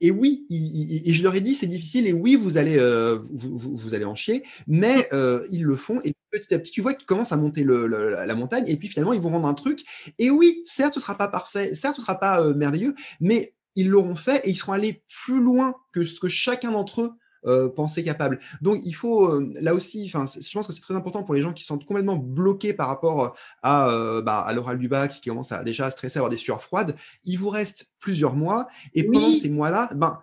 et 0.00 0.12
oui, 0.12 0.46
et 0.48 1.12
je 1.12 1.24
leur 1.24 1.34
ai 1.34 1.40
dit 1.40 1.56
c'est 1.56 1.66
difficile 1.66 2.06
et 2.06 2.12
oui 2.12 2.36
vous 2.36 2.56
allez 2.56 2.78
euh, 2.78 3.18
vous, 3.32 3.94
allez 3.94 4.04
en 4.04 4.14
chier, 4.14 4.44
mais 4.68 5.12
euh, 5.12 5.44
ils 5.50 5.64
le 5.64 5.74
font 5.74 6.00
et 6.04 6.14
petit 6.30 6.54
à 6.54 6.58
petit 6.58 6.72
tu 6.72 6.80
vois 6.80 6.94
qu'ils 6.94 7.06
commencent 7.06 7.32
à 7.32 7.36
monter 7.36 7.64
la 7.64 8.34
montagne 8.34 8.64
et 8.66 8.76
puis 8.76 8.88
finalement 8.88 9.12
ils 9.12 9.20
vont 9.20 9.30
rendre 9.30 9.48
un 9.48 9.54
truc 9.54 9.84
et 10.18 10.30
oui 10.30 10.62
certes 10.64 10.94
ce 10.94 11.00
sera 11.00 11.16
pas 11.16 11.28
parfait, 11.28 11.74
certes 11.74 11.96
ce 11.96 12.02
sera 12.02 12.18
pas 12.18 12.40
euh, 12.40 12.54
merveilleux, 12.54 12.94
mais 13.20 13.54
ils 13.74 13.88
l'auront 13.88 14.16
fait 14.16 14.46
et 14.46 14.50
ils 14.50 14.56
seront 14.56 14.72
allés 14.72 15.04
plus 15.24 15.40
loin 15.40 15.74
que 15.92 16.04
ce 16.04 16.18
que 16.18 16.28
chacun 16.28 16.72
d'entre 16.72 17.02
eux 17.02 17.12
euh, 17.46 17.68
penser 17.68 18.02
capable. 18.02 18.40
Donc 18.62 18.80
il 18.84 18.92
faut 18.92 19.28
euh, 19.28 19.52
là 19.60 19.72
aussi, 19.72 20.10
enfin, 20.12 20.26
je 20.26 20.52
pense 20.52 20.66
que 20.66 20.72
c'est 20.72 20.80
très 20.80 20.94
important 20.94 21.22
pour 21.22 21.34
les 21.34 21.40
gens 21.40 21.52
qui 21.52 21.62
sont 21.62 21.78
complètement 21.78 22.16
bloqués 22.16 22.74
par 22.74 22.88
rapport 22.88 23.36
à, 23.62 23.90
euh, 23.90 24.20
bah, 24.22 24.40
à 24.40 24.52
l'oral 24.52 24.76
du 24.76 24.88
bac, 24.88 25.12
qui 25.12 25.28
commencent 25.28 25.52
à 25.52 25.62
déjà 25.62 25.86
à 25.86 25.90
stresser, 25.92 26.18
à 26.18 26.20
avoir 26.20 26.30
des 26.30 26.36
sueurs 26.36 26.62
froides. 26.62 26.96
Il 27.22 27.38
vous 27.38 27.48
reste 27.48 27.92
plusieurs 28.00 28.34
mois 28.34 28.66
et 28.92 29.04
pendant 29.04 29.30
ces 29.30 29.50
mois-là, 29.50 29.88
ben 29.94 30.20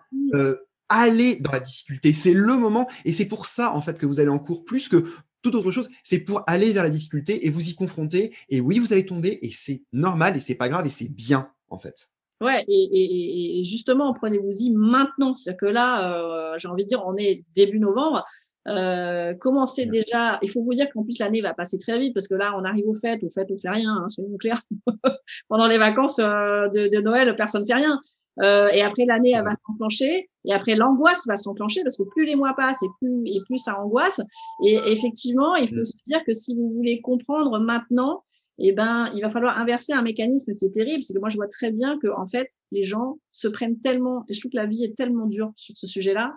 allez 0.88 1.36
dans 1.36 1.52
la 1.52 1.60
difficulté. 1.60 2.12
C'est 2.12 2.34
le 2.34 2.56
moment 2.58 2.86
et 3.06 3.12
c'est 3.12 3.26
pour 3.26 3.46
ça 3.46 3.72
en 3.72 3.80
fait 3.80 3.98
que 3.98 4.04
vous 4.04 4.20
allez 4.20 4.28
en 4.28 4.38
cours 4.38 4.64
plus 4.64 4.88
que 4.88 5.06
toute 5.50 5.54
autre 5.54 5.70
chose. 5.70 5.88
C'est 6.02 6.20
pour 6.20 6.42
aller 6.46 6.72
vers 6.72 6.82
la 6.82 6.90
difficulté 6.90 7.46
et 7.46 7.50
vous 7.50 7.68
y 7.68 7.74
confronter. 7.74 8.34
Et 8.48 8.60
oui, 8.60 8.78
vous 8.78 8.92
allez 8.92 9.06
tomber 9.06 9.38
et 9.42 9.50
c'est 9.52 9.82
normal 9.92 10.36
et 10.36 10.40
c'est 10.40 10.54
pas 10.54 10.68
grave 10.68 10.86
et 10.86 10.90
c'est 10.90 11.08
bien 11.08 11.50
en 11.68 11.78
fait. 11.78 12.10
Ouais, 12.42 12.64
et, 12.68 13.60
et, 13.60 13.64
justement, 13.64 14.12
prenez-vous-y 14.12 14.70
maintenant. 14.70 15.34
C'est-à-dire 15.34 15.58
que 15.58 15.66
là, 15.66 16.12
euh, 16.12 16.58
j'ai 16.58 16.68
envie 16.68 16.82
de 16.82 16.88
dire, 16.88 17.02
on 17.06 17.16
est 17.16 17.44
début 17.54 17.78
novembre. 17.78 18.24
Euh, 18.68 19.32
commencez 19.34 19.86
déjà. 19.86 20.38
Il 20.42 20.50
faut 20.50 20.62
vous 20.62 20.74
dire 20.74 20.88
qu'en 20.92 21.02
plus 21.02 21.18
l'année 21.18 21.40
va 21.40 21.54
passer 21.54 21.78
très 21.78 21.98
vite 21.98 22.12
parce 22.12 22.28
que 22.28 22.34
là, 22.34 22.52
on 22.58 22.64
arrive 22.64 22.86
aux 22.88 22.94
fêtes, 22.94 23.22
aux 23.22 23.30
fêtes, 23.30 23.48
on 23.50 23.56
fait 23.56 23.70
rien, 23.70 24.02
hein, 24.02 24.08
soyons 24.08 24.36
clairs. 24.36 24.60
Pendant 25.48 25.66
les 25.66 25.78
vacances 25.78 26.18
euh, 26.18 26.68
de, 26.68 26.88
de, 26.88 27.00
Noël, 27.00 27.34
personne 27.36 27.64
fait 27.66 27.74
rien. 27.74 28.00
Euh, 28.42 28.68
et 28.68 28.82
après 28.82 29.06
l'année, 29.06 29.32
elle 29.34 29.44
va 29.44 29.54
s'enclencher. 29.66 30.28
Et 30.44 30.52
après 30.52 30.74
l'angoisse 30.74 31.26
va 31.26 31.36
s'enclencher 31.36 31.82
parce 31.82 31.96
que 31.96 32.04
plus 32.04 32.24
les 32.24 32.36
mois 32.36 32.54
passent 32.54 32.82
et 32.82 32.88
plus 32.98 33.22
et 33.26 33.40
plus 33.46 33.58
ça 33.58 33.80
angoisse. 33.80 34.20
Et 34.64 34.74
effectivement, 34.86 35.56
il 35.56 35.68
faut 35.68 35.84
se 35.84 35.96
dire 36.04 36.22
que 36.24 36.32
si 36.32 36.54
vous 36.54 36.70
voulez 36.70 37.00
comprendre 37.00 37.58
maintenant, 37.58 38.22
eh 38.58 38.72
ben, 38.72 39.10
il 39.14 39.20
va 39.20 39.28
falloir 39.28 39.58
inverser 39.58 39.92
un 39.92 40.02
mécanisme 40.02 40.54
qui 40.54 40.64
est 40.64 40.70
terrible. 40.70 41.02
C'est 41.02 41.14
que 41.14 41.18
moi, 41.18 41.28
je 41.28 41.36
vois 41.36 41.48
très 41.48 41.70
bien 41.70 41.98
que, 41.98 42.08
en 42.08 42.26
fait, 42.26 42.48
les 42.72 42.84
gens 42.84 43.18
se 43.30 43.48
prennent 43.48 43.78
tellement, 43.80 44.24
et 44.28 44.34
je 44.34 44.40
trouve 44.40 44.52
que 44.52 44.56
la 44.56 44.66
vie 44.66 44.84
est 44.84 44.96
tellement 44.96 45.26
dure 45.26 45.52
sur 45.56 45.76
ce 45.76 45.86
sujet-là, 45.86 46.34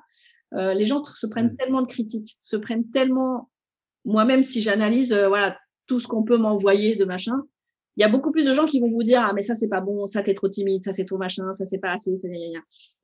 euh, 0.53 0.73
les 0.73 0.85
gens 0.85 1.03
se 1.03 1.27
prennent 1.27 1.53
mm. 1.53 1.57
tellement 1.57 1.81
de 1.81 1.87
critiques, 1.87 2.37
se 2.41 2.57
prennent 2.57 2.89
tellement, 2.91 3.49
moi-même, 4.05 4.43
si 4.43 4.61
j'analyse, 4.61 5.13
euh, 5.13 5.27
voilà, 5.27 5.57
tout 5.87 5.99
ce 5.99 6.07
qu'on 6.07 6.23
peut 6.23 6.37
m'envoyer 6.37 6.95
de 6.95 7.05
machin, 7.05 7.41
il 7.97 8.01
y 8.01 8.03
a 8.03 8.09
beaucoup 8.09 8.31
plus 8.31 8.45
de 8.45 8.53
gens 8.53 8.65
qui 8.65 8.79
vont 8.79 8.89
vous 8.89 9.03
dire, 9.03 9.21
ah, 9.21 9.33
mais 9.33 9.41
ça, 9.41 9.55
c'est 9.55 9.67
pas 9.67 9.81
bon, 9.81 10.05
ça, 10.05 10.23
t'es 10.23 10.33
trop 10.33 10.47
timide, 10.47 10.83
ça, 10.83 10.93
c'est 10.93 11.05
trop 11.05 11.17
machin, 11.17 11.51
ça, 11.51 11.65
c'est 11.65 11.79
pas 11.79 11.91
assez, 11.91 12.17
c'est 12.17 12.31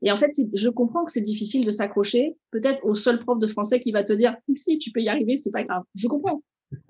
Et 0.02 0.12
en 0.12 0.18
fait, 0.18 0.32
je 0.54 0.70
comprends 0.70 1.04
que 1.06 1.12
c'est 1.12 1.22
difficile 1.22 1.66
de 1.66 1.72
s'accrocher, 1.72 2.38
peut-être 2.52 2.80
au 2.86 2.96
seul 2.96 3.20
prof 3.20 3.40
de 3.40 3.48
français 3.48 3.80
qui 3.80 3.92
va 3.92 4.04
te 4.04 4.14
dire, 4.14 4.36
si, 4.56 4.78
tu 4.80 4.92
peux 4.92 5.02
y 5.02 5.10
arriver, 5.10 5.38
c'est 5.38 5.52
pas 5.52 5.64
grave. 5.64 5.84
Je 5.96 6.08
comprends. 6.08 6.42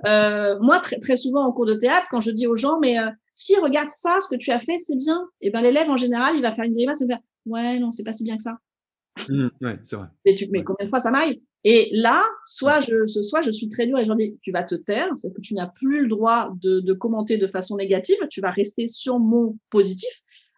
Euh, 0.05 0.57
moi, 0.59 0.79
très, 0.79 0.99
très 0.99 1.15
souvent 1.15 1.45
en 1.45 1.51
cours 1.51 1.65
de 1.65 1.75
théâtre, 1.75 2.07
quand 2.09 2.19
je 2.19 2.31
dis 2.31 2.47
aux 2.47 2.55
gens, 2.55 2.79
mais 2.79 2.99
euh, 2.99 3.09
si 3.33 3.55
regarde 3.57 3.89
ça, 3.89 4.19
ce 4.21 4.33
que 4.33 4.39
tu 4.39 4.51
as 4.51 4.59
fait, 4.59 4.77
c'est 4.79 4.97
bien. 4.97 5.27
Et 5.41 5.47
eh 5.47 5.49
ben 5.51 5.61
l'élève 5.61 5.89
en 5.89 5.97
général, 5.97 6.35
il 6.35 6.41
va 6.41 6.51
faire 6.51 6.65
une 6.65 6.73
grimace 6.73 7.01
et 7.01 7.07
faire, 7.07 7.19
ouais, 7.45 7.79
non, 7.79 7.91
c'est 7.91 8.03
pas 8.03 8.13
si 8.13 8.23
bien 8.23 8.37
que 8.37 8.43
ça. 8.43 8.57
Mmh, 9.29 9.47
ouais, 9.61 9.79
c'est 9.83 9.95
vrai. 9.95 10.07
Mais, 10.25 10.35
tu, 10.35 10.47
mais 10.51 10.63
combien 10.63 10.85
de 10.85 10.89
fois 10.89 10.99
ça 10.99 11.11
m'arrive? 11.11 11.39
Et 11.67 11.89
là, 11.91 12.23
soit 12.45 12.79
je, 12.79 13.07
soit 13.07 13.41
je 13.41 13.49
suis 13.49 13.67
très 13.69 13.87
dur 13.87 13.97
et 13.97 14.05
je 14.05 14.13
dis, 14.13 14.37
tu 14.41 14.51
vas 14.51 14.63
te 14.63 14.75
taire, 14.75 15.09
c'est 15.15 15.33
que 15.33 15.41
tu 15.41 15.55
n'as 15.55 15.67
plus 15.67 16.03
le 16.03 16.07
droit 16.07 16.53
de, 16.61 16.79
de, 16.79 16.93
commenter 16.93 17.37
de 17.37 17.47
façon 17.47 17.75
négative, 17.75 18.17
tu 18.29 18.39
vas 18.39 18.51
rester 18.51 18.87
sur 18.87 19.19
mon 19.19 19.57
positif. 19.71 20.09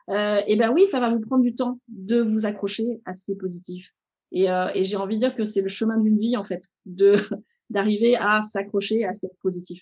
Euh, 0.09 0.41
et 0.47 0.57
ben 0.57 0.69
oui, 0.69 0.85
ça 0.85 0.99
va 0.99 1.09
vous 1.09 1.21
prendre 1.21 1.43
du 1.43 1.55
temps 1.55 1.79
de 1.87 2.19
vous 2.19 2.45
accrocher 2.45 2.85
à 3.05 3.13
ce 3.13 3.23
qui 3.23 3.31
est 3.31 3.37
positif. 3.37 3.89
Et, 4.33 4.51
euh, 4.51 4.67
et 4.75 4.83
j'ai 4.83 4.97
envie 4.97 5.15
de 5.15 5.21
dire 5.21 5.35
que 5.35 5.45
c'est 5.45 5.61
le 5.61 5.69
chemin 5.69 5.97
d'une 5.97 6.19
vie 6.19 6.35
en 6.35 6.43
fait, 6.43 6.65
de 6.85 7.15
d'arriver 7.69 8.15
à 8.17 8.41
s'accrocher 8.41 9.05
à 9.05 9.13
ce 9.13 9.21
qui 9.21 9.25
est 9.27 9.35
positif. 9.41 9.81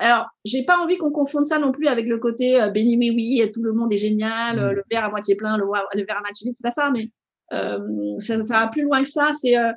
alors, 0.00 0.26
j'ai 0.44 0.64
pas 0.64 0.78
envie 0.78 0.98
qu'on 0.98 1.10
confonde 1.10 1.44
ça 1.44 1.58
non 1.58 1.72
plus 1.72 1.86
avec 1.86 2.06
le 2.06 2.18
côté 2.18 2.60
euh, 2.60 2.68
béni 2.68 2.96
oui 2.98 3.10
oui 3.14 3.40
et 3.42 3.50
tout 3.50 3.62
le 3.62 3.72
monde 3.72 3.92
est 3.92 3.98
génial, 3.98 4.56
mm. 4.56 4.72
le 4.72 4.82
verre 4.90 5.04
à 5.04 5.10
moitié 5.10 5.34
plein, 5.34 5.56
le, 5.56 5.64
le 5.64 6.04
verre 6.04 6.18
à 6.18 6.20
moitié 6.20 6.46
vide, 6.46 6.56
c'est 6.56 6.62
pas 6.62 6.70
ça, 6.70 6.90
mais 6.90 7.10
euh, 7.52 8.18
ça, 8.18 8.42
ça, 8.44 8.60
va 8.60 8.68
plus 8.68 8.82
loin 8.82 9.02
que 9.02 9.08
ça. 9.08 9.30
C'est 9.34 9.56
euh, 9.56 9.72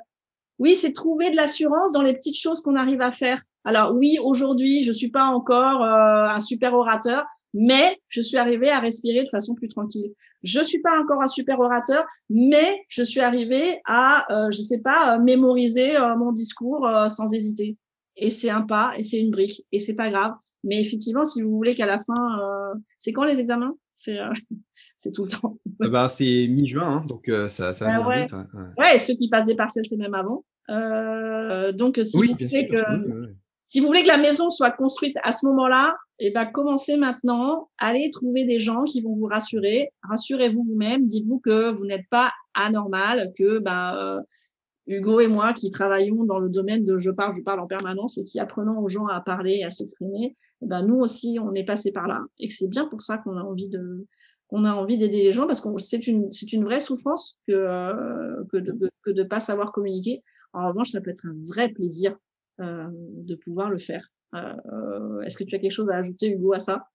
oui, 0.58 0.74
c'est 0.74 0.92
trouver 0.92 1.30
de 1.30 1.36
l'assurance 1.36 1.92
dans 1.92 2.02
les 2.02 2.14
petites 2.14 2.38
choses 2.38 2.60
qu'on 2.60 2.76
arrive 2.76 3.02
à 3.02 3.10
faire. 3.10 3.42
Alors 3.64 3.94
oui, 3.94 4.18
aujourd'hui, 4.22 4.82
je 4.82 4.92
suis 4.92 5.10
pas 5.10 5.24
encore 5.24 5.82
euh, 5.82 6.28
un 6.28 6.40
super 6.40 6.74
orateur, 6.74 7.24
mais 7.52 7.98
je 8.08 8.20
suis 8.20 8.36
arrivée 8.36 8.70
à 8.70 8.80
respirer 8.80 9.24
de 9.24 9.28
façon 9.28 9.54
plus 9.54 9.68
tranquille. 9.68 10.12
Je 10.42 10.60
suis 10.62 10.80
pas 10.80 10.98
encore 11.00 11.22
un 11.22 11.26
super 11.26 11.58
orateur, 11.58 12.04
mais 12.30 12.84
je 12.88 13.02
suis 13.02 13.20
arrivée 13.20 13.80
à, 13.84 14.32
euh, 14.32 14.50
je 14.50 14.62
sais 14.62 14.80
pas, 14.80 15.16
euh, 15.16 15.18
mémoriser 15.18 15.96
euh, 15.96 16.16
mon 16.16 16.32
discours 16.32 16.88
sans 17.08 17.32
hésiter. 17.34 17.76
Et 18.16 18.30
c'est 18.30 18.50
un 18.50 18.62
pas, 18.62 18.92
et 18.96 19.02
c'est 19.02 19.18
une 19.18 19.30
brique, 19.30 19.66
et 19.72 19.78
c'est 19.78 19.96
pas 19.96 20.10
grave. 20.10 20.34
Mais 20.64 20.80
effectivement, 20.80 21.24
si 21.24 21.42
vous 21.42 21.50
voulez 21.50 21.74
qu'à 21.74 21.86
la 21.86 21.98
fin, 21.98 22.38
c'est 22.98 23.12
quand 23.12 23.24
les 23.24 23.40
examens? 23.40 23.74
C'est 24.96 25.12
tout 25.12 25.24
le 25.24 25.30
temps. 25.30 25.58
Ah 25.80 25.88
bah, 25.90 26.08
c'est 26.08 26.48
mi-juin, 26.48 26.86
hein, 26.86 27.04
donc 27.06 27.30
ça, 27.48 27.72
ça 27.72 27.86
va 27.86 28.06
ouais. 28.06 28.22
vite. 28.22 28.34
Ouais. 28.78 28.98
ceux 28.98 29.14
qui 29.14 29.28
passent 29.28 29.46
des 29.46 29.56
partiels, 29.56 29.84
c'est 29.88 29.96
même 29.96 30.14
avant. 30.14 30.44
donc, 31.72 32.00
si 32.02 32.16
vous 32.16 32.22
voulez 32.22 32.66
que 32.68 33.34
si 33.66 33.80
vous 33.80 33.86
voulez 33.86 34.02
que 34.02 34.08
la 34.08 34.16
maison 34.16 34.48
soit 34.48 34.70
construite 34.70 35.16
à 35.24 35.32
ce 35.32 35.44
moment-là, 35.46 35.96
eh 36.20 36.30
ben, 36.30 36.46
commencez 36.46 36.96
maintenant. 36.96 37.68
Allez 37.78 38.10
trouver 38.12 38.44
des 38.44 38.60
gens 38.60 38.84
qui 38.84 39.02
vont 39.02 39.12
vous 39.12 39.26
rassurer. 39.26 39.90
Rassurez-vous 40.04 40.62
vous-même. 40.62 41.08
Dites-vous 41.08 41.40
que 41.40 41.72
vous 41.72 41.84
n'êtes 41.84 42.08
pas 42.08 42.30
anormal, 42.54 43.32
que 43.36 43.58
ben, 43.58 43.96
euh, 43.96 44.20
Hugo 44.86 45.18
et 45.18 45.26
moi 45.26 45.52
qui 45.52 45.70
travaillons 45.70 46.24
dans 46.24 46.38
le 46.38 46.48
domaine 46.48 46.84
de 46.84 46.96
je 46.96 47.10
parle, 47.10 47.34
je 47.34 47.42
parle 47.42 47.58
en 47.58 47.66
permanence 47.66 48.18
et 48.18 48.24
qui 48.24 48.38
apprenons 48.38 48.78
aux 48.78 48.88
gens 48.88 49.06
à 49.08 49.20
parler, 49.20 49.64
à 49.64 49.70
s'exprimer, 49.70 50.36
eh 50.62 50.66
ben 50.66 50.86
nous 50.86 51.00
aussi 51.00 51.38
on 51.42 51.52
est 51.54 51.64
passé 51.64 51.90
par 51.90 52.06
là 52.06 52.20
et 52.38 52.46
que 52.46 52.54
c'est 52.54 52.68
bien 52.68 52.86
pour 52.86 53.02
ça 53.02 53.18
qu'on 53.18 53.36
a 53.36 53.42
envie 53.42 53.68
de 53.68 54.06
qu'on 54.48 54.64
a 54.64 54.72
envie 54.72 54.98
d'aider 54.98 55.22
les 55.22 55.32
gens 55.32 55.46
parce 55.46 55.60
que 55.60 55.68
c'est 55.78 56.06
une 56.06 56.64
vraie 56.64 56.80
souffrance 56.80 57.38
que 57.46 57.52
euh, 57.52 58.44
de 58.52 58.90
de 59.12 59.22
pas 59.22 59.40
savoir 59.40 59.72
communiquer. 59.72 60.22
En 60.52 60.68
revanche, 60.68 60.90
ça 60.90 61.00
peut 61.00 61.10
être 61.10 61.26
un 61.26 61.36
vrai 61.46 61.68
plaisir 61.68 62.16
euh, 62.60 62.88
de 62.90 63.34
pouvoir 63.34 63.70
le 63.70 63.78
faire. 63.78 64.08
Euh, 64.34 65.20
Est-ce 65.22 65.36
que 65.36 65.44
tu 65.44 65.54
as 65.54 65.58
quelque 65.58 65.72
chose 65.72 65.90
à 65.90 65.96
ajouter, 65.96 66.30
Hugo, 66.30 66.52
à 66.52 66.60
ça? 66.60 66.86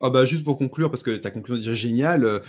Ah 0.00 0.10
bah 0.10 0.24
juste 0.24 0.44
pour 0.44 0.58
conclure, 0.58 0.90
parce 0.90 1.04
que 1.04 1.16
ta 1.16 1.30
conclusion 1.30 1.56
est 1.56 1.60
déjà 1.60 1.74
géniale, 1.74 2.42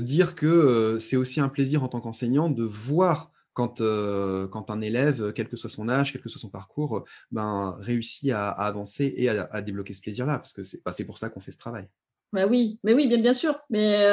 dire 0.00 0.36
que 0.36 0.98
c'est 1.00 1.16
aussi 1.16 1.40
un 1.40 1.48
plaisir 1.48 1.82
en 1.82 1.88
tant 1.88 2.00
qu'enseignant 2.00 2.48
de 2.48 2.62
voir 2.62 3.32
quand, 3.52 3.78
quand 3.78 4.70
un 4.70 4.80
élève, 4.80 5.32
quel 5.32 5.48
que 5.48 5.56
soit 5.56 5.70
son 5.70 5.88
âge, 5.88 6.12
quel 6.12 6.22
que 6.22 6.28
soit 6.28 6.40
son 6.40 6.50
parcours, 6.50 7.04
ben, 7.32 7.76
réussit 7.80 8.30
à, 8.30 8.50
avancer 8.50 9.12
et 9.16 9.28
à, 9.28 9.60
débloquer 9.60 9.92
ce 9.92 10.02
plaisir-là, 10.02 10.38
parce 10.38 10.52
que 10.52 10.62
c'est 10.62 10.84
bah, 10.84 10.92
pour 11.04 11.18
ça 11.18 11.30
qu'on 11.30 11.40
fait 11.40 11.50
ce 11.50 11.58
travail. 11.58 11.88
Bah 12.32 12.46
oui, 12.46 12.78
mais 12.84 12.94
oui, 12.94 13.08
bien, 13.08 13.18
bien 13.18 13.32
sûr. 13.32 13.58
Mais 13.70 14.04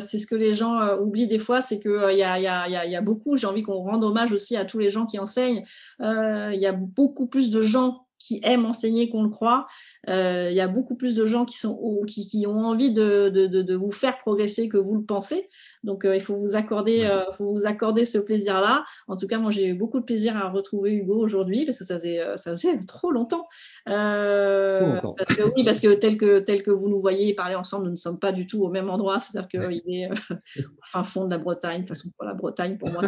c'est 0.00 0.18
ce 0.18 0.26
que 0.26 0.34
les 0.34 0.54
gens 0.54 0.96
oublient 0.98 1.26
des 1.26 1.38
fois, 1.38 1.60
c'est 1.60 1.78
qu'il 1.78 1.90
il 2.10 2.18
y 2.18 2.22
a, 2.22 2.38
y, 2.38 2.46
a, 2.46 2.86
y 2.86 2.96
a 2.96 3.00
beaucoup, 3.02 3.36
j'ai 3.36 3.46
envie 3.46 3.62
qu'on 3.62 3.82
rende 3.82 4.04
hommage 4.04 4.32
aussi 4.32 4.56
à 4.56 4.64
tous 4.64 4.78
les 4.78 4.88
gens 4.88 5.06
qui 5.06 5.18
enseignent. 5.18 5.62
Il 6.00 6.58
y 6.58 6.66
a 6.66 6.72
beaucoup 6.72 7.26
plus 7.26 7.50
de 7.50 7.62
gens 7.62 8.06
qui 8.18 8.40
aiment 8.42 8.64
enseigner 8.64 9.08
qu'on 9.08 9.22
le 9.22 9.28
croit. 9.28 9.66
Il 10.06 10.52
y 10.52 10.60
a 10.60 10.68
beaucoup 10.68 10.96
plus 10.96 11.14
de 11.14 11.26
gens 11.26 11.44
qui, 11.44 11.58
sont, 11.58 12.02
qui, 12.06 12.26
qui 12.26 12.46
ont 12.46 12.64
envie 12.66 12.92
de, 12.92 13.28
de, 13.28 13.46
de, 13.46 13.74
vous 13.74 13.90
faire 13.90 14.18
progresser 14.18 14.68
que 14.68 14.78
vous 14.78 14.94
le 14.94 15.04
pensez. 15.04 15.48
Donc, 15.86 16.04
euh, 16.04 16.16
il 16.16 16.20
faut 16.20 16.36
vous 16.36 16.56
accorder, 16.56 17.04
euh, 17.04 17.22
faut 17.34 17.52
vous 17.52 17.64
accorder 17.64 18.04
ce 18.04 18.18
plaisir-là. 18.18 18.84
En 19.06 19.16
tout 19.16 19.28
cas, 19.28 19.38
moi, 19.38 19.52
j'ai 19.52 19.66
eu 19.66 19.74
beaucoup 19.74 20.00
de 20.00 20.04
plaisir 20.04 20.36
à 20.36 20.50
retrouver 20.50 20.92
Hugo 20.92 21.16
aujourd'hui 21.16 21.64
parce 21.64 21.78
que 21.78 21.84
ça 21.84 21.94
faisait, 21.94 22.20
euh, 22.20 22.36
ça 22.36 22.50
faisait 22.50 22.76
trop 22.88 23.12
longtemps. 23.12 23.46
Parce 23.86 25.34
que 25.34 25.54
oui, 25.54 25.64
parce 25.64 25.78
que 25.78 25.94
tel 25.94 26.18
que 26.18 26.40
tel 26.40 26.64
que 26.64 26.72
vous 26.72 26.88
nous 26.88 27.00
voyez 27.00 27.34
parler 27.34 27.54
ensemble, 27.54 27.84
nous 27.84 27.92
ne 27.92 27.96
sommes 27.96 28.18
pas 28.18 28.32
du 28.32 28.48
tout 28.48 28.64
au 28.64 28.68
même 28.68 28.90
endroit. 28.90 29.20
C'est-à-dire 29.20 29.48
qu'il 29.48 29.94
est 29.94 30.10
au 30.60 30.84
fin 30.90 31.04
fond 31.04 31.24
de 31.24 31.30
la 31.30 31.38
Bretagne. 31.38 31.82
De 31.82 31.86
toute 31.86 31.96
façon, 31.96 32.10
pour 32.18 32.26
la 32.26 32.34
Bretagne, 32.34 32.76
pour 32.76 32.90
moi, 32.90 33.02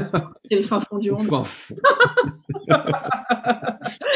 c'est 0.44 0.56
le 0.56 0.62
fin 0.62 0.80
fond 0.80 0.98
du 0.98 1.10
monde. 1.10 1.26
Fin 1.26 1.44
fond. 1.44 1.74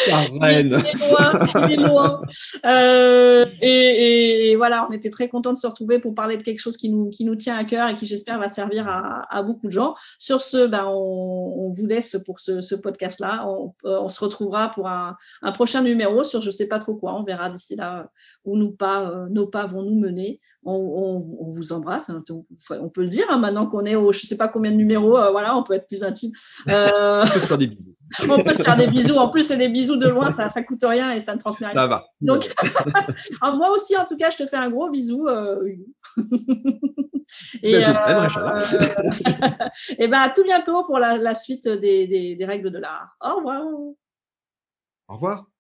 Il 0.07 0.45
est 0.45 0.63
loin, 0.63 1.67
il 1.69 1.73
est 1.73 1.77
loin. 1.77 2.21
Euh, 2.67 3.45
et, 3.61 4.51
et, 4.51 4.57
voilà, 4.57 4.87
on 4.89 4.93
était 4.93 5.11
très 5.11 5.29
contents 5.29 5.53
de 5.53 5.59
se 5.59 5.67
retrouver 5.67 5.99
pour 5.99 6.15
parler 6.15 6.37
de 6.37 6.43
quelque 6.43 6.59
chose 6.59 6.77
qui 6.77 6.91
nous, 6.91 7.09
qui 7.11 7.25
nous 7.25 7.37
tient 7.37 7.57
à 7.57 7.65
cœur 7.65 7.89
et 7.89 7.95
qui, 7.95 8.07
j'espère, 8.07 8.39
va 8.39 8.49
servir 8.53 8.87
à, 8.89 9.43
beaucoup 9.43 9.67
de 9.67 9.73
gens. 9.73 9.95
Sur 10.19 10.41
ce, 10.41 10.67
ben, 10.67 10.85
on, 10.87 11.73
vous 11.73 11.87
laisse 11.87 12.17
pour 12.25 12.41
ce, 12.41 12.75
podcast-là. 12.75 13.47
On, 13.49 13.75
on, 13.85 14.09
se 14.09 14.21
retrouvera 14.21 14.71
pour 14.71 14.89
un, 14.89 15.17
prochain 15.55 15.83
numéro 15.83 16.23
sur 16.23 16.43
je 16.43 16.51
sais 16.51 16.69
pas 16.69 16.79
trop 16.79 16.95
quoi. 16.95 17.15
On 17.15 17.23
verra 17.23 17.51
d'ici 17.51 17.77
là 17.77 18.09
où 18.45 18.57
nos 18.57 18.71
pas, 18.71 19.09
euh, 19.09 19.27
nos 19.31 19.47
pas 19.47 19.67
vont 19.67 19.83
nous 19.83 19.99
mener. 19.99 20.41
On, 20.65 21.25
vous 21.55 21.73
embrasse. 21.73 22.11
Hein. 22.11 22.23
On, 22.71 22.89
peut 22.89 23.03
le 23.03 23.09
dire 23.09 23.27
hein, 23.31 23.39
maintenant 23.39 23.67
qu'on 23.67 23.85
est 23.85 23.97
au 23.97 24.13
je 24.13 24.27
sais 24.27 24.37
pas 24.37 24.49
combien 24.49 24.71
de 24.71 24.77
numéros. 24.77 25.19
Euh, 25.19 25.31
voilà, 25.31 25.57
on 25.57 25.63
peut 25.63 25.75
être 25.75 25.87
plus 25.87 26.05
intime. 26.05 26.33
Euh, 26.69 27.23
on 27.25 27.27
peut 27.27 27.41
se 27.41 27.47
faire 27.47 27.59
des 27.59 27.67
bisous. 27.67 27.95
on 28.29 28.39
peut 28.39 28.57
se 28.57 28.63
faire 28.63 28.77
des 28.77 28.87
bisous. 28.87 29.15
En 29.17 29.29
plus, 29.29 29.51
les 29.51 29.69
bisous 29.69 29.97
de 29.97 30.09
loin, 30.09 30.31
ça, 30.31 30.53
ne 30.55 30.63
coûte 30.63 30.83
rien 30.83 31.13
et 31.13 31.21
ça 31.21 31.35
ne 31.35 31.41
transmet 31.41 31.69
rien. 31.69 31.77
Ça 31.77 31.87
va. 31.87 32.05
Donc, 32.21 32.53
moi 33.43 33.71
aussi, 33.73 33.97
en 33.97 34.05
tout 34.05 34.17
cas, 34.17 34.31
je 34.31 34.37
te 34.37 34.47
fais 34.47 34.57
un 34.57 34.71
gros 34.71 34.91
bisou. 34.91 35.27
et, 37.63 37.79
ben, 37.79 38.29
et 39.99 40.09
ben, 40.09 40.21
à 40.21 40.31
tout 40.31 40.45
bientôt 40.45 40.85
pour 40.85 40.99
la, 40.99 41.35
suite 41.35 41.69
des, 41.69 42.37
des 42.37 42.45
règles 42.45 42.71
de 42.71 42.79
l'art. 42.79 43.17
Au 43.21 43.37
revoir. 43.37 43.63
Au 45.09 45.15
revoir. 45.15 45.52